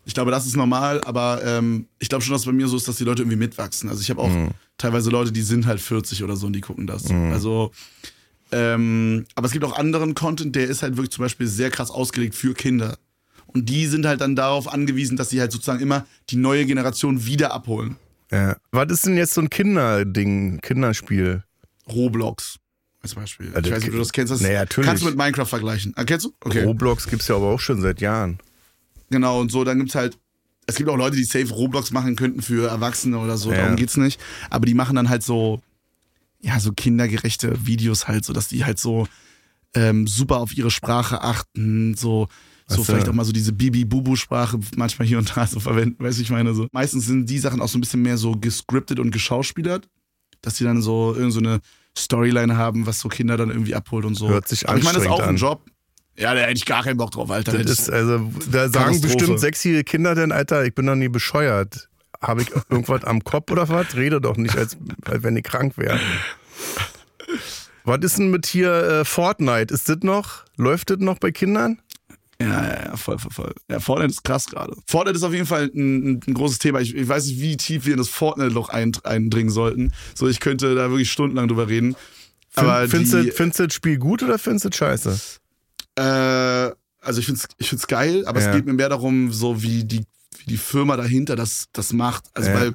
Ich 0.07 0.15
glaube, 0.15 0.31
das 0.31 0.47
ist 0.47 0.57
normal, 0.57 1.01
aber 1.05 1.43
ähm, 1.45 1.87
ich 1.99 2.09
glaube 2.09 2.25
schon, 2.25 2.33
dass 2.33 2.43
es 2.43 2.47
bei 2.47 2.53
mir 2.53 2.67
so 2.69 2.77
ist, 2.77 2.89
dass 2.89 2.97
die 2.97 3.05
Leute 3.05 3.23
irgendwie 3.23 3.37
mitwachsen. 3.37 3.89
Also 3.91 4.01
ich 4.01 4.11
habe 4.11 4.21
auch 4.21 4.31
teilweise 4.79 5.11
Leute, 5.11 5.31
die 5.31 5.43
sind 5.43 5.67
halt 5.67 5.81
40 5.81 6.25
oder 6.25 6.37
so 6.37 6.47
und 6.47 6.55
die 6.55 6.63
gucken 6.63 6.87
das. 6.87 7.11
Also, 7.11 7.71
ähm, 8.51 9.27
aber 9.35 9.47
es 9.47 9.53
gibt 9.53 9.65
auch 9.65 9.77
anderen 9.77 10.15
Content, 10.15 10.57
der 10.57 10.67
ist 10.69 10.83
halt 10.83 10.97
wirklich 10.97 11.11
zum 11.11 11.23
Beispiel 11.23 11.47
sehr 11.47 11.71
krass 11.71 11.91
ausgelegt 11.91 12.35
für 12.35 12.55
Kinder. 12.55 12.97
Und 13.47 13.69
die 13.69 13.87
sind 13.87 14.07
halt 14.07 14.21
dann 14.21 14.37
darauf 14.37 14.73
angewiesen, 14.73 15.17
dass 15.17 15.29
sie 15.31 15.41
halt 15.41 15.53
sozusagen 15.53 15.81
immer 15.81 16.07
die 16.31 16.37
neue 16.37 16.65
Generation 16.67 17.27
wieder 17.27 17.53
abholen. 17.53 17.97
Ja. 18.31 18.57
Was 18.71 18.91
ist 18.93 19.07
denn 19.07 19.17
jetzt 19.17 19.35
so 19.35 19.41
ein 19.41 19.51
Kinderding, 19.51 20.61
Kinderspiel? 20.61 21.43
Roblox 21.89 22.57
als 23.03 23.15
Beispiel. 23.15 23.51
Also, 23.55 23.69
ich 23.69 23.75
weiß 23.75 23.81
nicht, 23.81 23.89
ob 23.89 23.95
du 23.95 23.99
das 24.01 24.13
kennst. 24.13 24.33
Das 24.33 24.41
naja, 24.41 24.61
natürlich. 24.61 24.89
Kannst 24.89 25.03
du 25.03 25.07
mit 25.09 25.17
Minecraft 25.17 25.47
vergleichen. 25.47 25.93
Ah, 25.97 26.05
kennst 26.05 26.27
du? 26.27 26.35
Okay. 26.41 26.65
Roblox 26.65 27.07
gibt's 27.09 27.29
ja 27.29 27.37
aber 27.37 27.47
auch 27.47 27.61
schon 27.61 27.81
seit 27.81 28.01
Jahren. 28.01 28.39
Genau, 29.11 29.41
und 29.41 29.51
so, 29.51 29.65
dann 29.65 29.79
gibt's 29.79 29.95
halt, 29.95 30.19
es 30.67 30.77
gibt 30.77 30.89
auch 30.89 30.97
Leute, 30.97 31.17
die 31.17 31.25
safe 31.25 31.49
Roblox 31.53 31.91
machen 31.91 32.15
könnten 32.15 32.43
für 32.43 32.69
Erwachsene 32.69 33.19
oder 33.19 33.37
so, 33.39 33.51
Ja. 33.51 33.63
darum 33.63 33.77
geht's 33.77 33.97
nicht. 33.97 34.21
Aber 34.51 34.67
die 34.67 34.75
machen 34.75 34.95
dann 34.97 35.09
halt 35.09 35.23
so, 35.25 35.61
ja, 36.41 36.61
so 36.61 36.73
kindergerechte 36.73 37.67
Videos 37.67 38.07
halt, 38.07 38.25
so 38.25 38.33
dass 38.33 38.49
die 38.49 38.65
halt 38.65 38.79
so 38.79 39.09
ähm, 39.75 40.07
super 40.07 40.37
auf 40.39 40.57
ihre 40.57 40.71
Sprache 40.71 41.23
achten, 41.23 41.97
so, 41.97 42.29
so 42.77 42.85
vielleicht 42.85 43.09
auch 43.09 43.13
mal 43.13 43.25
so 43.25 43.33
diese 43.33 43.53
Bibi-Bubu-Sprache 43.53 44.59
manchmal 44.77 45.07
hier 45.07 45.19
und 45.19 45.37
da 45.37 45.47
so 45.47 45.61
verwenden, 45.61 45.97
weißt 46.05 46.19
du, 46.19 46.23
ich 46.23 46.31
meine 46.31 46.55
so. 46.55 46.67
Meistens 46.73 47.07
sind 47.07 47.29
die 47.29 47.39
Sachen 47.39 47.61
auch 47.61 47.69
so 47.69 47.79
ein 47.79 47.81
bisschen 47.81 48.03
mehr 48.03 48.17
so 48.17 48.33
gescriptet 48.33 48.99
und 49.01 49.11
geschauspielert, 49.11 49.89
dass 50.43 50.55
die 50.55 50.65
dann 50.65 50.83
so 50.83 51.15
irgend 51.15 51.33
so 51.33 51.41
eine 51.41 51.61
Storyline 51.97 52.57
haben, 52.57 52.87
was 52.87 53.01
so 53.01 53.09
Kinder 53.09 53.37
dann 53.37 53.51
irgendwie 53.51 53.75
abholt 53.75 54.05
und 54.05 54.15
so. 54.15 54.29
Hört 54.29 54.49
sich 54.49 54.69
Aber 54.69 54.79
ich 54.79 54.85
meine, 54.85 54.95
das 54.95 55.05
ist 55.05 55.11
auch 55.11 55.21
anstrengend 55.21 55.43
ein 55.43 55.47
an. 55.47 55.53
Job. 55.53 55.71
Ja, 56.17 56.35
da 56.35 56.41
hätte 56.41 56.55
ich 56.55 56.67
gar 56.67 56.83
keinen 56.83 56.99
Bock 56.99 57.13
drauf, 57.13 57.31
Alter. 57.31 57.57
Das 57.57 57.71
ist, 57.71 57.91
also, 57.91 58.31
da 58.51 58.69
sagen 58.69 59.01
bestimmt 59.01 59.41
sechsjährige 59.41 59.85
Kinder 59.85 60.15
denn, 60.15 60.33
Alter, 60.33 60.65
ich 60.65 60.75
bin 60.75 60.87
doch 60.87 60.95
nie 60.95 61.09
bescheuert. 61.09 61.89
Habe 62.21 62.43
ich 62.43 62.51
irgendwas 62.69 63.05
am 63.05 63.25
Kopf 63.25 63.51
oder 63.51 63.69
was? 63.69 63.97
Rede 63.97 64.21
doch 64.21 64.37
nicht, 64.37 64.57
als, 64.57 64.77
als 65.07 65.23
wenn 65.23 65.37
ich 65.37 65.45
krank 65.45 65.79
wäre. 65.79 65.99
Was 67.85 68.01
ist 68.03 68.19
denn 68.19 68.31
mit 68.31 68.47
hier 68.47 68.73
äh, 68.73 69.05
Fortnite? 69.05 69.73
Ist 69.73 69.89
das 69.89 69.99
noch? 70.03 70.45
Läuft 70.57 70.91
das 70.91 70.99
noch 70.99 71.19
bei 71.19 71.31
Kindern? 71.31 71.81
Ja, 72.41 72.47
ja, 72.47 72.85
ja, 72.87 72.97
voll, 72.97 73.19
voll, 73.19 73.31
voll. 73.33 73.55
Ja, 73.71 73.81
Fortnite 73.81 74.11
ist 74.13 74.25
krass 74.25 74.47
gerade. 74.47 74.75
Fortnite 74.87 75.17
ist 75.17 75.23
auf 75.25 75.33
jeden 75.35 75.47
Fall 75.47 75.71
ein, 75.75 76.21
ein 76.27 76.35
großes 76.35 76.59
Thema. 76.59 76.81
Ich, 76.81 76.95
ich 76.95 77.07
weiß 77.07 77.27
nicht, 77.27 77.41
wie 77.41 77.57
tief 77.57 77.85
wir 77.85 77.93
in 77.93 77.99
das 77.99 78.09
Fortnite-Loch 78.09 78.71
ein, 78.71 78.93
eindringen 79.05 79.51
sollten. 79.53 79.93
So, 80.15 80.27
ich 80.27 80.41
könnte 80.41 80.75
da 80.75 80.89
wirklich 80.91 81.13
stundenlang 81.13 81.49
drüber 81.49 81.69
reden. 81.69 81.97
Aber 82.55 82.89
findest, 82.89 83.13
du, 83.15 83.65
das 83.67 83.75
Spiel 83.75 83.99
gut 83.99 84.23
oder 84.23 84.39
findest 84.39 84.65
du 84.65 84.69
das 84.71 84.79
scheiße? 84.79 85.21
äh, 85.97 86.73
also 87.03 87.21
ich 87.21 87.27
find's, 87.27 87.47
ich 87.59 87.69
find's 87.69 87.87
geil, 87.87 88.27
aber 88.27 88.41
Ja. 88.41 88.49
es 88.51 88.55
geht 88.57 88.67
mir 88.67 88.73
mehr 88.73 88.89
darum, 88.89 89.33
so 89.33 89.63
wie 89.63 89.85
die, 89.85 90.05
wie 90.39 90.45
die 90.47 90.57
Firma 90.57 90.97
dahinter 90.97 91.37
das, 91.37 91.67
das 91.73 91.93
macht. 91.93 92.25
Also, 92.35 92.51
Ja. 92.51 92.61
weil 92.61 92.75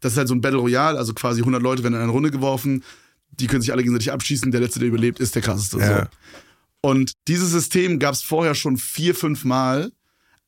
das 0.00 0.12
ist 0.12 0.18
halt 0.18 0.28
so 0.28 0.34
ein 0.34 0.40
Battle 0.40 0.58
Royale, 0.58 0.98
also 0.98 1.14
quasi 1.14 1.40
100 1.40 1.62
Leute 1.62 1.82
werden 1.82 1.94
in 1.94 2.00
eine 2.00 2.12
Runde 2.12 2.30
geworfen, 2.30 2.82
die 3.30 3.46
können 3.46 3.62
sich 3.62 3.72
alle 3.72 3.82
gegenseitig 3.82 4.12
abschießen, 4.12 4.50
der 4.50 4.60
Letzte, 4.60 4.80
der 4.80 4.88
überlebt, 4.88 5.20
ist 5.20 5.34
der 5.34 5.42
krasseste. 5.42 5.78
Ja. 5.78 6.00
So. 6.02 6.06
Und 6.82 7.12
dieses 7.28 7.50
System 7.50 7.98
gab 7.98 8.12
es 8.12 8.22
vorher 8.22 8.54
schon 8.54 8.76
vier, 8.76 9.14
fünf 9.14 9.44
Mal, 9.44 9.92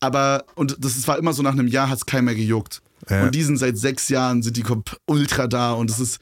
aber, 0.01 0.45
und 0.57 0.77
das 0.79 1.07
war 1.09 1.17
immer 1.17 1.33
so, 1.33 1.43
nach 1.43 1.53
einem 1.53 1.69
Jahr 1.69 1.89
hat 1.89 1.99
es 1.99 2.07
keinen 2.07 2.27
mehr 2.27 2.35
gejuckt. 2.35 2.83
Ja. 3.09 3.25
Und 3.25 3.35
die 3.35 3.43
sind 3.43 3.57
seit 3.57 3.79
sechs 3.79 4.09
Jahren, 4.09 4.43
sind 4.43 4.57
die 4.57 4.65
ultra 5.07 5.47
da 5.47 5.73
und 5.73 5.91
es 5.91 6.01
ist, 6.01 6.19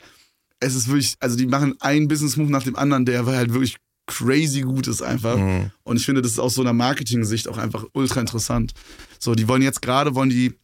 es 0.60 0.74
ist 0.74 0.88
wirklich, 0.88 1.16
also 1.18 1.36
die 1.36 1.46
machen 1.46 1.74
einen 1.80 2.08
Business-Move 2.08 2.50
nach 2.50 2.62
dem 2.62 2.76
anderen, 2.76 3.04
der 3.04 3.26
halt 3.26 3.52
wirklich 3.52 3.76
crazy 4.06 4.60
gut 4.60 4.86
ist 4.86 5.02
einfach. 5.02 5.36
Mhm. 5.36 5.70
Und 5.84 5.96
ich 5.96 6.04
finde, 6.04 6.22
das 6.22 6.32
ist 6.32 6.38
aus 6.38 6.54
so 6.54 6.60
einer 6.60 6.72
Marketing-Sicht 6.72 7.48
auch 7.48 7.58
einfach 7.58 7.84
ultra 7.92 8.20
interessant. 8.20 8.72
So, 9.18 9.34
die 9.34 9.48
wollen 9.48 9.62
jetzt 9.62 9.82
gerade, 9.82 10.14
wollen 10.14 10.30
die, 10.30 10.54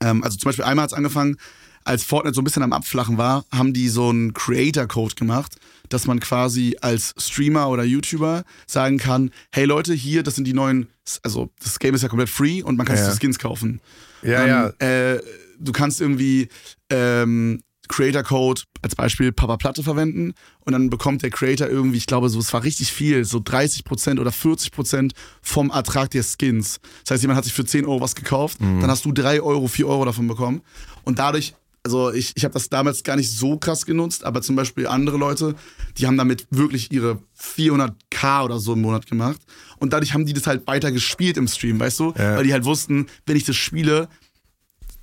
ähm, 0.00 0.22
also 0.24 0.38
zum 0.38 0.48
Beispiel 0.48 0.64
einmal 0.64 0.84
hat 0.84 0.92
es 0.92 0.96
angefangen, 0.96 1.36
als 1.84 2.02
Fortnite 2.02 2.34
so 2.34 2.40
ein 2.40 2.44
bisschen 2.44 2.62
am 2.62 2.72
Abflachen 2.72 3.18
war, 3.18 3.44
haben 3.52 3.72
die 3.74 3.88
so 3.88 4.08
einen 4.08 4.32
Creator-Code 4.32 5.16
gemacht, 5.16 5.56
dass 5.94 6.06
man 6.06 6.20
quasi 6.20 6.76
als 6.80 7.14
Streamer 7.16 7.68
oder 7.70 7.84
YouTuber 7.84 8.44
sagen 8.66 8.98
kann, 8.98 9.30
hey 9.52 9.64
Leute, 9.64 9.94
hier, 9.94 10.22
das 10.22 10.34
sind 10.34 10.44
die 10.46 10.52
neuen, 10.52 10.88
also 11.22 11.50
das 11.62 11.78
Game 11.78 11.94
ist 11.94 12.02
ja 12.02 12.08
komplett 12.08 12.28
free 12.28 12.62
und 12.62 12.76
man 12.76 12.86
kann 12.86 12.96
sich 12.96 13.06
Ja. 13.06 13.12
die 13.12 13.18
Skins 13.18 13.38
kaufen. 13.38 13.80
Ja, 14.22 14.46
Dann, 14.46 14.74
Äh, 14.80 15.20
du 15.58 15.72
kannst 15.72 16.00
irgendwie 16.00 16.48
ähm, 16.90 17.62
Creator 17.88 18.22
Code 18.22 18.62
als 18.82 18.94
Beispiel 18.96 19.30
Papa 19.30 19.56
Platte 19.58 19.82
verwenden 19.82 20.32
und 20.60 20.72
dann 20.72 20.88
bekommt 20.90 21.22
der 21.22 21.30
Creator 21.30 21.68
irgendwie, 21.68 21.98
ich 21.98 22.06
glaube, 22.06 22.30
so, 22.30 22.38
es 22.38 22.52
war 22.54 22.62
richtig 22.64 22.90
viel, 22.92 23.24
so 23.26 23.38
30% 23.38 24.18
oder 24.18 24.30
40% 24.30 25.12
vom 25.42 25.70
Ertrag 25.70 26.10
der 26.10 26.22
Skins. 26.22 26.80
Das 27.04 27.12
heißt, 27.12 27.22
jemand 27.22 27.36
hat 27.36 27.44
sich 27.44 27.52
für 27.52 27.64
10 27.66 27.84
Euro 27.84 28.00
was 28.00 28.14
gekauft, 28.14 28.58
dann 28.60 28.90
hast 28.90 29.04
du 29.04 29.12
3 29.12 29.42
Euro, 29.42 29.68
4 29.68 29.86
Euro 29.86 30.04
davon 30.06 30.26
bekommen. 30.26 30.62
Und 31.04 31.18
dadurch, 31.18 31.54
also 31.84 32.12
ich, 32.12 32.32
ich 32.34 32.44
habe 32.44 32.54
das 32.54 32.70
damals 32.70 33.02
gar 33.02 33.16
nicht 33.16 33.30
so 33.30 33.58
krass 33.58 33.84
genutzt, 33.84 34.24
aber 34.24 34.40
zum 34.40 34.56
Beispiel 34.56 34.86
andere 34.86 35.18
Leute, 35.18 35.54
die 35.98 36.06
haben 36.06 36.16
damit 36.16 36.46
wirklich 36.50 36.90
ihre 36.90 37.18
400k 37.38 38.44
oder 38.44 38.58
so 38.58 38.72
im 38.72 38.80
Monat 38.80 39.06
gemacht. 39.06 39.40
Und 39.78 39.92
dadurch 39.92 40.14
haben 40.14 40.24
die 40.24 40.32
das 40.32 40.46
halt 40.46 40.66
weiter 40.66 40.90
gespielt 40.92 41.36
im 41.36 41.46
Stream, 41.46 41.78
weißt 41.78 42.00
du? 42.00 42.14
Ja. 42.16 42.36
Weil 42.36 42.44
die 42.44 42.54
halt 42.54 42.64
wussten, 42.64 43.06
wenn 43.26 43.36
ich 43.36 43.44
das 43.44 43.56
spiele, 43.56 44.08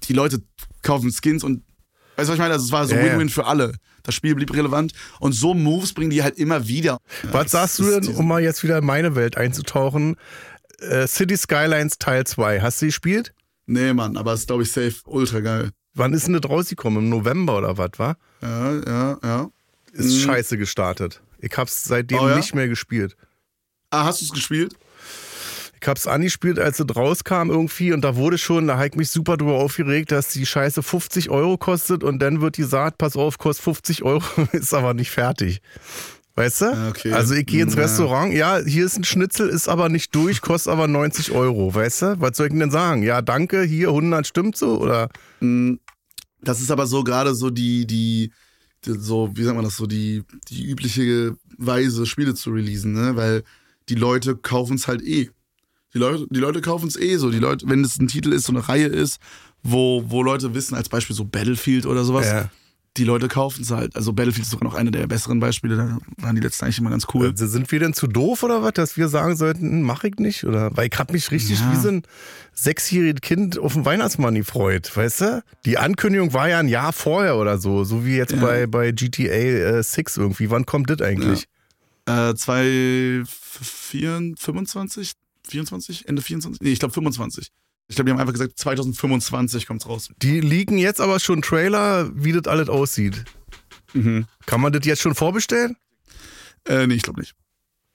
die 0.06 0.14
Leute 0.14 0.42
kaufen 0.82 1.12
Skins 1.12 1.44
und 1.44 1.64
weißt 2.16 2.30
du, 2.30 2.32
was 2.32 2.36
ich 2.36 2.40
meine? 2.40 2.54
Also 2.54 2.66
es 2.66 2.72
war 2.72 2.88
so 2.88 2.96
Ja, 2.96 3.06
ja. 3.06 3.12
Win-Win 3.14 3.30
für 3.30 3.46
alle. 3.46 3.76
Das 4.02 4.16
Spiel 4.16 4.34
blieb 4.34 4.52
relevant 4.52 4.94
und 5.20 5.34
so 5.34 5.54
Moves 5.54 5.94
bringen 5.94 6.10
die 6.10 6.24
halt 6.24 6.40
immer 6.40 6.68
wieder. 6.68 6.98
Was 7.32 7.52
das 7.52 7.52
sagst 7.52 7.80
du 7.80 7.92
denn, 7.92 8.16
um 8.16 8.28
mal 8.28 8.42
jetzt 8.42 8.64
wieder 8.64 8.80
in 8.80 8.86
meine 8.86 9.16
Welt 9.16 9.38
einzutauchen? 9.38 10.16
Äh, 10.80 11.06
City 11.06 11.38
Skylines 11.38 12.00
Teil 12.00 12.26
2. 12.26 12.62
Hast 12.62 12.82
du 12.82 12.88
gespielt? 12.88 13.36
Nee, 13.68 13.94
Mann, 13.94 14.18
aber 14.18 14.34
es 14.34 14.42
ist, 14.42 14.48
glaube 14.48 14.64
ich, 14.64 14.72
safe 14.72 14.96
ultra 15.06 15.42
geil. 15.42 15.70
Wann 15.94 16.14
ist 16.14 16.28
denn 16.28 16.40
das 16.40 16.50
rausgekommen? 16.50 17.04
Im 17.04 17.10
November 17.10 17.58
oder 17.58 17.78
was, 17.78 17.92
war? 17.98 18.18
Ja, 18.42 18.74
ja, 18.86 19.18
ja. 19.24 19.50
Ist 19.94 20.22
scheiße 20.22 20.58
gestartet. 20.58 21.22
Ich 21.40 21.52
hab's 21.58 21.84
seitdem 21.84 22.20
Mhm. 22.20 22.24
Oh 22.24 22.30
ja? 22.30 22.36
nicht 22.38 22.56
mehr 22.56 22.68
gespielt. 22.68 23.18
Ah, 23.90 24.06
hast 24.06 24.22
du 24.22 24.26
es 24.26 24.32
gespielt? 24.32 24.74
Ich 25.82 25.88
hab's 25.88 26.06
angespielt, 26.08 26.60
als 26.60 26.80
es 26.80 26.96
rauskam 26.96 27.50
irgendwie 27.50 27.92
und 27.92 28.02
da 28.02 28.16
wurde 28.16 28.38
schon, 28.38 28.68
da 28.68 28.78
hab 28.78 28.86
ich 28.86 28.96
mich 28.96 29.10
super 29.10 29.36
drüber 29.36 29.56
aufgeregt, 29.56 30.12
dass 30.12 30.30
die 30.30 30.46
Scheiße 30.46 30.84
50 30.84 31.30
Euro 31.32 31.58
kostet 31.58 32.04
und 32.04 32.20
dann 32.20 32.40
wird 32.40 32.56
gesagt, 32.56 33.00
pass 33.00 33.16
auf, 33.16 33.40
kostet 33.40 33.64
50 33.66 34.04
Euro, 34.04 34.24
ist 34.52 34.74
aber 34.76 34.94
nicht 34.94 35.10
fertig. 35.10 35.62
Weißt 36.36 36.62
du? 36.62 36.66
Ah, 36.68 36.90
okay. 36.90 37.12
Also 37.12 37.34
ich 37.34 37.46
gehe 37.48 37.64
ins 37.64 37.74
Ja. 37.76 37.82
Restaurant, 37.82 38.32
ja, 38.34 38.60
hier 38.60 38.86
ist 38.86 38.96
ein 38.98 39.04
Schnitzel, 39.04 39.50
ist 39.50 39.68
aber 39.68 39.90
nicht 39.90 40.14
durch, 40.16 40.40
kostet 40.42 40.72
aber 40.72 40.88
90 40.88 41.32
Euro, 41.32 41.74
weißt 41.74 42.02
du? 42.04 42.16
Was 42.22 42.38
soll 42.38 42.46
ich 42.46 42.52
denn 42.52 42.60
denn 42.62 42.72
sagen? 42.72 43.02
Ja, 43.04 43.22
danke, 43.24 43.64
hier 43.64 43.88
100 43.90 44.26
stimmt 44.26 44.56
so 44.56 44.80
oder? 44.80 45.10
Das 46.44 46.62
ist 46.62 46.72
aber 46.72 46.88
so 46.88 47.04
gerade 47.04 47.36
so 47.36 47.50
die, 47.50 47.86
die, 47.86 48.32
die, 48.86 48.94
so, 48.94 49.30
wie 49.34 49.44
sagt 49.44 49.56
man 49.56 49.66
das, 49.66 49.78
so 49.78 49.86
die, 49.86 50.24
die 50.50 50.66
übliche 50.66 51.36
Weise, 51.58 52.06
Spiele 52.06 52.34
zu 52.34 52.52
releasen, 52.52 52.94
ne? 52.94 53.16
Weil 53.16 53.44
die 53.90 53.96
Leute 53.96 54.36
kaufen 54.36 54.76
es 54.76 54.88
halt 54.88 55.02
eh. 55.02 55.30
Die 55.94 55.98
Leute, 55.98 56.26
die 56.30 56.40
Leute 56.40 56.62
kaufen 56.62 56.88
es 56.88 56.96
eh 56.96 57.18
so. 57.18 57.30
Die 57.32 57.40
Leute, 57.40 57.68
wenn 57.68 57.84
es 57.84 58.00
ein 58.00 58.08
Titel 58.08 58.32
ist, 58.32 58.46
so 58.46 58.54
eine 58.54 58.68
Reihe 58.68 58.88
ist, 58.88 59.20
wo, 59.62 60.04
wo 60.08 60.24
Leute 60.24 60.54
wissen, 60.54 60.76
als 60.76 60.90
Beispiel 60.90 61.16
so 61.16 61.26
Battlefield 61.26 61.86
oder 61.86 62.04
sowas, 62.04 62.28
Ja. 62.28 62.50
Die 62.98 63.06
Leute 63.06 63.30
kaufen 63.30 63.62
es 63.62 63.72
halt. 63.72 63.96
Also 63.96 64.12
Battlefield 64.12 64.44
ist 64.46 64.52
sogar 64.52 64.66
noch 64.70 64.74
einer 64.78 64.92
der 64.92 65.08
besseren 65.08 65.40
Beispiele, 65.40 65.78
da 65.78 65.98
waren 66.18 66.36
die 66.36 66.42
letzten 66.42 66.66
eigentlich 66.66 66.80
immer 66.80 66.90
ganz 66.90 67.08
cool. 67.14 67.28
Also 67.30 67.48
Sind 67.48 67.72
wir 67.72 67.80
denn 67.80 67.94
zu 67.94 68.06
doof 68.08 68.44
oder 68.44 68.62
was, 68.64 68.74
dass 68.74 68.98
wir 68.98 69.08
sagen 69.08 69.38
sollten, 69.38 69.70
hm, 69.70 69.82
mach 69.84 70.04
ich 70.04 70.16
nicht? 70.18 70.44
Oder 70.44 70.76
weil 70.76 70.90
ich 70.92 71.00
hab 71.00 71.14
mich 71.14 71.32
richtig 71.32 71.62
Ja. 71.62 71.72
wie 71.72 71.78
so 71.78 71.88
ein 71.88 72.04
sechsjähriges 72.54 73.22
Kind 73.22 73.58
auf 73.58 73.72
den 73.74 73.86
Weihnactsmann 73.86 74.36
gefreut, 74.36 74.92
weißt 74.96 75.22
du? 75.22 75.42
Die 75.66 75.78
Ankündigung 75.78 76.34
war 76.34 76.50
ja 76.50 76.60
ein 76.60 76.68
Jahr 76.68 76.92
vorher 76.92 77.38
oder 77.38 77.58
so, 77.60 77.86
so 77.86 78.04
wie 78.06 78.18
jetzt 78.18 78.34
Ja. 78.34 78.42
bei, 78.42 78.68
bei 78.68 78.92
GTA 78.92 79.78
äh, 79.80 79.84
6 79.84 80.18
irgendwie. 80.18 80.50
Wann 80.50 80.66
kommt 80.66 80.90
das 80.90 81.00
eigentlich? 81.02 81.46
Äh, 82.08 82.34
2025, 82.36 85.14
24, 85.48 86.08
Ende 86.08 86.22
24? 86.22 86.62
Nee, 86.62 86.72
ich 86.72 86.80
glaube 86.80 86.94
25. 86.94 87.50
Ich 87.92 87.96
glaube, 87.96 88.06
die 88.06 88.14
haben 88.14 88.22
einfach 88.22 88.32
gesagt, 88.32 88.58
2025 88.58 89.68
kommt's 89.68 89.86
raus. 89.86 90.14
Die 90.22 90.40
liegen 90.40 90.78
jetzt 90.78 91.02
aber 91.02 91.20
schon 91.20 91.42
Trailer, 91.42 92.10
wie 92.16 92.32
das 92.32 92.48
alles 92.48 92.70
aussieht. 92.70 93.26
Mhm. 93.92 94.28
Kann 94.46 94.62
man 94.62 94.72
das 94.72 94.86
jetzt 94.86 95.02
schon 95.02 95.14
vorbestellen? 95.14 95.76
Äh, 96.66 96.88
nee, 96.88 96.94
ich 96.94 97.02
glaube 97.02 97.20
nicht. 97.20 97.34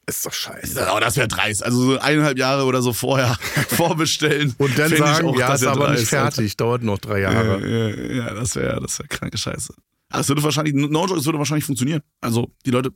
Ist 0.07 0.26
doch 0.26 0.34
scheiße. 0.34 0.86
Aber 0.86 1.01
das 1.01 1.16
wäre 1.16 1.28
dreist. 1.28 1.64
Also 1.64 1.82
so 1.82 1.99
eineinhalb 1.99 2.36
Jahre 2.36 2.64
oder 2.64 2.82
so 2.82 2.92
vorher 2.92 3.38
vorbestellen. 3.68 4.55
Und 4.59 4.78
dann 4.78 4.94
sagen, 4.94 5.28
auch, 5.28 5.38
ja, 5.38 5.55
ist 5.55 5.64
aber 5.64 5.92
nicht 5.92 6.01
dreist, 6.01 6.09
fertig, 6.11 6.59
dauert 6.59 6.82
noch 6.82 6.99
drei 6.99 7.20
Jahre. 7.20 7.66
Ja, 7.66 7.88
ja, 7.88 8.26
ja, 8.26 8.34
das 8.34 8.55
wäre 8.55 8.78
das 8.82 8.99
wär 8.99 9.09
kranke 9.09 9.38
Scheiße. 9.38 9.72
Aber 10.11 10.20
es 10.20 10.28
würde 10.28 10.42
wahrscheinlich, 10.42 10.74
no 10.74 11.07
joke, 11.07 11.18
es 11.18 11.24
würde 11.24 11.38
wahrscheinlich 11.38 11.64
funktionieren. 11.64 12.03
Also 12.20 12.53
die 12.66 12.70
Leute, 12.70 12.90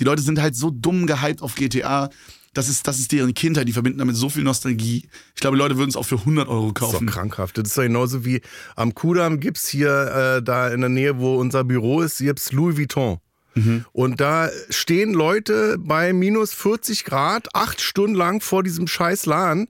die 0.00 0.04
Leute 0.04 0.22
sind 0.22 0.40
halt 0.40 0.56
so 0.56 0.70
dumm 0.70 1.06
gehypt 1.06 1.42
auf 1.42 1.54
GTA. 1.56 2.08
Das 2.58 2.68
ist, 2.68 2.88
das 2.88 2.98
ist 2.98 3.12
deren 3.12 3.34
Kindheit, 3.34 3.68
die 3.68 3.72
verbinden 3.72 4.00
damit 4.00 4.16
so 4.16 4.28
viel 4.28 4.42
Nostalgie. 4.42 5.08
Ich 5.36 5.40
glaube, 5.40 5.56
Leute 5.56 5.76
würden 5.76 5.90
es 5.90 5.94
auch 5.96 6.02
für 6.02 6.16
100 6.18 6.48
Euro 6.48 6.72
Das 6.72 6.82
ist 6.88 6.92
kaufen. 6.92 7.06
doch 7.06 7.12
krankhaft. 7.14 7.56
Das 7.56 7.68
ist 7.68 7.78
doch 7.78 7.84
genauso 7.84 8.24
wie 8.24 8.40
am 8.74 8.94
Kudamm 8.96 9.38
gibt's 9.38 9.68
hier 9.68 10.38
äh, 10.38 10.42
da 10.42 10.66
in 10.66 10.80
der 10.80 10.90
Nähe, 10.90 11.18
wo 11.18 11.36
unser 11.36 11.62
Büro 11.62 12.00
ist, 12.00 12.18
gibt's 12.18 12.50
Louis 12.50 12.76
Vuitton. 12.76 13.18
Und 13.92 14.20
da 14.20 14.50
stehen 14.70 15.14
Leute 15.14 15.78
bei 15.78 16.12
minus 16.12 16.52
40 16.52 17.04
Grad 17.04 17.48
acht 17.54 17.80
Stunden 17.80 18.14
lang 18.16 18.40
vor 18.40 18.62
diesem 18.62 18.86
scheiß 18.86 19.26
Laden, 19.26 19.68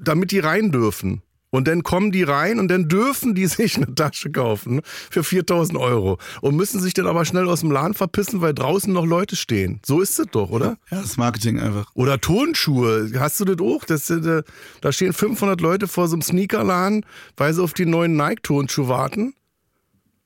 damit 0.00 0.30
die 0.30 0.38
rein 0.38 0.70
dürfen. 0.70 1.22
Und 1.54 1.68
dann 1.68 1.84
kommen 1.84 2.10
die 2.10 2.24
rein 2.24 2.58
und 2.58 2.66
dann 2.66 2.88
dürfen 2.88 3.36
die 3.36 3.46
sich 3.46 3.76
eine 3.76 3.94
Tasche 3.94 4.28
kaufen 4.32 4.80
für 4.84 5.22
4000 5.22 5.78
Euro. 5.78 6.18
Und 6.40 6.56
müssen 6.56 6.80
sich 6.80 6.94
dann 6.94 7.06
aber 7.06 7.24
schnell 7.24 7.48
aus 7.48 7.60
dem 7.60 7.70
Laden 7.70 7.94
verpissen, 7.94 8.40
weil 8.40 8.52
draußen 8.54 8.92
noch 8.92 9.06
Leute 9.06 9.36
stehen. 9.36 9.78
So 9.86 10.00
ist 10.00 10.18
es 10.18 10.26
doch, 10.32 10.50
oder? 10.50 10.78
Ja, 10.90 11.00
das 11.00 11.16
Marketing 11.16 11.60
einfach. 11.60 11.92
Oder 11.94 12.20
Turnschuhe. 12.20 13.08
Hast 13.20 13.38
du 13.38 13.44
das 13.44 13.60
auch? 13.60 13.84
Das, 13.84 14.10
äh, 14.10 14.42
da 14.80 14.90
stehen 14.90 15.12
500 15.12 15.60
Leute 15.60 15.86
vor 15.86 16.08
so 16.08 16.14
einem 16.14 16.22
Sneakerladen, 16.22 17.06
weil 17.36 17.54
sie 17.54 17.62
auf 17.62 17.72
die 17.72 17.86
neuen 17.86 18.16
Nike-Turnschuhe 18.16 18.88
warten. 18.88 19.34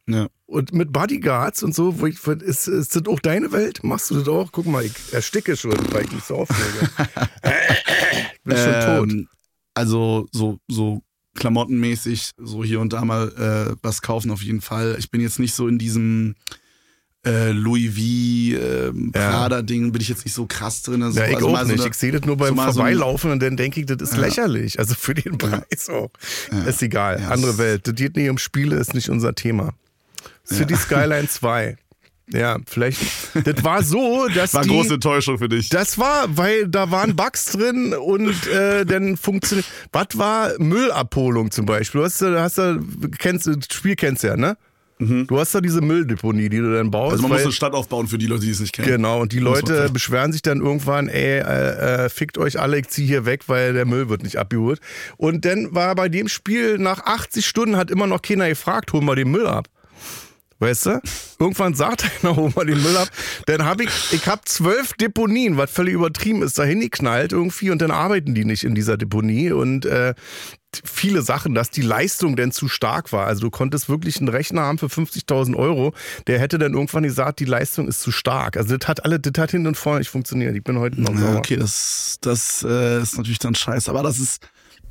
Ja. 0.06 0.28
Und 0.46 0.72
mit 0.72 0.94
Bodyguards 0.94 1.62
und 1.62 1.74
so. 1.74 1.94
Ich, 2.06 2.26
ist, 2.26 2.68
ist 2.68 2.96
das 2.96 3.06
auch 3.06 3.20
deine 3.20 3.52
Welt? 3.52 3.84
Machst 3.84 4.10
du 4.10 4.14
das 4.14 4.28
auch? 4.28 4.50
Guck 4.50 4.64
mal, 4.64 4.82
ich 4.82 4.94
ersticke 5.12 5.58
schon, 5.58 5.76
weil 5.92 6.06
ich 6.06 6.12
mich 6.12 6.24
so 6.24 6.36
aufrege. 6.36 6.88
ich 7.42 8.42
bin 8.44 8.56
schon 8.56 8.72
tot. 8.72 9.10
Ähm, 9.10 9.28
Also 9.74 10.26
so, 10.32 10.58
so 10.68 11.02
klamottenmäßig, 11.38 12.32
so 12.36 12.62
hier 12.64 12.80
und 12.80 12.92
da 12.92 13.04
mal 13.04 13.28
äh, 13.72 13.76
was 13.82 14.02
kaufen 14.02 14.30
auf 14.30 14.42
jeden 14.42 14.60
Fall. 14.60 14.96
Ich 14.98 15.10
bin 15.10 15.20
jetzt 15.20 15.38
nicht 15.38 15.54
so 15.54 15.68
in 15.68 15.78
diesem 15.78 16.34
äh, 17.26 17.50
Louis 17.50 17.92
V, 17.94 18.60
Ja. 19.18 19.30
Prada-Ding, 19.30 19.90
bin 19.92 20.00
ich 20.00 20.08
jetzt 20.08 20.24
nicht 20.24 20.34
so 20.34 20.46
krass 20.46 20.82
drin. 20.82 21.02
Also, 21.02 21.18
Ja, 21.18 21.26
ich 21.26 21.34
also 21.36 21.48
auch 21.48 21.58
so 21.60 21.64
nicht. 21.66 21.80
eine- 21.80 21.88
ich 21.90 21.94
sehe 21.96 22.12
das 22.12 22.22
nur 22.22 22.36
beim 22.36 22.48
so 22.50 22.54
mal 22.54 22.66
so 22.72 22.74
Vorbeilaufen 22.80 23.30
und 23.32 23.42
dann 23.42 23.56
denke 23.56 23.80
ich, 23.80 23.86
das 23.86 23.96
ist 24.00 24.14
Ja. 24.14 24.20
lächerlich. 24.20 24.78
Also 24.78 24.94
für 24.94 25.14
den 25.14 25.36
Preis 25.36 25.88
auch. 25.88 26.10
Ist 26.66 26.80
egal. 26.82 27.16
Andere 27.28 27.58
Welt. 27.58 27.86
Das 27.88 27.94
geht 27.96 28.16
nicht 28.16 28.30
um 28.30 28.38
Spiele, 28.38 28.76
ist 28.76 28.94
nicht 28.94 29.08
unser 29.10 29.34
Thema. 29.34 29.74
City 30.44 30.76
Skyline 30.76 31.28
2. 31.28 31.76
Ja, 32.32 32.58
vielleicht. 32.66 33.00
Das 33.44 33.64
war 33.64 33.82
so, 33.82 34.28
dass 34.34 34.52
War 34.54 34.62
die, 34.62 34.68
große 34.68 34.94
Enttäuschung 34.94 35.38
für 35.38 35.48
dich. 35.48 35.68
Das 35.70 35.98
war, 35.98 36.26
weil 36.28 36.68
da 36.68 36.90
waren 36.90 37.16
Bugs 37.16 37.46
drin 37.46 37.94
und 37.94 38.46
äh, 38.48 38.84
dann 38.84 39.16
funktioniert. 39.16 39.66
Was 39.92 40.08
war 40.16 40.52
Müllabholung 40.58 41.50
zum 41.50 41.66
Beispiel? 41.66 42.00
Du 42.00 42.04
hast, 42.04 42.20
da- 42.20 42.42
hast 42.42 42.58
da, 42.58 42.78
kennst, 43.18 43.46
das 43.46 43.56
Spiel 43.72 43.96
kennst 43.96 44.22
du 44.24 44.28
ja, 44.28 44.36
ne? 44.36 44.56
Du 45.00 45.38
hast 45.38 45.54
da 45.54 45.60
diese 45.60 45.80
Mülldeponie, 45.80 46.48
die 46.48 46.58
du 46.58 46.74
dann 46.74 46.90
baust. 46.90 47.10
Mhm. 47.10 47.12
Also 47.12 47.22
man 47.22 47.32
muss 47.36 47.42
eine 47.44 47.52
Stadt 47.52 47.72
aufbauen 47.72 48.08
für 48.08 48.18
die 48.18 48.26
Leute, 48.26 48.40
die 48.44 48.50
es 48.50 48.58
nicht 48.58 48.72
kennen. 48.72 48.88
Genau, 48.88 49.20
und 49.20 49.30
die 49.30 49.38
Leute 49.38 49.90
beschweren 49.92 50.32
sich 50.32 50.42
dann 50.42 50.60
irgendwann, 50.60 51.06
ey, 51.08 51.38
äh, 51.38 52.04
äh, 52.06 52.08
fickt 52.08 52.36
euch 52.36 52.58
alle, 52.58 52.80
ich 52.80 52.88
zieh 52.88 53.06
hier 53.06 53.24
weg, 53.24 53.44
weil 53.46 53.74
der 53.74 53.86
Müll 53.86 54.08
wird 54.08 54.24
nicht 54.24 54.38
abgeholt. 54.38 54.80
Und 55.16 55.44
dann 55.44 55.72
war 55.72 55.94
bei 55.94 56.08
dem 56.08 56.26
Spiel 56.26 56.78
nach 56.78 57.06
80 57.06 57.46
Stunden 57.46 57.76
hat 57.76 57.92
immer 57.92 58.08
noch 58.08 58.22
keiner 58.22 58.48
gefragt, 58.48 58.92
hol 58.92 59.00
mal 59.00 59.14
den 59.14 59.30
Müll 59.30 59.46
ab. 59.46 59.68
Weißt 60.60 60.86
du? 60.86 61.00
Irgendwann 61.38 61.74
sagt 61.74 62.04
einer, 62.22 62.34
hol 62.34 62.50
mal 62.56 62.66
den 62.66 62.82
Müll 62.82 62.96
ab. 62.96 63.08
Dann 63.46 63.64
habe 63.64 63.84
ich, 63.84 63.90
ich 64.12 64.26
habe 64.26 64.42
zwölf 64.44 64.92
Deponien, 64.94 65.56
was 65.56 65.70
völlig 65.70 65.94
übertrieben 65.94 66.42
ist, 66.42 66.58
dahin 66.58 66.80
geknallt 66.80 67.32
irgendwie 67.32 67.70
und 67.70 67.80
dann 67.80 67.92
arbeiten 67.92 68.34
die 68.34 68.44
nicht 68.44 68.64
in 68.64 68.74
dieser 68.74 68.96
Deponie 68.96 69.52
und 69.52 69.86
äh, 69.86 70.14
viele 70.84 71.22
Sachen, 71.22 71.54
dass 71.54 71.70
die 71.70 71.80
Leistung 71.82 72.34
denn 72.34 72.50
zu 72.52 72.68
stark 72.68 73.12
war. 73.12 73.26
Also 73.26 73.42
du 73.42 73.50
konntest 73.50 73.88
wirklich 73.88 74.18
einen 74.18 74.28
Rechner 74.28 74.62
haben 74.62 74.78
für 74.78 74.86
50.000 74.86 75.54
Euro, 75.56 75.94
der 76.26 76.40
hätte 76.40 76.58
dann 76.58 76.74
irgendwann 76.74 77.04
gesagt, 77.04 77.38
die 77.40 77.44
Leistung 77.44 77.86
ist 77.88 78.00
zu 78.00 78.10
stark. 78.10 78.56
Also 78.56 78.76
das 78.76 78.88
hat 78.88 79.04
alle, 79.04 79.20
das 79.20 79.40
hat 79.40 79.52
hinten 79.52 79.68
und 79.68 79.76
vorne 79.76 80.00
nicht 80.00 80.10
funktioniert. 80.10 80.56
Ich 80.56 80.64
bin 80.64 80.78
heute 80.78 81.00
noch 81.00 81.14
Ja, 81.14 81.20
sauer. 81.20 81.36
okay, 81.36 81.56
das, 81.56 82.18
das 82.20 82.66
äh, 82.68 83.00
ist 83.00 83.16
natürlich 83.16 83.38
dann 83.38 83.54
scheiße. 83.54 83.88
Aber 83.90 84.02
das 84.02 84.18
ist, 84.18 84.42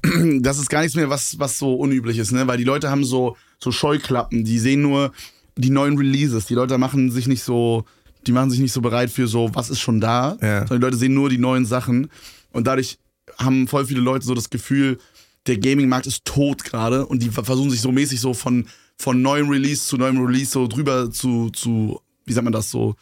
das 0.39 0.57
ist 0.59 0.69
gar 0.69 0.81
nichts 0.81 0.95
mehr, 0.95 1.09
was, 1.09 1.37
was 1.39 1.57
so 1.57 1.75
unüblich 1.75 2.17
ist, 2.17 2.31
ne? 2.31 2.47
Weil 2.47 2.57
die 2.57 2.63
Leute 2.63 2.89
haben 2.89 3.03
so, 3.03 3.35
so 3.59 3.71
Scheuklappen, 3.71 4.45
die 4.45 4.59
sehen 4.59 4.81
nur 4.81 5.11
die 5.57 5.69
neuen 5.69 5.97
Releases. 5.97 6.45
Die 6.45 6.53
Leute 6.53 6.77
machen 6.77 7.11
sich 7.11 7.27
nicht 7.27 7.43
so, 7.43 7.83
die 8.25 8.31
machen 8.31 8.49
sich 8.49 8.59
nicht 8.59 8.71
so 8.73 8.81
bereit 8.81 9.09
für 9.09 9.27
so, 9.27 9.49
was 9.53 9.69
ist 9.69 9.79
schon 9.79 9.99
da, 9.99 10.37
Ja. 10.41 10.59
sondern 10.67 10.79
die 10.79 10.85
Leute 10.85 10.97
sehen 10.97 11.13
nur 11.13 11.29
die 11.29 11.37
neuen 11.37 11.65
Sachen. 11.65 12.09
Und 12.51 12.67
dadurch 12.67 12.97
haben 13.37 13.67
voll 13.67 13.85
viele 13.85 14.01
Leute 14.01 14.25
so 14.25 14.33
das 14.33 14.49
Gefühl, 14.49 14.97
der 15.47 15.57
Gaming-Markt 15.57 16.07
ist 16.07 16.25
tot 16.25 16.63
gerade 16.63 17.05
und 17.05 17.23
die 17.23 17.29
versuchen 17.29 17.69
sich 17.71 17.81
so 17.81 17.91
mäßig 17.91 18.19
so 18.19 18.33
von 18.33 18.65
von 18.99 19.21
neuem 19.21 19.47
Release 19.49 19.85
zu 19.85 19.95
neuem 19.97 20.17
Release 20.19 20.49
so 20.51 20.67
drüber 20.67 21.11
zu, 21.11 21.51
zu 21.51 22.01
wie 22.25 22.33
sagt 22.33 22.43
man 22.45 22.51
das 22.53 22.71
so, 22.71 22.95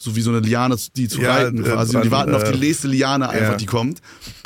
so 0.00 0.14
wie 0.14 0.20
so 0.20 0.30
eine 0.30 0.38
Liane, 0.38 0.76
die 0.94 1.08
zu 1.08 1.20
Ja, 1.20 1.34
reiten 1.34 1.58
äh, 1.64 1.68
quasi. 1.68 1.96
Und 1.96 2.04
die 2.04 2.10
warten 2.12 2.32
auf 2.34 2.44
äh, 2.44 2.52
die 2.52 2.58
nächste 2.58 2.86
Liane 2.86 3.28
einfach, 3.28 3.50
ja. 3.52 3.56
die 3.56 3.66
kommt. 3.66 4.00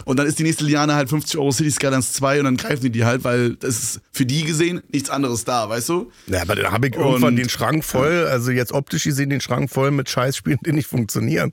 Und 0.07 0.19
dann 0.19 0.27
ist 0.27 0.39
die 0.39 0.45
nächste 0.45 0.65
Liane 0.65 0.95
halt 0.95 1.11
50 1.11 1.39
Euro 1.39 1.53
City 1.53 1.71
Skylines 1.71 2.15
2 2.15 2.39
und 2.39 2.45
dann 2.47 2.57
greifen 2.57 2.83
die 2.83 2.91
die 2.91 3.05
halt, 3.05 3.23
weil 3.23 3.59
es 3.63 3.79
ist 3.83 4.01
für 4.11 4.25
die 4.25 4.45
gesehen 4.45 4.81
nichts 4.91 5.11
anderes 5.11 5.45
da, 5.45 5.69
weißt 5.69 5.91
du? 5.91 6.11
Ja, 6.27 6.41
aber 6.43 6.57
da 6.57 6.73
habe 6.73 6.89
ich 6.89 6.95
irgendwann 6.95 7.25
Und- 7.25 7.37
den 7.37 7.51
Schrank 7.51 7.85
voll, 7.85 8.27
also 8.31 8.51
jetzt 8.51 8.73
optisch 8.73 9.05
gesehen 9.05 9.29
den 9.29 9.43
Schrank 9.43 9.71
voll 9.71 9.91
mit 9.91 10.09
Scheißspielen, 10.09 10.59
die 10.65 10.73
nicht 10.73 10.87
funktionieren. 10.89 11.53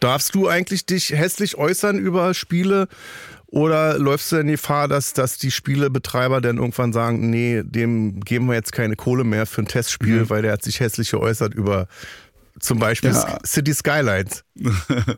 Darfst 0.00 0.34
du 0.34 0.46
eigentlich 0.46 0.84
dich 0.86 1.10
hässlich 1.10 1.56
äußern 1.56 1.98
über 1.98 2.34
Spiele 2.34 2.86
oder 3.56 3.98
läufst 3.98 4.30
du 4.30 4.36
in 4.36 4.48
Gefahr, 4.48 4.86
dass, 4.86 5.14
dass 5.14 5.38
die 5.38 5.50
Spielebetreiber 5.50 6.42
dann 6.42 6.58
irgendwann 6.58 6.92
sagen, 6.92 7.30
nee, 7.30 7.62
dem 7.64 8.20
geben 8.20 8.48
wir 8.48 8.54
jetzt 8.54 8.72
keine 8.72 8.96
Kohle 8.96 9.24
mehr 9.24 9.46
für 9.46 9.62
ein 9.62 9.66
Testspiel, 9.66 10.28
weil 10.28 10.42
der 10.42 10.52
hat 10.52 10.62
sich 10.62 10.78
hässlich 10.80 11.10
geäußert 11.10 11.54
über 11.54 11.88
zum 12.60 12.78
Beispiel 12.78 13.10
Ja. 13.12 13.38
City 13.44 13.72
Skylines. 13.72 14.44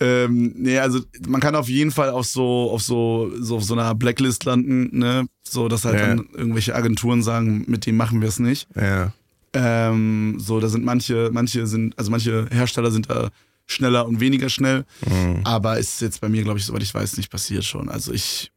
Ähm, 0.00 0.52
nee, 0.56 0.78
also 0.78 1.00
man 1.26 1.40
kann 1.40 1.56
auf 1.56 1.68
jeden 1.68 1.90
Fall 1.90 2.10
auf 2.10 2.24
so, 2.24 2.70
auf 2.70 2.82
so, 2.82 3.32
so, 3.40 3.56
auf 3.56 3.64
so 3.64 3.74
einer 3.74 3.92
Blacklist 3.96 4.44
landen, 4.44 4.96
ne? 4.96 5.26
So, 5.42 5.66
dass 5.66 5.84
halt 5.84 5.98
Ja. 5.98 6.06
dann 6.06 6.28
irgendwelche 6.34 6.76
Agenturen 6.76 7.20
sagen, 7.20 7.64
mit 7.66 7.84
dem 7.84 7.96
machen 7.96 8.20
wir 8.20 8.28
es 8.28 8.38
nicht. 8.38 8.68
Ja. 8.76 9.12
Ähm, 9.54 10.36
so, 10.38 10.60
da 10.60 10.68
sind 10.68 10.84
manche, 10.84 11.30
manche 11.32 11.66
sind, 11.66 11.98
also 11.98 12.12
manche 12.12 12.46
Hersteller 12.48 12.92
sind 12.92 13.10
da 13.10 13.30
schneller 13.68 14.06
und 14.06 14.18
weniger 14.20 14.48
schnell. 14.48 14.84
Mhm. 15.06 15.42
Aber 15.44 15.78
ist 15.78 16.00
jetzt 16.00 16.20
bei 16.20 16.28
mir, 16.28 16.42
glaube 16.42 16.58
ich, 16.58 16.64
soweit 16.64 16.82
ich 16.82 16.92
weiß, 16.94 17.16
nicht 17.18 17.30
passiert 17.30 17.64
schon. 17.64 17.88
Also 17.88 18.12
ich, 18.12 18.50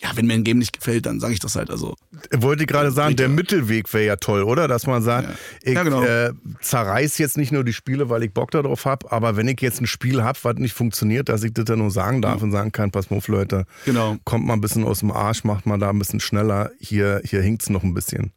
ja, 0.00 0.10
wenn 0.14 0.26
mir 0.26 0.34
ein 0.34 0.44
Game 0.44 0.58
nicht 0.58 0.72
gefällt, 0.72 1.06
dann 1.06 1.18
sage 1.18 1.32
ich 1.34 1.40
das 1.40 1.56
halt. 1.56 1.70
Also 1.70 1.96
Wollte 2.32 2.62
ich 2.62 2.68
gerade 2.68 2.92
sagen, 2.92 3.16
der 3.16 3.28
Mittelweg 3.28 3.92
wäre 3.92 4.06
ja 4.06 4.16
toll, 4.16 4.42
oder? 4.44 4.68
Dass 4.68 4.86
man 4.86 5.02
sagt, 5.02 5.28
Ja. 5.28 5.34
ich 5.62 5.74
Ja, 5.74 5.82
genau. 5.82 6.04
äh, 6.04 6.32
zerreiß 6.60 7.18
jetzt 7.18 7.36
nicht 7.36 7.50
nur 7.50 7.64
die 7.64 7.72
Spiele, 7.72 8.08
weil 8.08 8.22
ich 8.22 8.32
Bock 8.32 8.52
darauf 8.52 8.84
habe, 8.84 9.10
aber 9.10 9.36
wenn 9.36 9.48
ich 9.48 9.60
jetzt 9.60 9.80
ein 9.80 9.88
Spiel 9.88 10.22
habe, 10.22 10.38
was 10.42 10.54
nicht 10.56 10.72
funktioniert, 10.72 11.28
dass 11.28 11.42
ich 11.42 11.52
das 11.52 11.64
dann 11.64 11.80
nur 11.80 11.90
sagen 11.90 12.22
darf 12.22 12.40
und 12.40 12.52
sagen 12.52 12.70
kann, 12.70 12.92
pass 12.92 13.10
mal 13.10 13.16
auf, 13.16 13.26
Leute, 13.26 13.64
genau. 13.84 14.16
kommt 14.24 14.46
mal 14.46 14.52
ein 14.54 14.60
bisschen 14.60 14.84
aus 14.84 15.00
dem 15.00 15.10
Arsch, 15.10 15.42
macht 15.42 15.66
mal 15.66 15.78
da 15.78 15.90
ein 15.90 15.98
bisschen 15.98 16.20
schneller, 16.20 16.70
hier, 16.78 17.20
hier 17.24 17.42
hinkt's 17.42 17.68
noch 17.68 17.82
ein 17.82 17.92
bisschen. 17.92 18.30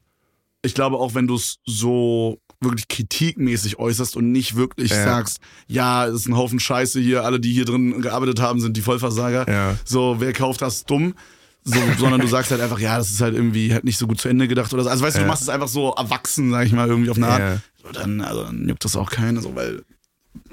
Ich 0.63 0.73
glaube 0.73 0.97
auch, 0.97 1.13
wenn 1.13 1.27
du 1.27 1.35
es 1.35 1.59
so 1.65 2.39
wirklich 2.61 2.87
kritikmäßig 2.87 3.79
äußerst 3.79 4.15
und 4.15 4.31
nicht 4.31 4.55
wirklich 4.55 4.91
Ja. 4.91 5.03
sagst, 5.03 5.39
ja, 5.67 6.05
es 6.05 6.13
ist 6.21 6.27
ein 6.27 6.37
Haufen 6.37 6.59
Scheiße 6.59 6.99
hier, 6.99 7.23
alle, 7.25 7.39
die 7.39 7.51
hier 7.51 7.65
drin 7.65 8.01
gearbeitet 8.01 8.39
haben, 8.39 8.59
sind 8.61 8.77
die 8.77 8.81
Vollversager. 8.81 9.49
Ja. 9.51 9.75
So, 9.83 10.17
wer 10.19 10.31
kauft 10.33 10.61
das 10.61 10.85
dumm? 10.85 11.15
So, 11.63 11.79
sondern 11.99 12.21
du 12.21 12.27
sagst 12.27 12.49
halt 12.51 12.61
einfach, 12.61 12.79
ja, 12.79 12.97
das 12.97 13.11
ist 13.11 13.21
halt 13.21 13.35
irgendwie 13.35 13.71
halt 13.73 13.83
nicht 13.83 13.97
so 13.97 14.07
gut 14.07 14.19
zu 14.19 14.29
Ende 14.29 14.47
gedacht 14.47 14.73
oder 14.73 14.83
so. 14.83 14.89
Also 14.89 15.03
weißt 15.03 15.15
du, 15.17 15.19
Ja. 15.19 15.25
du 15.25 15.29
machst 15.29 15.43
es 15.43 15.49
einfach 15.49 15.67
so 15.67 15.91
erwachsen, 15.93 16.49
sag 16.51 16.65
ich 16.65 16.71
mal, 16.71 16.87
irgendwie 16.87 17.09
auf 17.11 17.17
eine 17.17 17.27
Art. 17.27 17.61
So, 17.83 17.91
dann, 17.91 18.21
also, 18.21 18.43
dann 18.43 18.67
juckt 18.67 18.83
das 18.85 18.95
auch 18.95 19.11
keinen, 19.11 19.41
so, 19.41 19.55
weil, 19.55 19.83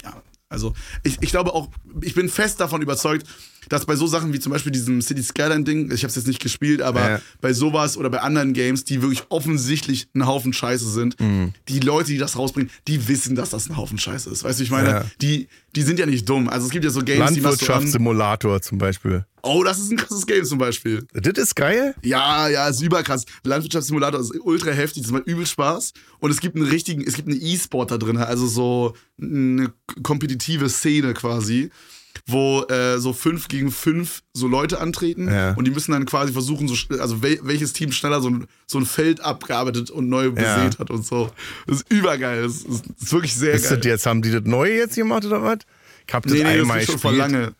ja, 0.03 0.13
also 0.49 0.73
ich, 1.03 1.17
ich 1.21 1.29
glaube 1.29 1.53
auch, 1.53 1.69
ich 2.01 2.13
bin 2.15 2.29
fest 2.29 2.59
davon 2.59 2.81
überzeugt, 2.81 3.27
dass 3.69 3.85
bei 3.85 3.95
so 3.95 4.07
Sachen 4.07 4.33
wie 4.33 4.39
zum 4.39 4.51
Beispiel 4.51 4.71
diesem 4.71 5.01
City 5.01 5.23
Skyline-Ding, 5.23 5.91
ich 5.91 6.03
habe 6.03 6.09
es 6.09 6.15
jetzt 6.15 6.27
nicht 6.27 6.41
gespielt, 6.41 6.81
aber 6.81 7.09
Ja. 7.09 7.21
bei 7.41 7.53
sowas 7.53 7.95
oder 7.97 8.09
bei 8.09 8.19
anderen 8.21 8.53
Games, 8.53 8.83
die 8.83 9.01
wirklich 9.01 9.23
offensichtlich 9.29 10.07
ein 10.13 10.25
Haufen 10.27 10.51
Scheiße 10.53 10.89
sind, 10.89 11.19
Mhm. 11.19 11.53
die 11.67 11.79
Leute, 11.79 12.11
die 12.11 12.17
das 12.17 12.37
rausbringen, 12.37 12.69
die 12.87 13.07
wissen, 13.07 13.35
dass 13.35 13.51
das 13.51 13.69
ein 13.69 13.77
Haufen 13.77 13.97
Scheiße 13.97 14.29
ist. 14.29 14.43
Weißt 14.43 14.59
du, 14.59 14.63
ich 14.63 14.71
meine, 14.71 14.89
Ja. 14.89 15.05
die, 15.21 15.47
die 15.75 15.81
sind 15.83 15.99
ja 15.99 16.05
nicht 16.05 16.27
dumm. 16.27 16.49
Also 16.49 16.65
es 16.65 16.71
gibt 16.71 16.83
ja 16.83 16.91
so 16.91 17.01
Games, 17.01 17.31
die 17.33 17.41
machst 17.41 17.61
du 17.61 17.65
an. 17.65 17.71
Landwirtschaftssimulator 17.83 18.61
zum 18.61 18.77
Beispiel. 18.79 19.25
Oh, 19.41 19.63
das 19.63 19.79
ist 19.79 19.89
ein 19.91 19.95
krasses 19.97 20.25
Game 20.25 20.43
zum 20.43 20.57
Beispiel. 20.57 21.05
Das 21.13 21.41
ist 21.41 21.55
geil. 21.55 21.95
Ja, 22.03 22.49
ja, 22.49 22.67
ist 22.67 22.81
überkrass. 22.81 23.23
Landwirtschaftssimulator 23.45 24.19
ist 24.19 24.33
ultra 24.41 24.71
heftig, 24.71 25.03
das 25.03 25.11
macht 25.13 25.27
übel 25.27 25.45
Spaß. 25.45 25.93
Und 26.19 26.31
es 26.31 26.41
gibt 26.41 26.55
einen 26.57 26.65
richtigen, 26.67 27.03
es 27.07 27.13
gibt 27.13 27.29
einen 27.29 27.39
E-Sport 27.41 27.91
da 27.91 27.97
drin, 27.97 28.17
also 28.17 28.47
so 28.47 28.95
eine 29.21 29.71
kompetitive 30.03 30.69
Szene 30.69 31.13
quasi, 31.13 31.69
wo 32.25 32.63
äh, 32.65 32.99
so 32.99 33.13
fünf 33.13 33.47
gegen 33.47 33.71
fünf 33.71 34.21
so 34.33 34.47
Leute 34.47 34.79
antreten 34.79 35.27
Ja. 35.27 35.53
und 35.53 35.65
die 35.65 35.71
müssen 35.71 35.91
dann 35.93 36.05
quasi 36.05 36.31
versuchen, 36.33 36.67
so, 36.67 36.75
also 36.99 37.21
wel, 37.23 37.39
welches 37.43 37.73
Team 37.73 37.91
schneller 37.91 38.21
so 38.21 38.29
ein, 38.29 38.45
so 38.67 38.77
ein 38.77 38.85
Feld 38.85 39.21
abgearbeitet 39.21 39.89
und 39.89 40.09
neu 40.09 40.29
besät 40.31 40.77
hat 40.79 40.89
und 40.91 41.05
so. 41.05 41.31
Das 41.67 41.77
ist 41.77 41.91
übergeil. 41.91 42.43
Das 42.43 42.57
ist, 42.57 42.67
das 42.67 43.01
ist 43.03 43.13
wirklich 43.13 43.33
sehr 43.35 43.53
Ist 43.53 43.69
geil. 43.69 43.77
das 43.77 43.85
jetzt, 43.85 44.05
haben 44.05 44.21
die 44.21 44.31
das 44.31 44.43
neue 44.43 44.73
jetzt 44.75 44.95
gemacht 44.95 45.25
oder 45.25 45.41
was? 45.41 45.59
Ich 46.07 46.13
hab 46.13 46.23
das 46.23 46.33
nee, 46.33 46.39
nee, 46.39 46.43
das 46.45 46.61
einmal 46.61 46.79
gibt 46.79 46.91
schon 46.91 46.99
vor 46.99 47.13
lange. 47.13 47.53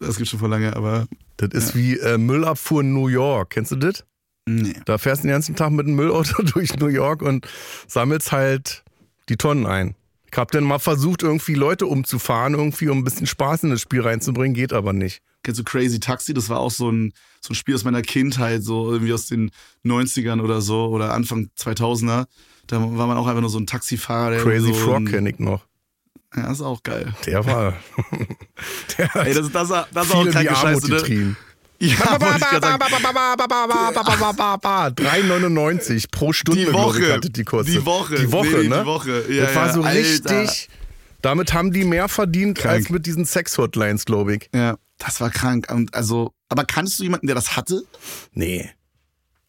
Das 0.00 0.16
gibt 0.16 0.28
schon 0.28 0.38
vor 0.40 0.48
lange, 0.48 0.74
aber 0.76 1.06
Das 1.36 1.50
ist 1.52 1.74
wie 1.76 1.98
äh, 1.98 2.18
Müllabfuhr 2.18 2.80
in 2.82 2.92
New 2.92 3.08
York. 3.08 3.50
Kennst 3.50 3.72
du 3.72 3.76
das? 3.76 4.04
nee. 4.48 4.74
Da 4.84 4.96
fährst 4.98 5.22
du 5.22 5.28
den 5.28 5.32
ganzen 5.32 5.56
Tag 5.56 5.70
mit 5.72 5.86
einem 5.86 5.96
Müllauto 5.96 6.42
durch 6.54 6.76
New 6.76 6.86
York 6.88 7.22
und 7.22 7.46
sammelst 7.88 8.30
halt 8.32 8.84
die 9.28 9.36
Tonnen 9.36 9.66
ein. 9.66 9.94
Ich 10.30 10.36
hab 10.36 10.50
dann 10.50 10.64
mal 10.64 10.78
versucht, 10.78 11.22
irgendwie 11.22 11.54
Leute 11.54 11.86
umzufahren, 11.86 12.54
irgendwie 12.54 12.88
um 12.88 12.98
ein 12.98 13.04
bisschen 13.04 13.26
Spaß 13.26 13.62
in 13.64 13.70
das 13.70 13.80
Spiel 13.80 14.02
reinzubringen, 14.02 14.54
geht 14.54 14.72
aber 14.72 14.92
nicht. 14.92 15.22
Kennst 15.42 15.60
du 15.60 15.64
Crazy 15.64 16.00
Taxi? 16.00 16.34
Das 16.34 16.48
war 16.48 16.58
auch 16.58 16.70
so 16.70 16.90
ein, 16.90 17.12
so 17.40 17.52
ein 17.52 17.54
Spiel 17.54 17.74
aus 17.74 17.84
meiner 17.84 18.02
Kindheit, 18.02 18.62
so 18.64 18.90
irgendwie 18.92 19.12
aus 19.12 19.26
den 19.26 19.50
90ern 19.84 20.42
oder 20.42 20.60
so 20.60 20.86
oder 20.86 21.14
Anfang 21.14 21.50
2000er. 21.58 22.26
Da 22.66 22.80
war 22.80 23.06
man 23.06 23.16
auch 23.16 23.26
einfach 23.28 23.40
nur 23.40 23.50
so 23.50 23.58
ein 23.58 23.66
Taxifahrer. 23.66 24.30
Der 24.30 24.42
Crazy 24.42 24.68
so 24.68 24.74
Frog 24.74 25.06
kenne 25.06 25.30
ich 25.30 25.38
noch. 25.38 25.64
Ja, 26.34 26.50
ist 26.50 26.60
auch 26.60 26.82
geil. 26.82 27.14
Der 27.24 27.46
war. 27.46 27.74
der 28.98 29.16
Ey, 29.16 29.34
das, 29.34 29.50
das, 29.52 29.68
das, 29.68 29.86
das 29.92 30.06
ist 30.06 30.14
auch 30.14 30.28
kranke 30.28 30.56
Armut 30.56 30.82
Scheiße, 30.82 31.12
ne? 31.12 31.36
Getrieben. 31.78 32.02
Ja, 32.02 32.20
wollte 32.20 32.36
ich 32.36 32.42
grad 32.42 32.62
sagen. 32.62 32.82
3,99 34.94 36.10
pro 36.10 36.32
Stunde, 36.32 36.60
Die 36.64 36.66
glaub 36.70 36.94
ich, 36.96 37.02
Woche. 37.02 37.12
hatte 37.14 37.30
die 37.30 37.44
kurze. 37.44 37.70
Die 37.70 37.84
Woche. 37.84 38.14
Die 38.16 38.32
Woche, 38.32 38.46
Nee, 38.58 38.68
ne? 38.68 38.80
die 38.80 38.86
Woche. 38.86 39.24
Ja, 39.32 39.44
das 39.46 39.54
war 39.54 39.66
ja, 39.66 39.72
so 39.72 39.82
Alter. 39.82 39.98
richtig. 39.98 40.68
Damit 41.22 41.52
haben 41.54 41.72
die 41.72 41.84
mehr 41.84 42.08
verdient 42.08 42.58
Krank. 42.58 42.74
als 42.74 42.90
mit 42.90 43.06
diesen 43.06 43.24
Sex-Hotlines, 43.24 44.04
glaube 44.04 44.36
ich. 44.36 44.48
Ja, 44.54 44.76
das 44.98 45.20
war 45.20 45.30
krank. 45.30 45.66
Und 45.72 45.94
also, 45.94 46.32
aber 46.48 46.64
kannst 46.64 46.98
du 46.98 47.02
jemanden, 47.04 47.26
der 47.26 47.34
das 47.34 47.56
hatte? 47.56 47.82
Nee. 48.32 48.70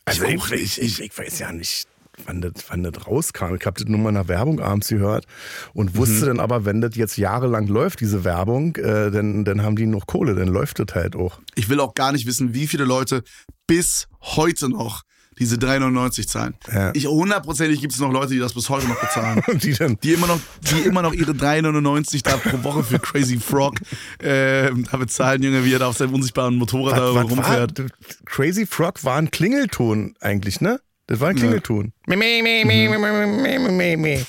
Also 0.06 0.24
Ich 0.26 0.52
ich, 0.52 0.82
ich, 0.82 1.02
ich 1.02 1.18
weiß 1.18 1.40
ja 1.40 1.52
nicht, 1.52 1.86
wann 2.26 2.42
das, 2.42 2.54
wann 2.70 2.84
das 2.84 3.08
rauskam. 3.08 3.56
Ich 3.56 3.66
habe 3.66 3.80
das 3.80 3.88
nur 3.88 4.00
mal 4.00 4.10
in 4.10 4.16
der 4.16 4.28
Werbung 4.28 4.60
abends 4.60 4.88
gehört 4.88 5.26
und 5.74 5.96
wusste 5.96 6.26
dann 6.26 6.40
aber, 6.40 6.66
wenn 6.66 6.82
das 6.82 6.96
jetzt 6.96 7.18
jahrelang 7.18 7.68
läuft, 7.68 8.02
diese 8.02 8.24
Werbung, 8.24 8.76
äh, 8.76 9.12
dann, 9.12 9.46
dann 9.46 9.62
haben 9.64 9.76
die 9.76 9.86
noch 9.86 10.08
Kohle, 10.08 10.36
dann 10.36 10.48
läuft 10.48 10.80
das 10.80 10.96
halt 10.96 11.16
auch. 11.16 11.40
Ich 11.56 11.70
will 11.70 11.80
auch 11.80 11.94
gar 11.94 12.12
nicht 12.12 12.26
wissen, 12.26 12.54
wie 12.54 12.68
viele 12.68 12.86
Leute 12.86 13.24
bis 13.68 14.08
heute 14.22 14.70
noch 14.70 15.04
diese 15.40 15.58
3,99 15.58 16.28
zahlen. 16.28 16.56
Ja. 16.72 16.92
Ich 16.96 17.06
hundertprozentig 17.06 17.80
gibt 17.80 17.94
es 17.94 18.00
noch 18.00 18.12
Leute, 18.12 18.34
die 18.34 18.40
das 18.40 18.54
bis 18.54 18.70
heute 18.70 18.88
noch 18.88 19.00
bezahlen. 19.00 19.42
Die 19.60 19.74
dann 19.74 19.98
die 20.02 20.14
immer 20.14 20.28
noch, 20.28 20.40
die 20.62 20.80
immer 20.80 21.02
noch 21.02 21.14
ihre 21.14 21.34
3,99 21.34 22.24
da 22.24 22.38
pro 22.38 22.64
Woche 22.64 22.84
für 22.84 23.00
Crazy 23.00 23.38
Frog 23.38 23.76
äh, 24.20 24.72
da 24.72 24.98
bezahlen, 24.98 25.44
Junge, 25.44 25.64
wie 25.64 25.74
er 25.74 25.80
da 25.80 25.88
auf 25.88 25.98
seinem 25.98 26.14
unsichtbaren 26.14 26.56
Motorrad 26.56 26.98
da 26.98 27.14
was, 27.14 27.24
was 27.24 27.32
rumfährt. 27.32 27.80
war? 27.80 27.86
Crazy 28.26 28.66
Frog 28.66 29.04
war 29.04 29.18
ein 29.18 29.30
Klingelton 29.30 30.16
eigentlich, 30.20 30.60
ne? 30.62 30.80
Das 31.08 31.22
war 31.22 31.30
ein 31.30 31.36
ne. 31.36 31.42
Klingelton. 31.42 31.94
Ja. 32.08 32.16
Mhm. 32.16 32.20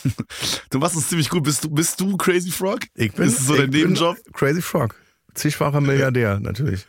Du 0.71 0.79
machst 0.79 0.97
es 0.97 1.09
ziemlich 1.09 1.29
gut. 1.29 1.45
Bist 1.45 1.65
du, 1.65 1.71
bist 1.71 2.01
du 2.01 2.17
Crazy 2.17 2.51
Frog? 2.51 2.81
Ich 2.95 3.13
bin. 3.13 3.27
Ist 3.27 3.39
das 3.39 3.47
so 3.47 3.57
dein 3.57 3.71
Nebenjob? 3.71 4.17
Crazy 4.33 4.63
Frog. 4.63 4.95
Zigfacher 5.35 5.81
Milliardär, 5.81 6.41
natürlich. 6.41 6.87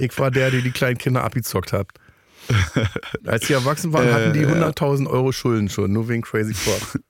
ich 0.00 0.18
war 0.18 0.30
der, 0.30 0.50
der 0.50 0.62
die 0.62 0.70
kleinen 0.70 0.98
Kinder 0.98 1.24
abgezockt 1.24 1.72
hat. 1.72 1.88
Als 3.26 3.46
sie 3.46 3.54
erwachsen 3.54 3.92
waren, 3.92 4.12
hatten 4.12 4.32
die 4.34 4.40
äh, 4.40 4.46
100.000 4.46 5.08
Euro 5.08 5.32
Schulden 5.32 5.68
schon, 5.68 5.92
nur 5.92 6.08
wegen 6.08 6.22
Crazy 6.22 6.54
Frog. 6.54 7.00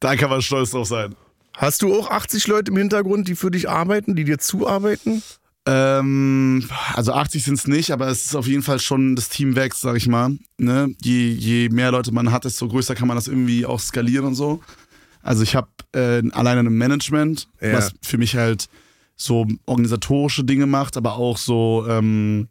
Da 0.00 0.16
kann 0.16 0.30
man 0.30 0.42
stolz 0.42 0.70
drauf 0.70 0.86
sein. 0.86 1.14
Hast 1.54 1.82
du 1.82 1.98
auch 1.98 2.10
80 2.10 2.46
Leute 2.46 2.70
im 2.70 2.78
Hintergrund, 2.78 3.28
die 3.28 3.36
für 3.36 3.50
dich 3.50 3.68
arbeiten, 3.68 4.14
die 4.14 4.24
dir 4.24 4.38
zuarbeiten? 4.38 5.22
Ähm, 5.66 6.68
also 6.94 7.12
80 7.12 7.42
sind 7.44 7.54
es 7.58 7.66
nicht, 7.66 7.90
aber 7.90 8.08
es 8.08 8.26
ist 8.26 8.36
auf 8.36 8.46
jeden 8.46 8.62
Fall 8.62 8.78
schon, 8.78 9.16
das 9.16 9.28
Team 9.28 9.56
wächst, 9.56 9.80
sag 9.80 9.96
ich 9.96 10.06
mal. 10.06 10.36
Ne? 10.58 10.94
Je, 11.02 11.30
je 11.30 11.68
mehr 11.70 11.90
Leute 11.90 12.12
man 12.12 12.30
hat, 12.30 12.44
desto 12.44 12.68
größer 12.68 12.94
kann 12.94 13.08
man 13.08 13.16
das 13.16 13.26
irgendwie 13.28 13.66
auch 13.66 13.80
skalieren 13.80 14.26
und 14.26 14.34
so. 14.34 14.62
Also 15.22 15.42
ich 15.42 15.56
habe 15.56 15.68
äh, 15.92 16.22
alleine 16.30 16.60
ein 16.60 16.72
Management, 16.78 17.48
Ja. 17.60 17.72
was 17.72 17.92
für 18.02 18.16
mich 18.18 18.36
halt 18.36 18.68
so 19.16 19.46
organisatorische 19.66 20.44
Dinge 20.44 20.66
macht, 20.66 20.96
aber 20.96 21.16
auch 21.16 21.36
so 21.38 21.84
ähm, 21.88 22.48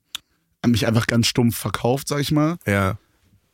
mich 0.65 0.87
einfach 0.87 1.07
ganz 1.07 1.27
stumpf 1.27 1.55
verkauft, 1.55 2.07
sag 2.07 2.19
ich 2.19 2.31
mal. 2.31 2.57
Ja. 2.65 2.97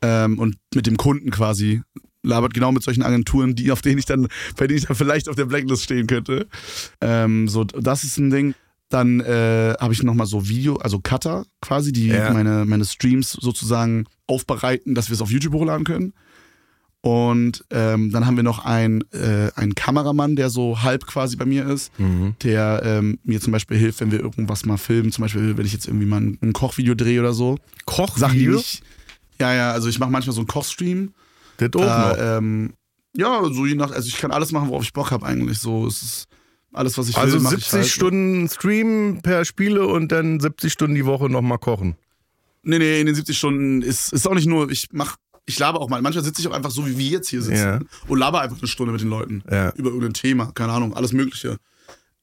ähm, 0.02 0.40
und 0.40 0.56
mit 0.74 0.88
dem 0.88 0.98
Kunden 0.98 1.30
quasi 1.30 1.82
labert 2.24 2.54
genau 2.54 2.72
mit 2.72 2.84
solchen 2.84 3.04
Agenturen, 3.04 3.54
die 3.56 3.72
auf 3.72 3.82
denen 3.82 3.98
ich 4.00 4.06
dann, 4.06 4.28
bei 4.56 4.66
denen 4.66 4.80
ich 4.80 4.86
dann 4.86 4.96
vielleicht 4.96 5.28
auf 5.30 5.36
der 5.36 5.46
Blacklist 5.46 5.84
stehen 5.84 6.08
könnte. 6.08 6.48
Ähm, 7.02 7.48
so, 7.48 7.64
das 7.64 8.04
ist 8.04 8.18
ein 8.18 8.30
Ding. 8.32 8.56
Dann 8.92 9.20
äh, 9.22 9.74
habe 9.80 9.94
ich 9.94 10.04
nochmal 10.04 10.28
so 10.28 10.48
Video, 10.48 10.76
also 10.76 11.00
Cutter 11.00 11.46
quasi, 11.62 11.92
die 11.92 12.08
Ja. 12.08 12.32
meine, 12.34 12.66
meine 12.66 12.86
Streams 12.86 13.32
sozusagen 13.32 14.06
aufbereiten, 14.28 14.94
dass 14.96 15.10
wir 15.10 15.16
es 15.16 15.22
auf 15.22 15.32
YouTube 15.32 15.54
hochladen 15.54 15.84
können. 15.86 16.14
Und 17.04 17.66
ähm, 17.72 18.12
dann 18.12 18.28
haben 18.28 18.36
wir 18.36 18.44
noch 18.44 18.64
einen, 18.64 19.02
äh, 19.12 19.50
einen 19.56 19.74
Kameramann, 19.74 20.36
der 20.36 20.52
so 20.52 20.84
halb 20.84 21.08
quasi 21.08 21.36
bei 21.36 21.46
mir 21.46 21.66
ist, 21.68 21.92
Mhm. 21.98 22.36
der 22.44 22.82
ähm, 22.86 23.18
mir 23.24 23.42
zum 23.42 23.52
Beispiel 23.54 23.78
hilft, 23.78 24.02
wenn 24.02 24.12
wir 24.12 24.20
irgendwas 24.20 24.66
mal 24.66 24.78
filmen. 24.78 25.12
Zum 25.12 25.24
Beispiel, 25.24 25.58
wenn 25.58 25.66
ich 25.66 25.74
jetzt 25.74 25.88
irgendwie 25.88 26.06
mal 26.06 26.22
ein, 26.22 26.38
ein 26.44 26.54
Kochvideo 26.54 26.94
drehe 26.94 27.20
oder 27.20 27.34
so. 27.34 27.58
Kochvideo? 27.86 28.58
nicht. 28.58 28.84
Ja, 29.40 29.52
ja, 29.54 29.72
also 29.72 29.90
ich 29.90 29.98
mache 29.98 30.12
manchmal 30.12 30.36
so 30.36 30.42
einen 30.42 30.48
Kochstream. 30.48 31.14
Das 31.58 31.70
auch 31.76 31.80
noch. 31.80 32.16
Da, 32.16 32.38
ähm, 32.38 32.74
ja, 33.18 33.42
so 33.52 33.66
je 33.66 33.74
nach, 33.76 33.92
also 33.92 34.08
ich 34.08 34.18
kann 34.18 34.32
alles 34.32 34.52
machen, 34.52 34.70
worauf 34.70 34.84
ich 34.84 34.94
Bock 34.94 35.10
habe 35.10 35.26
eigentlich. 35.26 35.58
So, 35.58 35.88
es 35.88 36.04
ist 36.04 36.26
alles, 36.74 36.98
was 36.98 37.10
ich 37.10 37.18
Also 37.18 37.36
will, 37.36 37.42
mach 37.42 37.50
70 37.52 37.68
ich 37.68 37.74
halt. 37.74 37.88
Stunden 37.88 38.50
Stream 38.50 39.20
per 39.22 39.46
Spiele 39.46 39.86
und 39.88 40.12
dann 40.12 40.40
70 40.40 40.72
Stunden 40.72 40.96
die 40.96 41.06
Woche 41.06 41.30
nochmal 41.30 41.58
kochen. 41.58 41.96
Nee, 42.64 42.80
nee, 42.80 43.00
in 43.02 43.06
den 43.08 43.16
70 43.16 43.38
Stunden 43.38 43.82
ist, 43.82 44.14
ist 44.14 44.28
auch 44.28 44.36
nicht 44.36 44.48
nur, 44.48 44.70
ich 44.70 44.88
mach, 44.92 45.18
ich 45.46 45.58
laber 45.60 45.82
auch 45.82 45.90
mal. 45.90 46.02
Manchmal 46.02 46.24
sitze 46.24 46.42
ich 46.42 46.48
auch 46.48 46.54
einfach 46.54 46.72
so, 46.72 46.86
wie 46.88 46.98
wir 46.98 47.10
jetzt 47.10 47.30
hier 47.30 47.42
sitzen 47.42 47.58
Ja. 47.58 47.80
und 48.08 48.20
laber 48.20 48.42
einfach 48.42 48.58
eine 48.60 48.68
Stunde 48.68 48.92
mit 48.94 49.02
den 49.02 49.10
Leuten. 49.10 49.44
Ja. 49.52 49.72
Über 49.76 49.90
irgendein 49.90 50.14
Thema, 50.14 50.52
keine 50.54 50.72
Ahnung, 50.72 50.94
alles 50.96 51.12
Mögliche. 51.12 51.58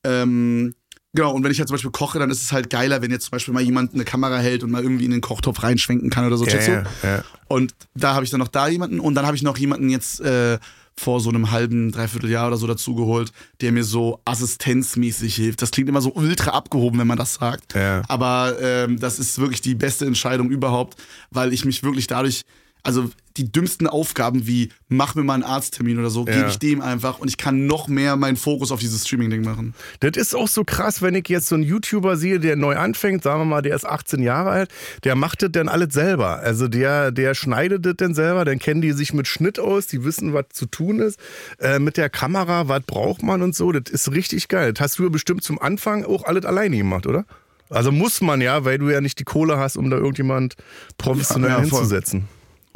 Ähm, 0.05 0.75
genau, 1.13 1.33
und 1.33 1.43
wenn 1.43 1.51
ich 1.51 1.59
halt 1.59 1.69
zum 1.69 1.75
Beispiel 1.75 1.91
koche, 1.91 2.19
dann 2.19 2.31
ist 2.31 2.43
es 2.43 2.53
halt 2.53 2.71
geiler, 2.71 3.03
wenn 3.03 3.11
jetzt 3.11 3.25
zum 3.25 3.33
Beispiel 3.33 3.53
mal 3.53 3.63
jemand 3.63 3.95
eine 3.95 4.05
Kamera 4.05 4.39
hält 4.39 4.63
und 4.63 4.71
mal 4.71 4.83
irgendwie 4.83 5.05
in 5.05 5.11
den 5.11 5.21
Kochtopf 5.21 5.63
reinschwenken 5.63 6.11
kann 6.11 6.25
oder 6.27 6.37
so. 6.37 6.47
Ja, 6.47 6.61
ja, 6.61 6.83
ja. 7.03 7.25
Und 7.49 7.75
da 7.95 8.15
habe 8.15 8.25
ich 8.25 8.31
dann 8.31 8.41
noch 8.41 8.49
da 8.49 8.69
jemanden 8.69 9.01
und 9.01 9.15
dann 9.15 9.27
habe 9.27 9.37
ich 9.37 9.43
noch 9.43 9.59
jemanden 9.59 9.89
jetzt 9.91 10.21
äh, 10.21 10.59
vor 10.99 11.21
so 11.21 11.29
einem 11.29 11.51
halben, 11.51 11.93
dreiviertel 11.93 12.31
Jahr 12.31 12.49
oder 12.49 12.57
so 12.57 12.67
dazugeholt, 12.67 13.33
der 13.61 13.73
mir 13.73 13.85
so 13.85 14.21
assistenzmäßig 14.25 15.35
hilft. 15.35 15.63
Das 15.63 15.71
klingt 15.71 15.89
immer 15.89 16.01
so 16.01 16.13
ultra 16.13 16.51
abgehoben, 16.51 16.99
wenn 16.99 17.07
man 17.07 17.19
das 17.19 17.35
sagt. 17.35 17.75
Ja. 17.75 18.03
Aber 18.09 18.57
ähm, 18.61 18.99
das 18.99 19.19
ist 19.19 19.39
wirklich 19.39 19.61
die 19.61 19.75
beste 19.75 20.07
Entscheidung 20.07 20.51
überhaupt, 20.51 21.01
weil 21.31 21.53
ich 21.53 21.65
mich 21.65 21.83
wirklich 21.83 22.07
dadurch, 22.07 22.45
also 22.83 23.11
die 23.37 23.53
dümmsten 23.53 23.87
Aufgaben 23.87 24.49
wie 24.49 24.73
mach 24.89 25.15
mir 25.15 25.23
mal 25.23 25.35
einen 25.35 25.45
Arzttermin 25.45 25.99
oder 26.01 26.11
so, 26.11 26.27
Ja. 26.27 26.35
gebe 26.35 26.49
ich 26.49 26.59
dem 26.59 26.81
einfach 26.81 27.21
und 27.21 27.29
ich 27.29 27.37
kann 27.37 27.67
noch 27.67 27.87
mehr 27.87 28.17
meinen 28.17 28.37
Fokus 28.37 28.73
auf 28.73 28.81
dieses 28.81 29.07
Streaming-Ding 29.07 29.43
machen. 29.43 29.75
Das 30.01 30.17
ist 30.17 30.35
auch 30.35 30.49
so 30.49 30.65
krass, 30.65 31.03
wenn 31.03 31.15
ich 31.15 31.29
jetzt 31.29 31.47
so 31.47 31.55
einen 31.55 31.63
YouTuber 31.63 32.17
sehe, 32.17 32.41
der 32.41 32.57
neu 32.57 32.75
anfängt, 32.77 33.23
sagen 33.23 33.41
wir 33.41 33.45
mal, 33.45 33.63
der 33.63 33.77
ist 33.77 33.87
18 33.87 34.23
Jahre 34.23 34.51
alt, 34.51 34.71
der 35.05 35.15
macht 35.15 35.43
das 35.43 35.53
dann 35.53 35.69
alles 35.69 35.95
selber. 35.95 36.41
Also 36.41 36.67
der, 36.67 37.13
der 37.13 37.35
schneidet 37.35 37.87
das 37.87 37.95
dann 37.99 38.13
selber, 38.15 38.45
dann 38.45 38.59
kennen 38.59 38.81
die 38.81 38.91
sich 38.91 39.13
mit 39.13 39.29
Schnitt 39.29 39.61
aus, 39.61 39.87
die 39.87 40.03
wissen, 40.05 40.33
was 40.35 40.47
zu 40.53 40.67
tun 40.67 40.99
ist. 40.99 41.21
Äh, 41.61 41.79
mit 41.79 41.97
der 41.97 42.11
Kamera, 42.11 42.67
was 42.67 42.83
braucht 42.87 43.23
man 43.23 43.43
und 43.43 43.55
so, 43.55 43.71
das 43.71 43.93
ist 43.93 44.11
richtig 44.11 44.49
geil. 44.49 44.73
Das 44.73 44.83
hast 44.83 44.99
du 44.99 45.05
ja 45.05 45.11
bestimmt 45.11 45.45
zum 45.45 45.61
Anfang 45.61 46.05
auch 46.05 46.25
alles 46.25 46.45
alleine 46.45 46.77
gemacht, 46.77 47.07
oder? 47.07 47.25
Also 47.71 47.93
muss 47.93 48.21
man 48.21 48.41
ja, 48.41 48.65
weil 48.65 48.79
du 48.79 48.89
ja 48.91 49.01
nicht 49.01 49.19
die 49.21 49.25
Kohle 49.25 49.59
hast, 49.59 49.77
um 49.77 49.91
da 49.91 49.97
irgendjemand 49.97 50.57
professionell 50.97 51.51
Ja, 51.51 51.63
ja, 51.63 51.67
voll. 51.69 52.03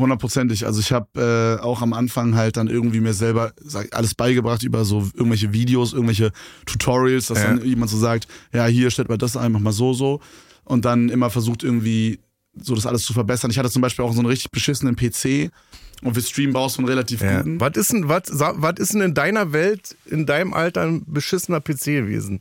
Hundertprozentig. 0.03 0.67
Also 0.67 0.81
ich 0.81 0.93
habe 0.93 1.59
äh, 1.61 1.63
auch 1.63 1.81
am 1.83 1.93
Anfang 1.93 2.35
halt 2.35 2.57
dann 2.57 2.69
irgendwie 2.69 3.01
mir 3.01 3.15
selber 3.15 3.53
sag, 3.63 3.95
alles 3.97 4.15
beigebracht 4.15 4.63
über 4.63 4.85
so 4.85 5.09
irgendwelche 5.15 5.53
Videos, 5.53 5.93
irgendwelche 5.93 6.33
Tutorials, 6.67 7.29
dass 7.29 7.39
Ja. 7.39 7.55
dann 7.55 7.65
jemand 7.65 7.91
so 7.91 7.97
sagt, 7.99 8.27
ja, 8.53 8.67
hier 8.67 8.91
stellt 8.91 9.09
mal 9.09 9.17
das 9.19 9.37
ein, 9.37 9.53
mach 9.53 9.61
mal 9.61 9.73
so, 9.73 9.95
so. 9.95 10.21
Und 10.65 10.85
dann 10.85 11.09
immer 11.09 11.31
versucht 11.31 11.63
irgendwie 11.63 12.21
so 12.61 12.75
das 12.75 12.85
alles 12.87 13.05
zu 13.05 13.13
verbessern. 13.15 13.51
Ich 13.51 13.59
hatte 13.59 13.71
zum 13.71 13.81
Beispiel 13.83 14.05
auch 14.05 14.13
so 14.13 14.19
einen 14.21 14.29
richtig 14.29 14.51
beschissenen 14.51 14.95
PC 14.97 15.51
und 16.03 16.15
für 16.15 16.21
Stream 16.21 16.53
brauchst 16.53 16.77
du 16.77 16.81
einen 16.83 16.89
relativ 16.89 17.23
Ja. 17.23 17.39
guten. 17.39 17.61
Was 17.61 17.77
ist, 17.77 17.93
denn, 17.93 18.09
was, 18.09 18.25
was 18.33 18.75
ist 18.79 18.93
denn 18.95 19.01
in 19.01 19.15
deiner 19.15 19.53
Welt, 19.53 19.97
in 20.07 20.27
deinem 20.27 20.53
Alter 20.53 20.83
ein 20.83 21.05
beschissener 21.07 21.61
PC 21.61 21.85
gewesen? 21.87 22.41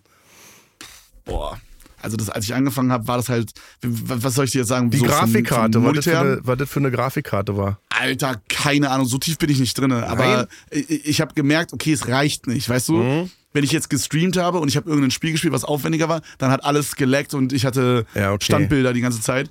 Boah. 1.26 1.60
Also 2.02 2.18
das, 2.18 2.30
als 2.30 2.46
ich 2.46 2.54
angefangen 2.54 2.92
habe, 2.92 3.08
war 3.08 3.18
das 3.18 3.30
halt, 3.30 3.52
was 3.82 4.36
soll 4.36 4.46
ich 4.46 4.52
dir 4.52 4.60
jetzt 4.60 4.68
sagen? 4.68 4.90
Die 4.90 4.98
so 4.98 5.06
Grafikkarte, 5.06 5.80
vom 5.80 5.96
was 5.96 6.06
das, 6.06 6.08
eine, 6.16 6.40
was 6.44 6.58
das 6.58 6.70
für 6.70 6.80
eine 6.80 6.92
Grafikkarte 6.92 7.58
war. 7.58 7.80
Alter, 7.90 8.42
keine 8.50 8.90
Ahnung, 8.90 9.06
so 9.08 9.18
tief 9.18 9.38
bin 9.38 9.50
ich 9.50 9.60
nicht 9.60 9.78
drin. 9.78 9.92
Aber 9.92 10.48
ich, 10.72 11.06
ich 11.06 11.22
habe 11.22 11.34
gemerkt, 11.34 11.74
okay, 11.74 11.94
es 11.94 12.08
reicht 12.08 12.48
nicht, 12.48 12.68
weißt 12.68 12.90
du? 12.90 12.98
Mhm. 12.98 13.30
Wenn 13.54 13.64
ich 13.64 13.72
jetzt 13.72 13.90
gestreamt 13.90 14.38
habe 14.38 14.60
und 14.60 14.70
ich 14.70 14.78
habe 14.78 14.88
irgendein 14.90 15.12
Spiel 15.12 15.34
gespielt, 15.34 15.54
was 15.54 15.66
aufwendiger 15.66 16.08
war, 16.08 16.22
dann 16.38 16.52
hat 16.52 16.64
alles 16.64 16.96
geleckt 16.96 17.34
und 17.34 17.52
ich 17.52 17.66
hatte 17.66 18.06
Ja, 18.16 18.32
okay. 18.32 18.46
Standbilder 18.46 18.94
die 18.94 19.02
ganze 19.02 19.22
Zeit. 19.22 19.50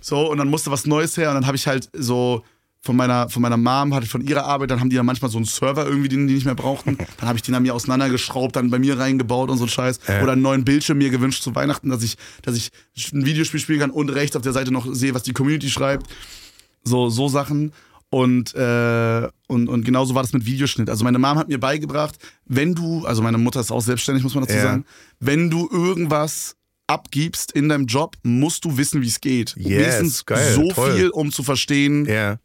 So, 0.00 0.30
und 0.30 0.38
dann 0.38 0.48
musste 0.48 0.70
was 0.70 0.86
Neues 0.86 1.16
her 1.16 1.28
und 1.30 1.34
dann 1.34 1.46
habe 1.46 1.56
ich 1.56 1.66
halt 1.66 1.88
so 1.92 2.42
von 2.84 2.96
meiner, 2.96 3.30
von 3.30 3.40
meiner 3.40 3.56
Mom, 3.56 3.94
hatte 3.94 4.04
ich 4.04 4.10
von 4.10 4.20
ihrer 4.20 4.44
Arbeit, 4.44 4.70
dann 4.70 4.78
haben 4.78 4.90
die 4.90 4.96
dann 4.96 5.06
manchmal 5.06 5.30
so 5.30 5.38
einen 5.38 5.46
Server 5.46 5.86
irgendwie, 5.86 6.08
den 6.10 6.26
die 6.28 6.34
nicht 6.34 6.44
mehr 6.44 6.54
brauchten. 6.54 6.98
Dann 7.18 7.28
habe 7.28 7.36
ich 7.38 7.42
den 7.42 7.54
an 7.54 7.62
mir 7.62 7.74
auseinandergeschraubt, 7.74 8.54
dann 8.56 8.68
bei 8.70 8.78
mir 8.78 8.98
reingebaut 8.98 9.48
und 9.48 9.56
so 9.56 9.64
ein 9.64 9.68
Scheiß. 9.70 10.00
Oder 10.22 10.32
einen 10.32 10.42
neuen 10.42 10.64
Bildschirm 10.66 10.98
mir 10.98 11.08
gewünscht 11.08 11.42
zu 11.42 11.54
Weihnachten, 11.54 11.88
dass 11.88 12.02
ich, 12.02 12.16
dass 12.42 12.54
ich 12.56 12.70
ein 13.12 13.24
Videospiel 13.24 13.58
spielen 13.58 13.80
kann 13.80 13.90
und 13.90 14.10
rechts 14.10 14.36
auf 14.36 14.42
der 14.42 14.52
Seite 14.52 14.70
noch 14.70 14.86
sehe, 14.94 15.14
was 15.14 15.22
die 15.22 15.32
Community 15.32 15.70
schreibt. 15.70 16.06
So, 16.84 17.08
so 17.08 17.28
Sachen. 17.28 17.72
Und, 18.10 18.54
äh, 18.54 19.28
und, 19.48 19.68
und 19.68 19.84
genauso 19.84 20.14
war 20.14 20.22
das 20.22 20.32
mit 20.34 20.44
Videoschnitt. 20.44 20.90
Also 20.90 21.04
meine 21.04 21.18
Mom 21.18 21.38
hat 21.38 21.48
mir 21.48 21.58
beigebracht, 21.58 22.16
wenn 22.44 22.74
du, 22.74 23.06
also 23.06 23.22
meine 23.22 23.38
Mutter 23.38 23.60
ist 23.60 23.72
auch 23.72 23.80
selbstständig, 23.80 24.22
muss 24.22 24.34
man 24.34 24.44
dazu 24.44 24.56
Ja. 24.56 24.62
sagen, 24.62 24.84
wenn 25.20 25.50
du 25.50 25.68
irgendwas 25.72 26.54
abgibst 26.86 27.50
in 27.52 27.70
deinem 27.70 27.86
Job, 27.86 28.16
musst 28.22 28.64
du 28.66 28.76
wissen, 28.76 29.00
wie 29.02 29.08
es 29.08 29.20
geht. 29.20 29.54
Yes, 29.56 30.00
Wenigstens 30.00 30.24
so 30.54 30.68
toll. 30.70 30.92
viel, 30.92 31.08
um 31.08 31.32
zu 31.32 31.42
verstehen, 31.42 32.04
Ja, 32.06 32.36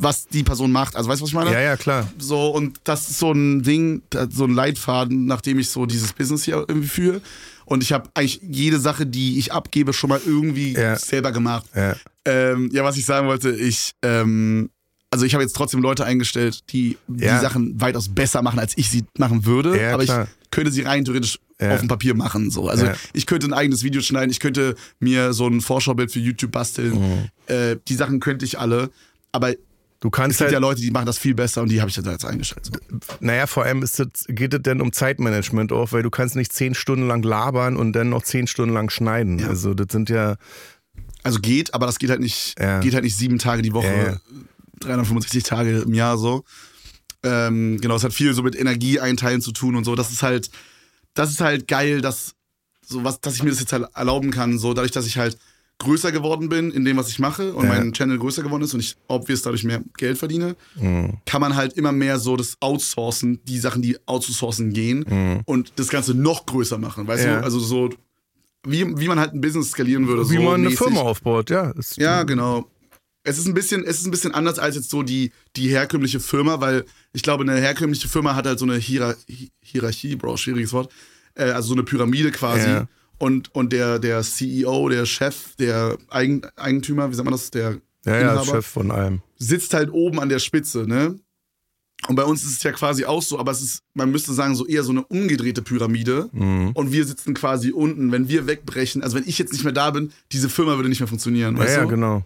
was 0.00 0.26
die 0.28 0.44
Person 0.44 0.70
macht. 0.72 0.94
Also 0.96 1.08
weißt 1.10 1.20
du, 1.20 1.24
was 1.24 1.30
ich 1.30 1.34
meine? 1.34 1.52
ja, 1.52 1.60
ja, 1.60 1.76
klar. 1.76 2.08
So, 2.18 2.48
und 2.50 2.78
das 2.84 3.10
ist 3.10 3.18
so 3.18 3.32
ein 3.32 3.62
Ding, 3.62 4.02
so 4.30 4.44
ein 4.44 4.54
Leitfaden, 4.54 5.26
nachdem 5.26 5.58
ich 5.58 5.70
so 5.70 5.86
dieses 5.86 6.12
Business 6.12 6.44
hier 6.44 6.64
irgendwie 6.68 6.88
führe. 6.88 7.20
Und 7.64 7.82
ich 7.82 7.92
habe 7.92 8.08
eigentlich 8.14 8.40
jede 8.42 8.78
Sache, 8.80 9.04
die 9.06 9.38
ich 9.38 9.52
abgebe, 9.52 9.92
schon 9.92 10.08
mal 10.08 10.20
irgendwie 10.24 10.72
Ja. 10.72 10.96
selber 10.96 11.32
gemacht. 11.32 11.66
Ja. 11.74 11.96
Ähm, 12.24 12.70
ja, 12.72 12.84
was 12.84 12.96
ich 12.96 13.04
sagen 13.04 13.26
wollte, 13.26 13.50
ich, 13.50 13.92
ähm, 14.02 14.70
also 15.10 15.24
ich 15.24 15.34
habe 15.34 15.42
jetzt 15.42 15.56
trotzdem 15.56 15.80
Leute 15.82 16.04
eingestellt, 16.04 16.60
die 16.70 16.96
Ja. 17.08 17.36
die 17.36 17.42
Sachen 17.42 17.80
weitaus 17.80 18.08
besser 18.08 18.40
machen, 18.42 18.58
als 18.58 18.74
ich 18.76 18.88
sie 18.90 19.04
machen 19.18 19.44
würde. 19.46 19.78
Ja, 19.80 19.94
aber 19.94 20.04
klar. 20.04 20.28
ich 20.42 20.50
könnte 20.50 20.70
sie 20.70 20.82
rein 20.82 21.04
theoretisch 21.04 21.38
Ja. 21.60 21.72
auf 21.74 21.80
dem 21.80 21.88
Papier 21.88 22.14
machen. 22.14 22.50
So. 22.50 22.68
Also 22.68 22.86
Ja. 22.86 22.94
ich 23.12 23.26
könnte 23.26 23.46
ein 23.48 23.52
eigenes 23.52 23.82
Video 23.82 24.00
schneiden, 24.00 24.30
ich 24.30 24.38
könnte 24.40 24.76
mir 25.00 25.32
so 25.32 25.46
ein 25.48 25.60
Vorschaubild 25.60 26.12
für 26.12 26.20
YouTube 26.20 26.52
basteln. 26.52 26.94
Mhm. 26.94 27.28
Äh, 27.54 27.76
die 27.88 27.94
Sachen 27.94 28.20
könnte 28.20 28.44
ich 28.44 28.58
alle. 28.60 28.90
Aber 29.32 29.52
Du 30.00 30.08
es 30.08 30.12
kannst 30.12 30.38
gibt 30.38 30.46
halt, 30.46 30.52
ja 30.52 30.58
Leute, 30.60 30.80
die 30.80 30.90
machen 30.92 31.06
das 31.06 31.18
viel 31.18 31.34
besser 31.34 31.62
und 31.62 31.70
die 31.70 31.80
habe 31.80 31.90
ich 31.90 31.96
jetzt 31.96 32.24
eingestellt. 32.24 32.66
So. 32.66 32.98
naja, 33.20 33.46
vor 33.48 33.64
allem 33.64 33.80
das, 33.80 34.00
geht 34.28 34.54
es 34.54 34.62
denn 34.62 34.80
um 34.80 34.92
Zeitmanagement 34.92 35.72
auch, 35.72 35.90
weil 35.90 36.04
du 36.04 36.10
kannst 36.10 36.36
nicht 36.36 36.52
zehn 36.52 36.74
Stunden 36.74 37.08
lang 37.08 37.22
labern 37.24 37.76
und 37.76 37.92
dann 37.94 38.10
noch 38.10 38.22
zehn 38.22 38.46
Stunden 38.46 38.72
lang 38.74 38.90
schneiden. 38.90 39.40
Ja. 39.40 39.48
Also 39.48 39.74
das 39.74 39.88
sind 39.90 40.08
ja, 40.08 40.36
Also 41.24 41.40
geht, 41.40 41.74
aber 41.74 41.86
das 41.86 41.98
geht 41.98 42.10
halt 42.10 42.20
nicht, 42.20 42.54
Ja. 42.60 42.78
geht 42.78 42.94
halt 42.94 43.02
nicht 43.02 43.16
sieben 43.16 43.38
Tage 43.38 43.62
die 43.62 43.72
Woche, 43.72 43.86
Ja, 43.88 44.04
ja. 44.12 44.16
365 44.80 45.42
Tage 45.42 45.78
im 45.80 45.94
Jahr 45.94 46.16
so. 46.16 46.44
Ähm, 47.24 47.80
genau, 47.80 47.96
es 47.96 48.04
hat 48.04 48.12
viel 48.12 48.32
so 48.34 48.44
mit 48.44 48.54
Energie 48.54 49.00
einteilen 49.00 49.40
zu 49.40 49.50
tun 49.50 49.74
und 49.74 49.82
so. 49.82 49.96
Das 49.96 50.12
ist 50.12 50.22
halt, 50.22 50.50
das 51.14 51.30
ist 51.30 51.40
halt 51.40 51.66
geil, 51.66 52.00
dass 52.00 52.34
so 52.86 53.02
was, 53.02 53.20
dass 53.20 53.34
ich 53.34 53.42
mir 53.42 53.50
das 53.50 53.58
jetzt 53.58 53.72
halt 53.72 53.86
erlauben 53.94 54.30
kann, 54.30 54.58
so 54.60 54.72
dadurch, 54.74 54.92
dass 54.92 55.06
ich 55.06 55.18
halt 55.18 55.36
größer 55.78 56.10
geworden 56.12 56.48
bin 56.48 56.70
in 56.72 56.84
dem, 56.84 56.96
was 56.96 57.08
ich 57.08 57.18
mache 57.20 57.52
und 57.54 57.64
Ja. 57.64 57.70
mein 57.74 57.92
Channel 57.92 58.18
größer 58.18 58.42
geworden 58.42 58.62
ist 58.64 58.74
und 58.74 58.80
ich 58.80 58.96
obvious 59.06 59.42
dadurch 59.42 59.62
mehr 59.64 59.80
Geld 59.96 60.18
verdiene, 60.18 60.56
Mhm. 60.76 61.18
kann 61.24 61.40
man 61.40 61.54
halt 61.54 61.74
immer 61.74 61.92
mehr 61.92 62.18
so 62.18 62.36
das 62.36 62.56
Outsourcen, 62.60 63.40
die 63.44 63.58
Sachen, 63.58 63.80
die 63.82 63.96
outzusourcen 64.06 64.72
gehen 64.72 65.04
Mhm. 65.08 65.42
und 65.46 65.72
das 65.76 65.88
Ganze 65.88 66.14
noch 66.14 66.46
größer 66.46 66.78
machen, 66.78 67.06
weißt 67.06 67.24
Ja. 67.24 67.38
du? 67.38 67.44
Also 67.44 67.60
so, 67.60 67.90
wie, 68.66 68.84
wie 68.98 69.06
man 69.08 69.20
halt 69.20 69.34
ein 69.34 69.40
Business 69.40 69.70
skalieren 69.70 70.08
würde. 70.08 70.28
wie 70.28 70.36
so 70.36 70.42
man 70.42 70.54
eine 70.54 70.64
mäßig. 70.64 70.78
Firma 70.78 71.00
aufbaut, 71.00 71.48
ja. 71.50 71.72
Ja, 71.96 72.24
genau. 72.24 72.68
Es 73.22 73.38
ist 73.38 73.46
ein 73.46 73.54
bisschen, 73.54 73.84
es 73.84 73.98
ist 74.00 74.06
ein 74.06 74.10
bisschen 74.10 74.32
anders 74.34 74.58
als 74.58 74.74
jetzt 74.74 74.90
so 74.90 75.02
die, 75.02 75.32
die 75.54 75.68
herkömmliche 75.68 76.18
Firma, 76.18 76.60
weil 76.60 76.84
ich 77.12 77.22
glaube, 77.22 77.44
eine 77.44 77.54
herkömmliche 77.60 78.08
Firma 78.08 78.34
hat 78.34 78.46
halt 78.46 78.58
so 78.58 78.64
eine 78.64 78.76
Hierar 78.76 79.14
Hi- 79.28 79.50
Hierarchie, 79.60 80.16
Bro, 80.16 80.38
schwieriges 80.38 80.72
Wort. 80.72 80.90
Äh, 81.34 81.50
also 81.50 81.68
so 81.68 81.74
eine 81.74 81.82
Pyramide 81.84 82.30
quasi. 82.32 82.66
Ja. 82.68 82.88
Und, 83.18 83.54
und 83.54 83.72
der, 83.72 83.98
der 83.98 84.22
CEO, 84.22 84.88
der 84.88 85.04
Chef, 85.06 85.56
der 85.56 85.98
Eigen, 86.08 86.42
Eigentümer, 86.56 87.10
wie 87.10 87.14
sagt 87.14 87.24
man 87.24 87.32
das, 87.32 87.50
der 87.50 87.78
ja, 88.04 88.20
ja, 88.20 88.44
Chef 88.44 88.64
von 88.66 88.90
allem. 88.90 89.22
sitzt 89.38 89.74
halt 89.74 89.90
oben 89.92 90.20
an 90.20 90.28
der 90.28 90.38
Spitze, 90.38 90.86
ne? 90.86 91.18
Und 92.06 92.14
bei 92.14 92.22
uns 92.22 92.44
ist 92.44 92.52
es 92.58 92.62
ja 92.62 92.70
quasi 92.70 93.04
auch 93.04 93.22
so, 93.22 93.40
aber 93.40 93.50
es 93.50 93.60
ist, 93.60 93.82
man 93.92 94.12
müsste 94.12 94.32
sagen, 94.32 94.54
so 94.54 94.64
eher 94.66 94.84
so 94.84 94.92
eine 94.92 95.04
umgedrehte 95.04 95.62
Pyramide. 95.62 96.28
Mhm. 96.32 96.70
Und 96.74 96.92
wir 96.92 97.04
sitzen 97.04 97.34
quasi 97.34 97.72
unten. 97.72 98.12
Wenn 98.12 98.28
wir 98.28 98.46
wegbrechen, 98.46 99.02
also 99.02 99.16
wenn 99.16 99.26
ich 99.26 99.36
jetzt 99.38 99.52
nicht 99.52 99.64
mehr 99.64 99.72
da 99.72 99.90
bin, 99.90 100.12
diese 100.30 100.48
Firma 100.48 100.76
würde 100.76 100.88
nicht 100.88 101.00
mehr 101.00 101.08
funktionieren, 101.08 101.56
Ja, 101.56 101.62
weißt 101.64 101.76
ja, 101.76 101.82
du? 101.82 101.88
genau. 101.88 102.22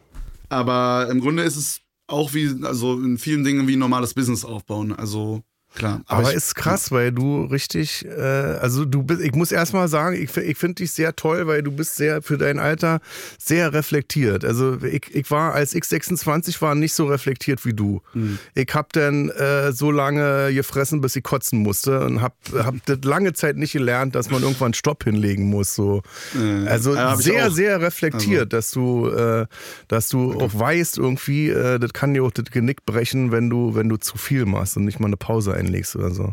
Aber 0.51 1.09
im 1.11 1.21
Grunde 1.21 1.45
ist 1.45 1.57
es 1.57 1.81
auch 2.07 2.35
wie, 2.35 2.55
also 2.65 3.01
in 3.01 3.17
vielen 3.17 3.45
Dingen 3.45 3.67
wie 3.67 3.75
ein 3.77 3.79
normales 3.79 4.13
Business 4.13 4.45
aufbauen. 4.45 4.93
Also 4.93 5.43
klar. 5.75 6.03
Aber, 6.07 6.31
ich- 6.31 6.37
ist 6.37 6.55
krass, 6.55 6.91
weil 6.91 7.13
du 7.13 7.45
richtig, 7.45 8.05
äh, 8.07 8.21
also 8.21 8.85
du 8.85 9.03
bist, 9.03 9.21
ich 9.21 9.35
muss 9.35 9.53
erstmal 9.53 9.89
sagen, 9.89 10.17
ich, 10.17 10.37
ich 10.37 10.57
finde 10.59 10.77
dich 10.77 10.93
sehr 10.93 11.15
toll, 11.17 11.47
weil 11.47 11.63
du 11.63 11.71
bist 11.73 11.97
sehr, 11.97 12.23
für 12.23 12.39
dein 12.39 12.59
Alter, 12.59 13.01
sehr 13.39 13.73
reflektiert. 13.73 14.45
Also 14.45 14.79
ich, 14.83 15.15
ich 15.15 15.31
war, 15.31 15.55
als 15.55 15.75
ich 15.75 15.85
26 15.85 16.61
war, 16.63 16.75
nicht 16.75 16.95
so 16.95 17.07
reflektiert 17.07 17.65
wie 17.65 17.73
du. 17.75 18.01
Hm. 18.13 18.39
Ich 18.55 18.69
hab 18.75 18.93
dann 18.93 19.29
äh, 19.31 19.73
so 19.73 19.91
lange 19.91 20.53
gefressen, 20.55 21.01
bis 21.01 21.17
ich 21.17 21.23
kotzen 21.23 21.61
musste 21.61 22.01
und 22.05 22.23
hab, 22.23 22.35
hab 22.55 22.75
das 22.87 22.99
lange 23.05 23.33
Zeit 23.33 23.57
nicht 23.57 23.73
gelernt, 23.73 24.15
dass 24.15 24.31
man 24.31 24.43
irgendwann 24.43 24.67
einen 24.67 24.75
Stopp 24.75 25.05
hinlegen 25.05 25.45
muss. 25.51 25.75
So. 25.75 26.03
Äh, 26.39 26.67
Also 26.69 26.95
ja, 26.95 27.17
sehr. 27.17 27.45
Also. 27.45 27.57
sehr 27.57 27.81
reflektiert, 27.81 28.53
dass 28.53 28.71
du, 28.71 29.09
äh, 29.09 29.47
dass 29.89 30.09
du 30.09 30.33
auch 30.41 30.51
weißt, 30.53 30.99
irgendwie, 30.99 31.49
äh, 31.49 31.79
das 31.79 31.93
kann 31.93 32.15
dir 32.15 32.25
auch 32.25 32.31
das 32.31 32.47
Genick 32.51 32.85
brechen, 32.87 33.33
wenn 33.33 33.51
du, 33.51 33.75
wenn 33.75 33.89
du 33.89 33.97
zu 33.97 34.17
viel 34.19 34.45
machst 34.47 34.77
und 34.77 34.85
nicht 34.85 35.01
mal 35.01 35.07
eine 35.07 35.17
Pause 35.17 35.55
einlegst 35.63 35.97
oder 35.97 36.11
so. 36.11 36.33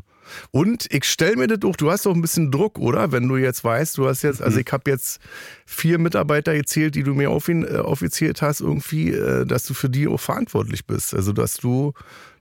Und 0.52 0.86
ich 0.92 1.06
stell 1.06 1.36
mir 1.38 1.48
das 1.48 1.60
auch, 1.68 1.76
du 1.76 1.90
hast 1.92 2.06
doch 2.06 2.14
ein 2.14 2.22
bisschen 2.22 2.52
Druck, 2.52 2.78
oder? 2.78 3.12
Wenn 3.12 3.28
du 3.28 3.38
jetzt 3.38 3.64
weißt, 3.64 3.98
du 3.98 4.08
hast 4.08 4.22
jetzt, 4.22 4.42
also 4.42 4.58
Mhm. 4.58 4.64
ich 4.68 4.72
habe 4.74 4.92
jetzt 4.92 5.20
vier 5.66 5.98
Mitarbeiter 5.98 6.54
gezählt, 6.54 6.94
die 6.96 7.04
du 7.04 7.14
mir 7.16 7.30
aufin- 7.32 7.66
äh, 7.66 7.78
aufgezählt 7.78 8.42
hast, 8.42 8.62
irgendwie, 8.62 9.10
äh, 9.12 9.46
dass 9.46 9.64
du 9.64 9.74
für 9.74 9.90
die 9.90 10.08
auch 10.08 10.20
verantwortlich 10.20 10.86
bist. 10.86 11.14
Also 11.16 11.34
dass 11.34 11.56
du, 11.56 11.94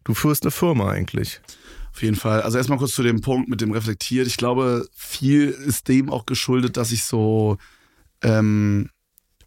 du 0.04 0.12
führst 0.14 0.42
eine 0.44 0.50
Firma 0.50 0.90
eigentlich. 0.90 1.40
Auf 1.94 2.02
jeden 2.02 2.16
Fall. 2.16 2.42
Also 2.42 2.58
erstmal 2.58 2.78
kurz 2.78 2.92
zu 2.94 3.02
dem 3.02 3.20
Punkt 3.22 3.48
mit 3.48 3.60
dem 3.62 3.72
reflektiert. 3.72 4.26
Ich 4.26 4.36
glaube, 4.36 4.86
viel 4.94 5.48
ist 5.48 5.88
dem 5.88 6.10
auch 6.10 6.26
geschuldet, 6.26 6.76
dass 6.76 6.92
ich 6.92 7.04
so, 7.04 7.56
ähm, 8.22 8.90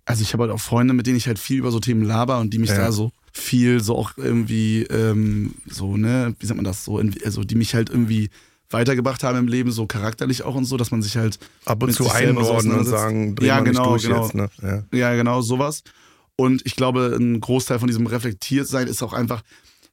also 0.05 0.23
ich 0.23 0.33
habe 0.33 0.43
halt 0.43 0.51
auch 0.51 0.59
Freunde, 0.59 0.93
mit 0.93 1.05
denen 1.07 1.17
ich 1.17 1.27
halt 1.27 1.39
viel 1.39 1.59
über 1.59 1.71
so 1.71 1.79
Themen 1.79 2.01
laber 2.03 2.39
und 2.39 2.53
die 2.53 2.57
mich 2.59 2.71
Ja. 2.71 2.77
da 2.77 2.91
so 2.91 3.11
viel 3.31 3.81
so 3.81 3.95
auch 3.95 4.11
irgendwie 4.17 4.83
ähm, 4.83 5.55
so, 5.65 5.97
ne, 5.97 6.35
wie 6.39 6.45
sagt 6.45 6.57
man 6.57 6.65
das 6.65 6.83
so, 6.83 7.01
also 7.23 7.43
die 7.43 7.55
mich 7.55 7.73
halt 7.73 7.89
irgendwie 7.89 8.29
weitergebracht 8.69 9.23
haben 9.23 9.37
im 9.37 9.47
Leben, 9.47 9.71
so 9.71 9.85
charakterlich 9.85 10.43
auch 10.43 10.55
und 10.55 10.65
so, 10.65 10.77
dass 10.77 10.91
man 10.91 11.01
sich 11.01 11.17
halt 11.17 11.39
Ab 11.65 11.83
und 11.83 11.93
zu 11.93 12.09
einordnen 12.09 12.79
und 12.79 12.85
sagen, 12.85 13.35
Ja, 13.41 13.59
genau, 13.59 13.97
genau. 13.97 14.23
jetzt. 14.23 14.35
Ne? 14.35 14.49
Ja. 14.61 14.83
Ja, 14.97 15.15
genau, 15.15 15.41
sowas. 15.41 15.83
Und 16.35 16.65
ich 16.65 16.75
glaube, 16.75 17.15
ein 17.19 17.39
Großteil 17.39 17.79
von 17.79 17.87
diesem 17.87 18.07
Reflektiertsein 18.07 18.87
ist 18.87 19.03
auch 19.03 19.13
einfach, 19.13 19.43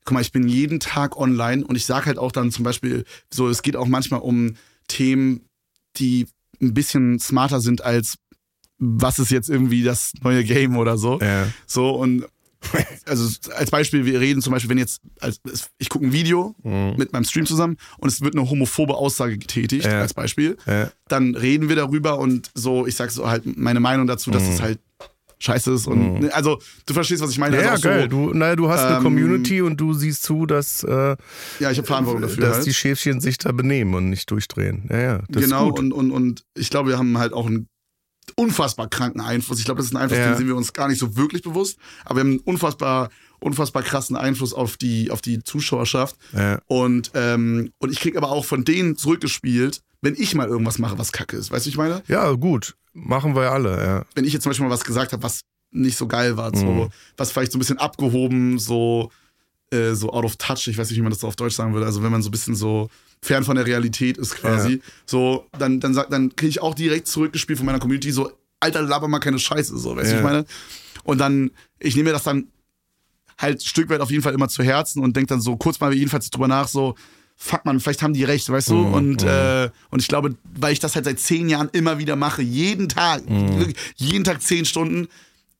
guck 0.04 0.14
mal, 0.14 0.20
ich 0.20 0.32
bin 0.32 0.48
jeden 0.48 0.80
Tag 0.80 1.16
online 1.16 1.64
und 1.64 1.76
ich 1.76 1.84
sage 1.84 2.06
halt 2.06 2.18
auch 2.18 2.32
dann 2.32 2.50
zum 2.50 2.64
Beispiel, 2.64 3.04
so, 3.32 3.48
es 3.48 3.62
geht 3.62 3.76
auch 3.76 3.86
manchmal 3.86 4.20
um 4.20 4.54
Themen, 4.86 5.42
die 5.96 6.26
ein 6.60 6.74
bisschen 6.74 7.18
smarter 7.18 7.60
sind 7.60 7.84
als 7.84 8.16
was 8.78 9.18
ist 9.18 9.30
jetzt 9.30 9.50
irgendwie 9.50 9.82
das 9.82 10.12
neue 10.22 10.44
Game 10.44 10.76
oder 10.76 10.96
so. 10.96 11.18
Ja. 11.20 11.48
So 11.66 11.90
und 11.90 12.24
also 13.06 13.28
als 13.54 13.70
Beispiel, 13.70 14.04
wir 14.04 14.20
reden 14.20 14.42
zum 14.42 14.52
Beispiel, 14.52 14.70
wenn 14.70 14.78
jetzt, 14.78 15.00
als, 15.20 15.40
ich 15.78 15.88
gucke 15.88 16.04
ein 16.06 16.12
Video 16.12 16.54
mit 16.64 17.12
meinem 17.12 17.24
Stream 17.24 17.46
zusammen 17.46 17.76
und 17.98 18.08
es 18.08 18.20
wird 18.20 18.34
eine 18.36 18.48
homophobe 18.50 18.94
Aussage 18.94 19.38
getätigt, 19.38 19.84
Ja. 19.86 20.00
als 20.00 20.12
Beispiel, 20.14 20.56
Ja. 20.66 20.90
dann 21.08 21.34
reden 21.36 21.68
wir 21.68 21.76
darüber 21.76 22.18
und 22.18 22.50
so, 22.54 22.86
ich 22.86 22.96
sag 22.96 23.10
so 23.10 23.28
halt 23.28 23.44
meine 23.56 23.80
Meinung 23.80 24.06
dazu, 24.06 24.30
dass 24.30 24.42
es 24.42 24.60
halt 24.60 24.80
scheiße 25.40 25.72
ist 25.72 25.86
und 25.86 26.20
ne, 26.20 26.34
also 26.34 26.58
du 26.86 26.94
verstehst, 26.94 27.22
was 27.22 27.30
ich 27.30 27.38
meine. 27.38 27.56
Mhm. 27.56 27.62
Ja, 27.62 27.70
Also 27.70 27.88
geil. 27.88 28.02
So, 28.02 28.08
Du, 28.08 28.34
naja, 28.34 28.56
du 28.56 28.68
hast 28.68 28.80
eine 28.84 28.96
ähm, 28.96 29.02
Community 29.04 29.62
und 29.62 29.76
du 29.80 29.94
siehst 29.94 30.24
zu, 30.24 30.46
dass, 30.46 30.82
äh, 30.82 31.16
ja, 31.60 31.70
ich 31.70 31.78
habe 31.78 31.86
Verantwortung 31.86 32.22
dafür. 32.22 32.42
dass 32.44 32.56
halt. 32.56 32.66
die 32.66 32.74
Schäfchen 32.74 33.20
sich 33.20 33.38
da 33.38 33.52
benehmen 33.52 33.94
und 33.94 34.10
nicht 34.10 34.28
durchdrehen. 34.32 34.88
Ja, 34.90 34.98
ja. 34.98 35.20
Das 35.28 35.44
genau, 35.44 35.66
ist 35.68 35.70
gut. 35.70 35.78
und, 35.78 35.92
und, 35.92 36.10
und 36.10 36.42
ich 36.56 36.70
glaube, 36.70 36.88
wir 36.90 36.98
haben 36.98 37.18
halt 37.18 37.32
auch 37.34 37.46
einen 37.46 37.68
unfassbar 38.36 38.88
kranken 38.88 39.20
Einfluss. 39.20 39.58
Ich 39.58 39.64
glaube, 39.64 39.78
das 39.78 39.86
ist 39.86 39.92
ein 39.94 39.98
Einfluss, 40.02 40.18
Ja. 40.18 40.28
den 40.30 40.36
sind 40.38 40.46
wir 40.46 40.56
uns 40.56 40.72
gar 40.72 40.88
nicht 40.88 40.98
so 40.98 41.16
wirklich 41.16 41.42
bewusst, 41.42 41.78
aber 42.04 42.16
wir 42.16 42.20
haben 42.20 42.30
einen 42.30 42.40
unfassbar, 42.40 43.10
unfassbar 43.40 43.82
krassen 43.82 44.16
Einfluss 44.16 44.52
auf 44.52 44.76
die, 44.76 45.10
auf 45.10 45.20
die 45.20 45.42
Zuschauerschaft. 45.42 46.16
Ja. 46.32 46.60
Und, 46.66 47.10
ähm, 47.14 47.72
und 47.78 47.90
ich 47.92 48.00
krieg 48.00 48.16
aber 48.16 48.30
auch 48.30 48.44
von 48.44 48.64
denen 48.64 48.96
zurückgespielt, 48.96 49.80
wenn 50.00 50.14
ich 50.16 50.34
mal 50.34 50.48
irgendwas 50.48 50.78
mache, 50.78 50.98
was 50.98 51.12
kacke 51.12 51.36
ist. 51.36 51.50
Weißt 51.50 51.66
du, 51.66 51.68
wie 51.68 51.72
ich 51.72 51.76
meine? 51.78 52.02
ja, 52.08 52.30
gut. 52.32 52.74
Machen 52.94 53.36
wir 53.36 53.52
alle, 53.52 53.84
ja. 53.84 54.04
wenn 54.14 54.24
ich 54.24 54.32
jetzt 54.32 54.42
zum 54.42 54.50
Beispiel 54.50 54.66
mal 54.66 54.72
was 54.72 54.84
gesagt 54.84 55.12
habe, 55.12 55.22
was 55.22 55.42
nicht 55.70 55.96
so 55.96 56.08
geil 56.08 56.36
war, 56.36 56.50
Mhm. 56.50 56.56
so, 56.60 56.90
was 57.16 57.30
vielleicht 57.30 57.52
so 57.52 57.58
ein 57.58 57.60
bisschen 57.60 57.78
abgehoben, 57.78 58.58
so, 58.58 59.10
äh, 59.70 59.94
so 59.94 60.12
out 60.12 60.24
of 60.24 60.36
touch, 60.36 60.66
ich 60.68 60.78
weiß 60.78 60.88
nicht, 60.90 60.98
wie 60.98 61.02
man 61.02 61.10
das 61.10 61.20
so 61.20 61.26
auf 61.26 61.36
Deutsch 61.36 61.54
sagen 61.54 61.72
würde, 61.74 61.86
also 61.86 62.02
wenn 62.02 62.10
man 62.12 62.22
so 62.22 62.28
ein 62.28 62.32
bisschen 62.32 62.54
so 62.54 62.88
fern 63.22 63.44
von 63.44 63.56
der 63.56 63.66
Realität 63.66 64.16
ist 64.16 64.34
quasi, 64.36 64.80
so, 65.06 65.46
dann, 65.58 65.80
dann, 65.80 65.92
dann 66.10 66.36
kriege 66.36 66.50
ich 66.50 66.62
auch 66.62 66.74
direkt 66.74 67.08
zurückgespielt 67.08 67.58
von 67.58 67.66
meiner 67.66 67.78
Community, 67.80 68.10
so, 68.12 68.30
Alter, 68.60 68.82
laber 68.82 69.08
mal 69.08 69.18
keine 69.18 69.38
Scheiße, 69.38 69.76
so, 69.78 69.96
weißt 69.96 70.10
du, 70.12 70.14
Ja. 70.14 70.14
wie 70.14 70.16
ich 70.18 70.22
meine? 70.32 70.44
Und 71.04 71.18
dann, 71.18 71.50
ich 71.80 71.96
nehme 71.96 72.08
mir 72.10 72.12
das 72.12 72.24
dann 72.24 72.48
halt 73.38 73.62
Stück 73.62 73.88
weit 73.88 74.00
auf 74.00 74.10
jeden 74.10 74.22
Fall 74.22 74.34
immer 74.34 74.48
zu 74.48 74.62
Herzen 74.62 75.02
und 75.02 75.16
denke 75.16 75.28
dann 75.28 75.40
so 75.40 75.56
kurz 75.56 75.78
mal 75.80 75.92
jedenfalls 75.94 76.30
drüber 76.30 76.48
nach, 76.48 76.68
so, 76.68 76.94
fuck 77.36 77.64
man, 77.64 77.78
vielleicht 77.78 78.02
haben 78.02 78.14
die 78.14 78.24
recht, 78.24 78.48
weißt 78.50 78.70
du? 78.70 78.74
Mhm, 78.74 78.94
und, 78.94 79.22
äh, 79.22 79.70
und 79.90 80.00
ich 80.00 80.08
glaube, 80.08 80.34
weil 80.56 80.72
ich 80.72 80.80
das 80.80 80.96
halt 80.96 81.04
seit 81.04 81.20
zehn 81.20 81.48
Jahren 81.48 81.68
immer 81.72 81.98
wieder 81.98 82.16
mache, 82.16 82.42
jeden 82.42 82.88
Tag, 82.88 83.22
wirklich 83.28 83.76
jeden 83.96 84.24
Tag 84.24 84.42
zehn 84.42 84.64
Stunden, 84.64 85.06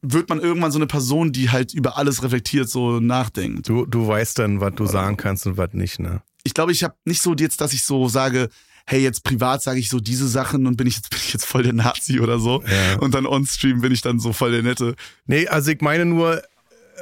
wird 0.02 0.28
man 0.28 0.40
irgendwann 0.40 0.70
so 0.70 0.78
eine 0.78 0.86
Person, 0.86 1.32
die 1.32 1.50
halt 1.50 1.74
über 1.74 1.96
alles 1.96 2.22
reflektiert, 2.22 2.68
so 2.68 3.00
nachdenkt. 3.00 3.68
Du, 3.68 3.84
du 3.84 4.06
weißt 4.06 4.38
dann, 4.38 4.60
was 4.60 4.74
du 4.74 4.86
sagen 4.86 5.16
kannst 5.16 5.46
und 5.46 5.56
was 5.56 5.72
nicht, 5.72 5.98
ne? 5.98 6.22
Ich 6.44 6.54
glaube, 6.54 6.72
ich 6.72 6.84
habe 6.84 6.94
nicht 7.04 7.20
so 7.20 7.34
jetzt, 7.34 7.60
dass 7.60 7.72
ich 7.72 7.84
so 7.84 8.08
sage, 8.08 8.48
hey, 8.86 9.02
jetzt 9.02 9.22
privat 9.24 9.62
sage 9.62 9.80
ich 9.80 9.88
so 9.90 10.00
diese 10.00 10.28
Sachen 10.28 10.66
und 10.66 10.76
bin 10.76 10.86
ich 10.86 10.96
jetzt, 10.96 11.10
bin 11.10 11.20
ich 11.20 11.32
jetzt 11.32 11.44
voll 11.44 11.62
der 11.62 11.72
Nazi 11.72 12.20
oder 12.20 12.38
so. 12.38 12.62
Ja. 12.62 12.98
Und 13.00 13.14
dann 13.14 13.26
on-stream 13.26 13.80
bin 13.80 13.92
ich 13.92 14.00
dann 14.00 14.18
so 14.20 14.32
voll 14.32 14.52
der 14.52 14.62
Nette. 14.62 14.94
Nee, 15.26 15.48
also 15.48 15.70
ich 15.70 15.80
meine 15.80 16.04
nur, 16.04 16.42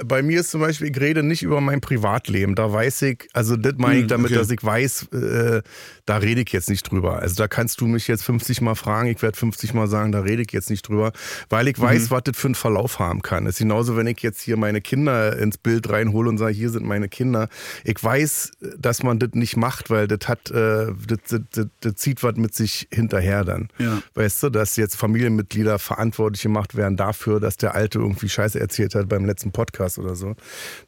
bei 0.05 0.23
mir 0.23 0.41
ist 0.41 0.51
zum 0.51 0.61
Beispiel, 0.61 0.91
ich 0.91 1.01
rede 1.01 1.23
nicht 1.23 1.43
über 1.43 1.61
mein 1.61 1.81
Privatleben. 1.81 2.55
Da 2.55 2.73
weiß 2.73 3.03
ich, 3.03 3.29
also 3.33 3.57
das 3.57 3.75
meine 3.79 3.97
ich 3.97 4.03
Hm, 4.03 4.09
damit, 4.09 4.27
okay. 4.31 4.35
dass 4.39 4.51
ich 4.51 4.63
weiß, 4.63 5.09
äh, 5.13 5.63
da 6.05 6.17
rede 6.19 6.43
ich 6.43 6.53
jetzt 6.53 6.69
nicht 6.69 6.91
drüber. 6.91 7.19
Also 7.21 7.35
da 7.37 7.49
kannst 7.49 7.81
du 7.81 7.87
mich 7.87 8.07
jetzt 8.09 8.23
50 8.25 8.61
Mal 8.61 8.75
fragen, 8.75 9.09
ich 9.09 9.23
werde 9.23 9.37
50 9.39 9.75
Mal 9.75 9.89
sagen, 9.89 10.13
da 10.13 10.21
rede 10.21 10.43
ich 10.43 10.53
jetzt 10.53 10.71
nicht 10.71 10.89
drüber, 10.89 11.13
weil 11.49 11.65
Mhm. 11.65 11.71
ich 11.71 11.81
weiß, 11.81 12.11
was 12.11 12.23
das 12.25 12.37
für 12.37 12.49
einen 12.49 12.55
Verlauf 12.55 12.99
haben 12.99 13.23
kann. 13.23 13.45
Das 13.47 13.55
ist 13.55 13.59
genauso, 13.61 13.97
wenn 13.97 14.07
ich 14.07 14.21
jetzt 14.21 14.41
hier 14.41 14.57
meine 14.57 14.81
Kinder 14.81 15.37
ins 15.39 15.59
Bild 15.59 15.89
reinhole 15.89 16.29
und 16.29 16.39
sage, 16.39 16.53
hier 16.55 16.71
sind 16.71 16.85
meine 16.85 17.09
Kinder. 17.09 17.49
Ich 17.85 18.03
weiß, 18.03 18.53
dass 18.79 19.03
man 19.03 19.19
das 19.19 19.31
nicht 19.35 19.57
macht, 19.57 19.91
weil 19.91 20.07
das 20.09 20.29
hat, 20.29 20.51
äh, 20.51 20.87
das, 21.07 21.19
das, 21.29 21.41
das, 21.53 21.67
das 21.81 21.95
zieht 21.97 22.23
was 22.23 22.37
mit 22.37 22.55
sich 22.55 22.89
hinterher 22.93 23.45
dann. 23.45 23.69
Ja. 23.79 24.03
Weißt 24.15 24.43
du, 24.43 24.51
dass 24.51 24.77
jetzt 24.77 24.97
Familienmitglieder 24.97 25.79
verantwortlich 25.79 26.43
gemacht 26.43 26.77
werden 26.77 26.97
dafür, 26.97 27.41
dass 27.41 27.57
der 27.57 27.75
Alte 27.75 27.99
irgendwie 27.99 28.29
Scheiße 28.29 28.59
erzählt 28.61 28.95
hat 28.95 29.09
beim 29.09 29.25
letzten 29.25 29.53
Podcast 29.53 29.86
oder 29.99 30.15
so. 30.17 30.35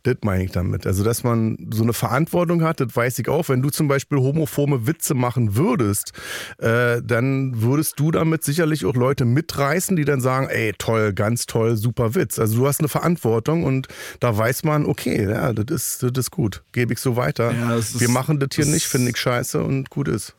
Das 0.03 0.17
meine 0.23 0.45
ich 0.45 0.51
damit. 0.51 0.87
Also, 0.87 1.05
dass 1.05 1.23
man 1.25 1.69
so 1.73 1.83
eine 1.83 1.93
Verantwortung 1.93 2.63
hat, 2.63 2.81
das 2.81 2.95
weiß 2.95 3.19
ich 3.19 3.29
auch. 3.29 3.49
Wenn 3.49 3.63
du 3.63 3.71
zum 3.71 3.89
Beispiel 3.89 4.19
homophobe 4.19 4.87
Witze 4.87 5.15
machen 5.15 5.57
würdest, 5.57 6.13
äh, 6.59 7.01
dann 7.03 7.61
würdest 7.63 7.99
du 8.01 8.11
damit 8.11 8.45
sicherlich 8.45 8.85
auch 8.85 8.95
Leute 8.95 9.25
mitreißen, 9.25 9.97
die 9.97 10.05
dann 10.05 10.21
sagen, 10.21 10.49
ey, 10.51 10.73
toll, 10.79 11.13
ganz 11.13 11.47
toll, 11.47 11.77
super 11.77 12.15
Witz. 12.15 12.39
Also 12.39 12.59
du 12.59 12.67
hast 12.67 12.81
eine 12.81 12.89
Verantwortung 12.89 13.65
und 13.65 13.89
da 14.21 14.37
weiß 14.37 14.65
man, 14.65 14.87
okay, 14.87 15.29
ja, 15.29 15.53
das 15.53 15.67
ist, 15.75 16.03
das 16.03 16.11
ist 16.27 16.31
gut. 16.31 16.63
Gebe 16.73 16.93
ich 16.93 16.99
so 16.99 17.17
weiter. 17.17 17.53
Ja, 17.53 17.77
ist- 17.77 18.01
Wir 18.01 18.09
machen 18.11 18.39
das 18.41 18.51
hier 18.55 18.67
nicht, 18.67 18.87
finde 18.87 19.11
ich 19.11 19.17
scheiße 19.19 19.63
und 19.63 19.91
gut 19.91 20.09
ist. 20.09 20.35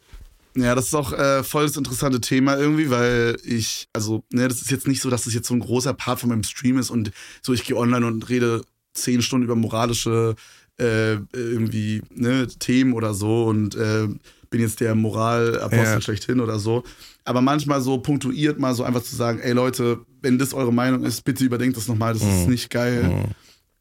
Ja, 0.62 0.76
das 0.76 0.88
ist 0.88 0.94
auch 0.96 1.14
äh, 1.14 1.44
voll 1.44 1.66
das 1.66 1.78
interessante 1.78 2.22
Thema 2.22 2.58
irgendwie, 2.58 2.90
weil 2.90 3.38
ich, 3.44 3.88
also, 3.94 4.24
ne, 4.32 4.48
das 4.48 4.62
ist 4.62 4.72
jetzt 4.72 4.88
nicht 4.88 5.02
so, 5.02 5.10
dass 5.10 5.24
das 5.24 5.34
jetzt 5.34 5.48
so 5.48 5.54
ein 5.54 5.60
großer 5.60 5.94
Part 5.94 6.20
von 6.20 6.30
meinem 6.30 6.44
Stream 6.44 6.78
ist 6.78 6.90
und 6.90 7.12
so, 7.42 7.54
ich 7.54 7.64
gehe 7.64 7.78
online 7.78 8.06
und 8.06 8.30
rede 8.30 8.64
zehn 8.94 9.22
Stunden 9.22 9.46
über 9.46 9.56
moralische 9.56 10.36
äh, 10.80 11.14
irgendwie 11.34 12.02
ne, 12.10 12.48
Themen 12.48 12.94
oder 12.94 13.14
so 13.14 13.46
und 13.46 13.76
äh, 13.76 14.08
bin 14.50 14.62
jetzt 14.62 14.80
der 14.80 14.96
Moralapostel 14.96 15.78
Ja. 15.96 16.02
schlechthin 16.02 16.40
oder 16.40 16.58
so. 16.60 16.84
Aber 17.24 17.42
manchmal 17.42 17.82
so 17.82 18.00
punktuiert 18.00 18.60
mal 18.60 18.74
so 18.74 18.84
einfach 18.84 19.04
zu 19.04 19.16
sagen, 19.16 19.40
ey 19.40 19.52
Leute, 19.54 20.00
wenn 20.22 20.40
das 20.40 20.54
eure 20.54 20.74
Meinung 20.74 21.04
ist, 21.04 21.24
bitte 21.24 21.44
überdenkt 21.44 21.78
das 21.78 21.88
nochmal, 21.88 22.14
das 22.14 22.24
ist 22.24 22.48
nicht 22.48 22.70
geil 22.70 23.26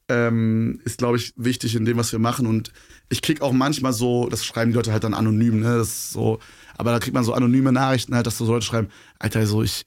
ähm, 0.08 0.80
ist, 0.84 0.98
glaube 0.98 1.18
ich, 1.18 1.32
wichtig 1.36 1.74
in 1.74 1.84
dem, 1.84 1.98
was 1.98 2.12
wir 2.12 2.18
machen. 2.18 2.46
Und 2.46 2.72
ich 3.08 3.22
krieg 3.22 3.42
auch 3.42 3.52
manchmal 3.52 3.92
so, 3.92 4.28
das 4.28 4.44
schreiben 4.44 4.70
die 4.70 4.76
Leute 4.76 4.92
halt 4.92 5.04
dann 5.04 5.14
anonym, 5.14 5.60
ne? 5.60 5.76
Das 5.78 5.88
ist 5.88 6.10
so, 6.12 6.38
aber 6.78 6.92
da 6.92 6.98
kriegt 6.98 7.12
man 7.14 7.24
so 7.24 7.34
anonyme 7.34 7.72
Nachrichten 7.72 8.14
halt, 8.14 8.26
dass 8.26 8.38
so 8.38 8.46
Leute 8.46 8.64
schreiben, 8.64 8.88
Alter, 9.18 9.46
so 9.46 9.62
ich 9.62 9.84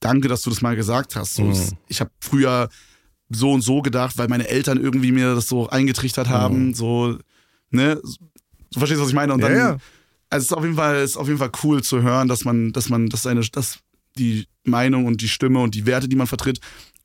danke, 0.00 0.28
dass 0.28 0.42
du 0.42 0.50
das 0.50 0.62
mal 0.62 0.76
gesagt 0.76 1.16
hast. 1.16 1.34
So, 1.34 1.44
Mhm. 1.44 1.52
ich 1.52 1.72
ich 1.88 2.00
habe 2.00 2.10
früher 2.20 2.68
so 3.30 3.52
und 3.52 3.60
so 3.62 3.82
gedacht, 3.82 4.16
weil 4.18 4.28
meine 4.28 4.48
Eltern 4.48 4.80
irgendwie 4.80 5.12
mir 5.12 5.34
das 5.34 5.48
so 5.48 5.68
eingetrichtert 5.68 6.28
haben, 6.28 6.74
so, 6.74 7.18
ne? 7.70 8.00
Du 8.72 8.78
verstehst, 8.78 9.00
was 9.00 9.08
ich 9.08 9.14
meine? 9.14 9.32
Und 9.34 9.40
dann, 9.42 9.52
Mhm. 9.52 9.58
Ja, 9.58 9.68
ja. 9.70 9.76
also 10.30 10.44
es 10.44 10.50
ist 10.50 10.52
auf 10.52 10.62
jeden 10.64 10.76
Fall, 10.76 10.96
es 10.96 11.10
ist 11.12 11.16
auf 11.16 11.26
jeden 11.26 11.38
Fall 11.38 11.50
cool 11.62 11.82
zu 11.82 12.02
hören, 12.02 12.28
dass 12.28 12.44
man, 12.44 12.72
dass 12.72 12.88
man, 12.88 13.08
dass 13.08 13.22
seine, 13.22 13.40
dass 13.40 13.78
die 14.18 14.46
Meinung 14.64 15.06
und 15.06 15.20
die 15.20 15.28
Stimme 15.28 15.60
und 15.60 15.74
die 15.74 15.86
Werte, 15.86 16.08
die 16.08 16.16
man 16.16 16.26
vertritt, 16.26 16.60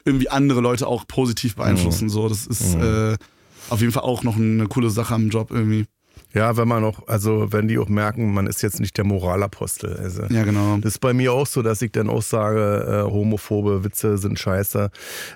irgendwie 0.06 0.30
andere 0.30 0.62
Leute 0.62 0.88
auch 0.88 1.08
positiv 1.08 1.56
beeinflussen. 1.56 2.10
So, 2.10 2.28
das 2.30 2.48
ist 2.48 2.76
Mhm. 2.76 2.82
äh, 2.84 3.18
auf 3.70 3.82
jeden 3.82 3.92
Fall 3.94 4.04
auch 4.04 4.24
noch 4.24 4.36
eine 4.36 4.68
coole 4.68 4.90
Sache 4.90 5.14
am 5.16 5.30
Job 5.30 5.52
irgendwie. 5.52 5.86
Ja, 6.34 6.58
wenn 6.58 6.68
man 6.68 6.84
auch, 6.84 7.08
also 7.08 7.52
wenn 7.52 7.68
die 7.68 7.80
auch 7.80 7.90
merken, 7.90 8.34
man 8.34 8.46
ist 8.46 8.62
jetzt 8.62 8.80
nicht 8.80 8.96
der 8.98 9.04
Moralapostel. 9.04 9.98
Also. 9.98 10.24
Ja, 10.30 10.44
genau. 10.44 10.78
Das 10.78 10.94
ist 10.94 11.00
bei 11.00 11.14
mir 11.14 11.34
auch 11.34 11.48
so, 11.48 11.64
dass 11.64 11.82
ich 11.82 11.92
dann 11.92 12.08
auch 12.08 12.22
sage, 12.22 13.06
äh, 13.08 13.12
homophobe 13.12 13.84
Witze 13.84 14.18
sind 14.20 14.38
scheiße, 14.38 14.92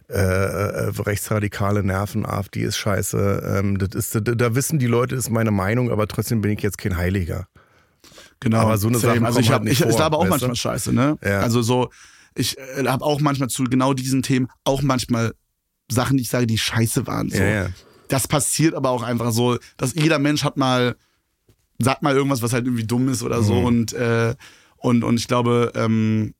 äh, 0.09 0.13
äh, 0.13 0.91
rechtsradikale 0.99 1.83
Nerven, 1.83 2.25
AfD 2.25 2.61
ist 2.61 2.77
scheiße. 2.77 3.57
Ähm, 3.57 3.79
das 3.79 3.95
ist, 3.95 4.21
da, 4.23 4.55
wissen 4.55 4.77
die 4.77 4.87
Leute, 4.87 5.15
ist 5.15 5.31
meine 5.31 5.51
Meinung, 5.51 5.91
aber 5.91 6.07
trotzdem 6.07 6.41
bin 6.41 6.51
ich 6.51 6.61
jetzt 6.61 6.77
kein 6.77 6.95
Heiliger. 6.95 7.47
Genau. 8.39 8.57
Aber 8.57 8.77
so 8.77 8.87
eine 8.87 8.99
Same. 8.99 9.13
Sachen 9.13 9.25
also 9.25 9.39
ich 9.39 9.47
halt 9.47 9.55
habe 9.55 9.65
nicht 9.65 9.79
ich, 9.81 9.87
ich 9.87 9.97
laber 9.97 10.19
auch 10.19 10.27
manchmal 10.27 10.51
du? 10.51 10.55
Scheiße, 10.55 10.93
ne? 10.93 11.17
Ja. 11.23 11.39
Also 11.39 11.63
so, 11.63 11.89
ich 12.35 12.57
äh, 12.57 12.85
habe 12.85 13.03
auch 13.03 13.19
manchmal 13.19 13.49
zu 13.49 13.63
genau 13.63 13.93
diesen 13.93 14.21
Themen 14.21 14.47
auch 14.63 14.83
manchmal 14.83 15.33
Sachen, 15.91 16.17
die 16.17 16.23
ich 16.23 16.29
sage, 16.29 16.45
die 16.45 16.57
scheiße 16.57 17.07
waren. 17.07 17.29
So. 17.29 17.37
Ja, 17.37 17.45
ja. 17.45 17.69
Das 18.13 18.27
passiert 18.27 18.75
aber 18.75 18.91
auch 18.91 19.01
einfach 19.01 19.31
so, 19.31 19.57
dass 19.75 19.95
jeder 19.95 20.19
Mensch 20.19 20.43
hat 20.43 20.55
mal, 20.55 20.95
sagt 21.79 22.03
mal 22.03 22.15
irgendwas, 22.15 22.43
was 22.43 22.53
halt 22.53 22.65
irgendwie 22.65 22.85
dumm 22.85 23.09
ist 23.09 23.23
oder 23.23 23.41
so. 23.41 23.55
Mhm. 23.55 23.65
Und, 23.65 23.93
äh, 23.93 24.35
und, 24.77 25.03
und 25.03 25.15
ich 25.19 25.27
glaube, 25.27 25.71
ähm, 25.73 26.35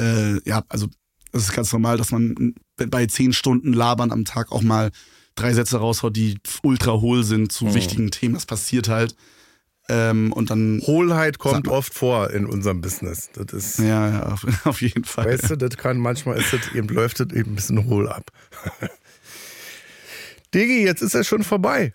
äh, 0.00 0.40
ja, 0.48 0.62
also 0.70 0.88
es 1.32 1.42
ist 1.42 1.52
ganz 1.52 1.70
normal, 1.74 1.98
dass 1.98 2.10
man 2.10 2.54
bei 2.76 3.04
zehn 3.04 3.34
Stunden 3.34 3.74
Labern 3.74 4.12
am 4.12 4.24
Tag 4.24 4.50
auch 4.50 4.62
mal 4.62 4.90
drei 5.34 5.52
Sätze 5.52 5.76
raushaut, 5.76 6.16
die 6.16 6.38
ultra 6.62 6.92
hohl 6.92 7.22
sind 7.22 7.52
zu 7.52 7.66
Mhm. 7.66 7.74
wichtigen 7.74 8.10
Themen. 8.10 8.32
Das 8.34 8.46
passiert 8.46 8.88
halt. 8.88 9.14
Ähm, 9.90 10.32
und 10.32 10.50
dann, 10.50 10.80
Hohlheit 10.86 11.38
kommt 11.38 11.66
oft 11.68 11.92
vor 11.92 12.30
in 12.30 12.46
unserem 12.46 12.80
Business. 12.80 13.28
Das 13.34 13.52
ist, 13.52 13.78
ja, 13.80 14.08
ja, 14.08 14.32
auf, 14.32 14.46
auf 14.64 14.80
jeden 14.80 15.04
Fall. 15.04 15.26
weißt 15.26 15.50
du, 15.50 15.56
das 15.56 15.76
kann 15.76 15.98
manchmal 15.98 16.38
ist 16.38 16.52
das 16.52 16.72
eben 16.74 16.88
läuft 16.88 17.20
das 17.20 17.28
eben 17.32 17.52
ein 17.52 17.56
bisschen 17.56 17.84
hohl 17.86 18.08
ab. 18.08 18.30
Digi, 20.54 20.84
jetzt 20.84 21.02
ist 21.02 21.14
er 21.14 21.24
schon 21.24 21.44
vorbei. 21.44 21.92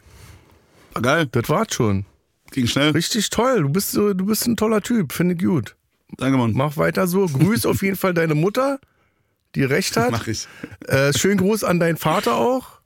War 0.94 1.02
geil, 1.02 1.28
Das 1.32 1.50
war's 1.50 1.74
schon. 1.74 2.06
ging 2.52 2.68
schnell. 2.68 2.92
Richtig 2.92 3.30
toll. 3.30 3.64
Du 3.64 3.70
bist 3.70 3.92
so, 3.92 4.14
du 4.14 4.26
bist 4.26 4.48
ein 4.48 4.56
toller 4.56 4.82
Typ. 4.82 5.12
Finde 5.12 5.36
ich 5.36 5.42
gut. 5.44 5.76
Danke, 6.18 6.38
Mann. 6.38 6.54
Mach 6.54 6.78
weiter 6.78 7.08
so. 7.08 7.26
Grüß 7.28 7.66
auf 7.66 7.82
jeden 7.82 7.98
Fall 7.98 8.14
deine 8.14 8.36
Mutter, 8.36 8.80
die 9.56 9.64
recht 9.64 9.98
hat. 9.98 10.12
Mach 10.12 10.28
ich. 10.28 10.48
Äh, 10.88 11.12
schönen 11.14 11.38
Gruß 11.38 11.64
an 11.64 11.80
deinen 11.80 11.98
Vater 11.98 12.36
auch. 12.36 12.80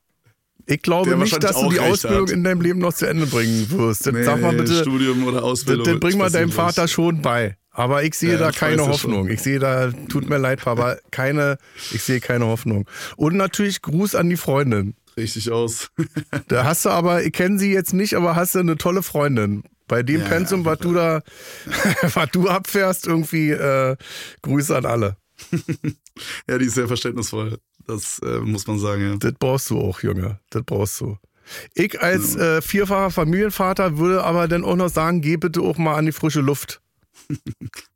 Ich 0.66 0.82
glaube 0.84 1.16
nicht, 1.18 1.44
dass 1.44 1.60
du 1.60 1.70
die 1.72 1.80
Ausbildung 1.80 2.28
hat. 2.28 2.32
in 2.34 2.44
deinem 2.44 2.62
Leben 2.62 2.80
noch 2.80 2.94
zu 2.94 3.08
Ende 3.08 3.26
bringen 3.26 3.70
wirst. 3.72 4.06
Das 4.06 4.14
sag 4.26 4.40
mal 4.40 4.54
bitte, 4.56 4.82
Studium 4.82 5.26
oder 5.26 5.44
Ausbildung. 5.44 5.84
das 5.86 6.00
bring 6.00 6.18
mal 6.20 6.30
deinem 6.32 6.52
Vater 6.52 6.84
nicht. 6.84 6.92
schon 6.92 7.22
bei. 7.24 7.58
Aber 7.72 8.04
ich 8.04 8.14
sehe 8.14 8.34
Ja, 8.34 8.38
da 8.38 8.50
ich 8.50 8.56
keine 8.58 8.86
Hoffnung. 8.86 9.24
schon. 9.26 9.30
Ich 9.32 9.42
sehe 9.42 9.58
da, 9.58 9.92
tut 10.10 10.30
mir 10.30 10.38
leid, 10.38 10.62
Papa, 10.62 10.98
keine, 11.12 11.58
ich 11.92 12.04
sehe 12.04 12.20
keine 12.20 12.46
Hoffnung. 12.46 12.86
Und 13.16 13.36
natürlich 13.36 13.82
Gruß 13.82 14.14
an 14.16 14.30
die 14.30 14.38
Freundin. 14.38 14.96
Richtig 15.20 15.52
aus. 15.52 15.90
Da 16.48 16.64
hast 16.64 16.86
du 16.86 16.90
aber, 16.90 17.24
ich 17.24 17.34
kenne 17.34 17.60
sie 17.60 17.72
jetzt 17.74 17.94
nicht, 17.94 18.16
aber 18.16 18.36
hast 18.36 18.56
du 18.56 18.60
eine 18.60 18.78
tolle 18.78 19.04
Freundin. 19.04 19.64
Bei 19.88 20.02
dem 20.04 20.22
Ja, 20.22 20.28
Pensum, 20.28 20.66
was 20.66 20.80
du 20.80 20.94
da, 20.94 21.22
was 22.14 22.30
du 22.32 22.48
abfährst, 22.48 23.08
irgendwie 23.08 23.50
äh, 23.52 23.96
Grüße 24.42 24.76
an 24.78 24.86
alle. 24.86 25.18
ja, 26.50 26.58
die 26.58 26.66
ist 26.66 26.76
sehr 26.76 26.88
verständnisvoll. 26.88 27.58
Das 27.88 28.20
äh, 28.24 28.40
muss 28.40 28.68
man 28.68 28.78
sagen, 28.80 29.02
ja. 29.02 29.16
Das 29.18 29.34
brauchst 29.40 29.70
du 29.70 29.80
auch, 29.80 30.02
Junge. 30.02 30.40
Das 30.52 30.64
brauchst 30.66 31.02
du. 31.02 31.18
Ich 31.74 32.00
als 32.02 32.36
äh, 32.36 32.62
vierfacher 32.62 33.10
Familienvater 33.10 33.98
würde 33.98 34.24
aber 34.24 34.48
dann 34.48 34.64
auch 34.64 34.76
noch 34.76 34.90
sagen, 34.90 35.22
geh 35.22 35.38
bitte 35.38 35.62
auch 35.62 35.78
mal 35.78 35.96
an 35.96 36.06
die 36.06 36.12
frische 36.12 36.42
Luft. 36.42 36.82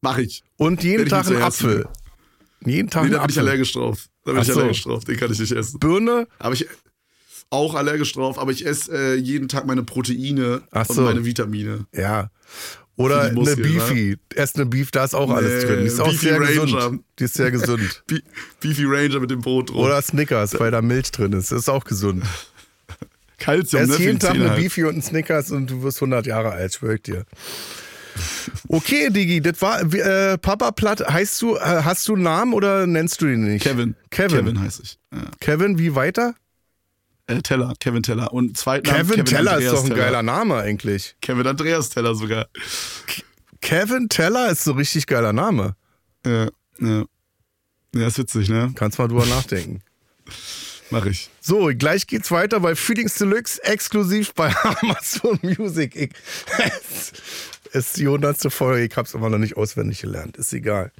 Mach 0.01 0.17
ich. 0.17 0.43
Und 0.57 0.84
jeden 0.84 1.07
Tag 1.07 1.28
einen 1.28 1.41
Apfel. 1.43 1.88
Jeden 2.65 2.89
Tag 2.89 3.03
Nee, 3.03 3.07
einen 3.09 3.13
da 3.13 3.21
bin 3.21 3.30
ich 3.30 3.38
Apfel. 3.38 3.39
allergisch 3.49 3.74
drauf. 3.74 4.07
Da 4.26 4.32
bin 4.32 4.39
Ach 4.41 4.47
ich 4.47 4.51
so. 4.53 4.59
allergisch 4.59 4.84
drauf. 4.84 5.05
Den 5.05 5.17
kann 5.17 5.32
ich 5.32 5.39
nicht 5.39 5.51
essen. 5.51 5.80
Birne, 5.80 6.28
Aber 6.39 6.53
ich 6.53 6.67
auch 7.54 7.76
allergisch 7.76 8.12
drauf, 8.14 8.38
aber 8.39 8.51
ich 8.51 8.66
esse 8.66 8.91
äh, 8.91 9.16
jeden 9.16 9.47
Tag 9.47 9.66
meine 9.66 9.84
Proteine 9.84 10.62
Ach 10.72 10.89
und 10.89 10.95
so. 10.95 11.01
meine 11.04 11.24
Vitamine. 11.26 11.86
ja. 11.93 12.30
Oder 12.95 13.22
Für 13.22 13.26
eine 13.30 13.34
Muskeln, 13.34 13.62
Beefy. 13.74 14.18
Erst 14.36 14.56
eine 14.56 14.68
Beef, 14.68 14.91
da 14.91 15.04
ist 15.04 15.16
auch 15.16 15.32
alles 15.32 15.64
Nee, 15.64 15.68
drin. 15.68 15.80
Die 15.82 15.88
ist 15.88 15.99
auch 15.99 16.06
Beefy 16.10 16.26
sehr 16.28 16.39
Ranger. 16.39 16.66
gesund. 16.66 17.04
Die 17.18 17.24
ist 17.24 17.34
sehr 17.34 17.49
gesund. 17.49 18.04
Be 18.08 18.20
Beefy 18.60 18.84
Ranger 18.86 19.20
mit 19.20 19.32
dem 19.32 19.41
Brot 19.41 19.72
drauf. 19.72 19.78
Oder 19.78 19.99
Snickers, 20.04 20.60
weil 20.60 20.70
da 20.70 20.84
Milch 20.84 21.10
drin 21.12 21.34
ist. 21.34 21.51
Das 21.51 21.58
ist 21.62 21.70
auch 21.70 21.86
gesund. 21.86 22.24
Calcium, 23.39 23.82
Ess 23.82 23.89
ne? 23.89 23.97
jeden 23.97 24.20
Tag 24.20 24.36
eine 24.36 24.51
halt. 24.51 24.62
Beefy 24.62 24.84
und 24.84 24.91
einen 24.91 25.01
Snickers 25.01 25.49
und 25.49 25.72
du 25.72 25.82
wirst 25.82 25.97
100 25.97 26.28
Jahre 26.28 26.51
alt, 26.51 26.76
schwör 26.76 26.93
ich 26.93 27.01
dir. 27.01 27.26
Okay, 28.68 29.10
Digi, 29.10 29.41
das 29.41 29.60
war 29.64 29.82
äh, 29.82 30.38
Papa 30.38 30.70
Platt. 30.72 31.04
Heißt 31.08 31.41
du, 31.41 31.56
äh, 31.56 31.60
hast 31.62 32.08
du 32.08 32.14
einen 32.14 32.22
Namen 32.22 32.54
oder 32.54 32.86
nennst 32.86 33.22
du 33.22 33.26
ihn 33.28 33.43
nicht? 33.43 33.64
Kevin. 33.64 33.95
Kevin. 34.12 34.38
Kevin 34.45 34.62
heiße 34.62 34.84
ich. 34.84 34.99
Ja. 35.12 35.20
Kevin, 35.39 35.80
wie 35.80 35.95
weiter? 35.95 36.36
Äh, 37.28 37.41
Teller. 37.41 37.74
Kevin 37.80 38.03
Teller. 38.03 38.34
Und 38.34 38.57
Zweitnamen 38.57 39.07
Kevin, 39.07 39.26
Teller 39.26 39.51
ist 39.51 39.67
Andreas 39.67 39.74
doch 39.74 39.84
ein 39.84 39.89
Teller. 39.89 40.03
geiler 40.03 40.24
Name 40.24 40.57
eigentlich. 40.57 41.15
Kevin 41.21 41.47
Andreas 41.47 41.89
Teller 41.89 42.15
sogar. 42.15 42.47
Kevin 43.61 44.09
Teller 44.09 44.49
ist 44.51 44.63
so 44.65 44.71
ein 44.71 44.78
richtig 44.78 45.07
geiler 45.07 45.34
Name. 45.34 45.76
Ja, 46.26 46.49
ja. 46.80 47.05
Ja, 47.95 48.07
ist 48.07 48.17
witzig, 48.17 48.49
ne? 48.49 48.71
Kannst 48.76 48.97
mal 48.97 49.07
drüber 49.07 49.26
nachdenken. 49.26 49.82
Mach 50.89 51.05
ich. 51.05 51.30
So, 51.41 51.71
gleich 51.76 52.07
geht's 52.07 52.30
weiter 52.32 52.59
bei 52.59 52.76
Feelings 52.76 53.15
Deluxe 53.15 53.63
exklusiv 53.63 54.34
bei 54.34 54.53
Amazon 54.82 55.39
Music. 55.41 55.95
Ich, 55.95 56.11
es 56.91 57.13
ist 57.71 57.97
die 57.97 58.07
hundertste 58.07 58.51
Folge, 58.51 58.86
ich 58.86 58.95
hab's 58.97 59.13
immer 59.13 59.30
noch 59.30 59.38
nicht 59.38 59.57
auswendig 59.57 60.01
gelernt. 60.01 60.38
Ist 60.38 60.53
egal. 60.53 60.91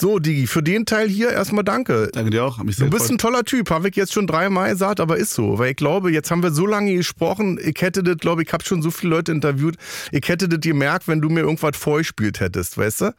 So, 0.00 0.20
Digi, 0.20 0.46
für 0.46 0.62
den 0.62 0.86
Teil 0.86 1.08
hier 1.08 1.30
erstmal 1.30 1.64
danke. 1.64 2.08
Danke 2.12 2.30
dir 2.30 2.44
auch. 2.44 2.58
Hab 2.58 2.66
mich 2.66 2.76
sehr 2.76 2.86
Du 2.86 2.96
bist 2.96 3.10
ein 3.10 3.18
toller 3.18 3.42
Typ, 3.42 3.68
habe 3.70 3.88
ich 3.88 3.96
jetzt 3.96 4.12
schon 4.12 4.28
dreimal 4.28 4.70
gesagt, 4.70 5.00
aber 5.00 5.16
ist 5.16 5.34
so. 5.34 5.58
Weil 5.58 5.70
ich 5.72 5.76
glaube, 5.76 6.12
jetzt 6.12 6.30
haben 6.30 6.40
wir 6.40 6.52
so 6.52 6.66
lange 6.66 6.94
gesprochen, 6.94 7.58
ich 7.60 7.82
hätte 7.82 8.04
das, 8.04 8.16
glaube 8.18 8.44
ich, 8.44 8.52
habe 8.52 8.62
schon 8.62 8.80
so 8.80 8.92
viele 8.92 9.16
Leute 9.16 9.32
interviewt, 9.32 9.74
ich 10.12 10.28
hätte 10.28 10.48
das 10.48 10.60
gemerkt, 10.60 11.08
wenn 11.08 11.20
du 11.20 11.28
mir 11.30 11.40
irgendwas 11.40 11.76
vorgespielt 11.76 12.38
hättest, 12.38 12.78
weißt 12.78 13.00
du? 13.00 13.14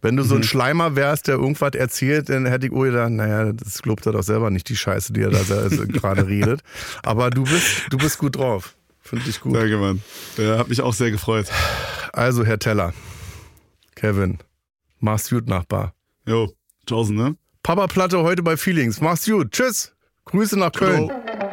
Wenn 0.00 0.14
du 0.14 0.22
so 0.22 0.36
ein 0.36 0.44
Schleimer 0.44 0.94
wärst, 0.94 1.26
der 1.26 1.34
irgendwas 1.34 1.74
erzählt, 1.74 2.28
dann 2.28 2.46
hätte 2.46 2.66
ich 2.66 2.72
oh 2.72 2.82
gedacht, 2.82 3.10
naja, 3.10 3.52
das 3.52 3.82
glaubt 3.82 4.06
er 4.06 4.12
doch 4.12 4.22
selber 4.22 4.50
nicht, 4.50 4.68
die 4.68 4.76
Scheiße, 4.76 5.12
die 5.12 5.22
er 5.22 5.30
da 5.30 5.56
also 5.56 5.86
gerade 5.88 6.28
redet. 6.28 6.60
Aber 7.02 7.30
du 7.30 7.42
bist, 7.42 7.86
du 7.90 7.98
bist 7.98 8.18
gut 8.18 8.36
drauf. 8.36 8.76
Finde 9.00 9.28
ich 9.28 9.40
gut. 9.40 9.56
Danke, 9.56 9.76
Mann. 9.76 10.00
Ja, 10.36 10.58
hab 10.58 10.68
mich 10.68 10.82
auch 10.82 10.94
sehr 10.94 11.10
gefreut. 11.10 11.46
Also, 12.12 12.44
Herr 12.44 12.60
Teller, 12.60 12.94
Kevin, 13.96 14.38
mach's 15.00 15.28
gut, 15.28 15.48
Nachbar. 15.48 15.94
Jo, 16.26 16.48
tausend, 16.86 17.18
ne? 17.18 17.36
Papa 17.62 17.86
Platte 17.86 18.22
heute 18.22 18.42
bei 18.42 18.56
Feelings. 18.56 19.00
Mach's 19.00 19.26
gut. 19.26 19.52
Tschüss. 19.52 19.94
Grüße 20.24 20.58
nach 20.58 20.72
Köln. 20.72 21.08
Ciao. 21.08 21.52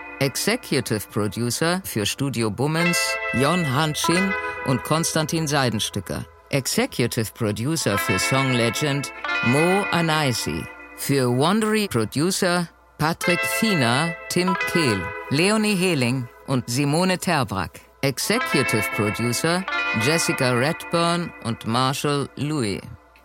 Executive 0.21 1.09
Producer 1.11 1.81
für 1.83 2.05
Studio 2.05 2.51
Bummens 2.51 3.17
Jon 3.33 3.65
Hanschin 3.65 4.31
und 4.65 4.83
Konstantin 4.83 5.47
Seidenstücker. 5.47 6.23
Executive 6.51 7.31
Producer 7.33 7.97
für 7.97 8.19
Song 8.19 8.51
Legend 8.51 9.11
Mo 9.47 9.83
Anaisi. 9.89 10.63
Für 10.95 11.27
Wondery 11.35 11.87
Producer 11.87 12.69
Patrick 12.99 13.39
Fiener, 13.39 14.13
Tim 14.29 14.55
Kehl, 14.71 15.01
Leonie 15.31 15.73
Heling 15.73 16.27
und 16.45 16.69
Simone 16.69 17.17
Terbrack. 17.17 17.79
Executive 18.03 18.85
Producer 18.95 19.65
Jessica 20.05 20.51
Redburn 20.51 21.33
und 21.45 21.65
Marshall 21.65 22.29
Louis. 22.35 22.79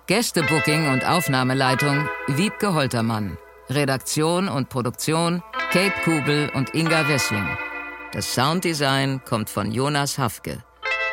Gästebooking 0.07 0.91
und 0.91 1.05
Aufnahmeleitung 1.05 2.09
Wiebke 2.29 2.73
Holtermann. 2.73 3.37
Redaktion 3.69 4.49
und 4.49 4.69
Produktion 4.69 5.43
Kate 5.73 5.93
Kubel 6.05 6.51
und 6.55 6.75
Inga 6.75 7.09
Wessling. 7.09 7.47
Das 8.13 8.33
Sounddesign 8.33 9.21
kommt 9.25 9.51
von 9.51 9.73
Jonas 9.73 10.19
Hafke. 10.19 10.63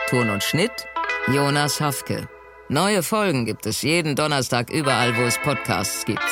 Ton 0.10 0.30
und 0.30 0.44
Schnitt 0.44 0.88
Jonas 1.28 1.82
Hafke. 1.82 2.30
Neue 2.70 3.02
Folgen 3.02 3.46
gibt 3.46 3.66
es 3.66 3.82
jeden 3.82 4.16
Donnerstag 4.16 4.70
überall, 4.70 5.18
wo 5.18 5.24
es 5.24 5.38
Podcasts 5.40 6.06
gibt. 6.06 6.24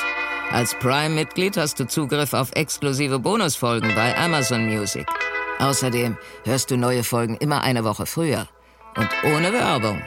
Als 0.52 0.76
Prime-Mitglied 0.76 1.58
hast 1.58 1.80
du 1.80 1.88
Zugriff 1.88 2.34
auf 2.34 2.52
exklusive 2.54 3.20
Bonusfolgen 3.20 3.96
bei 3.96 4.18
Amazon 4.18 4.66
Music. 4.66 5.08
Außerdem 5.60 6.18
hörst 6.44 6.72
du 6.72 6.78
neue 6.78 7.04
Folgen 7.04 7.38
immer 7.38 7.62
eine 7.62 7.84
Woche 7.84 8.06
früher 8.06 8.48
und 8.96 9.10
ohne 9.24 9.54
Werbung. 9.54 10.02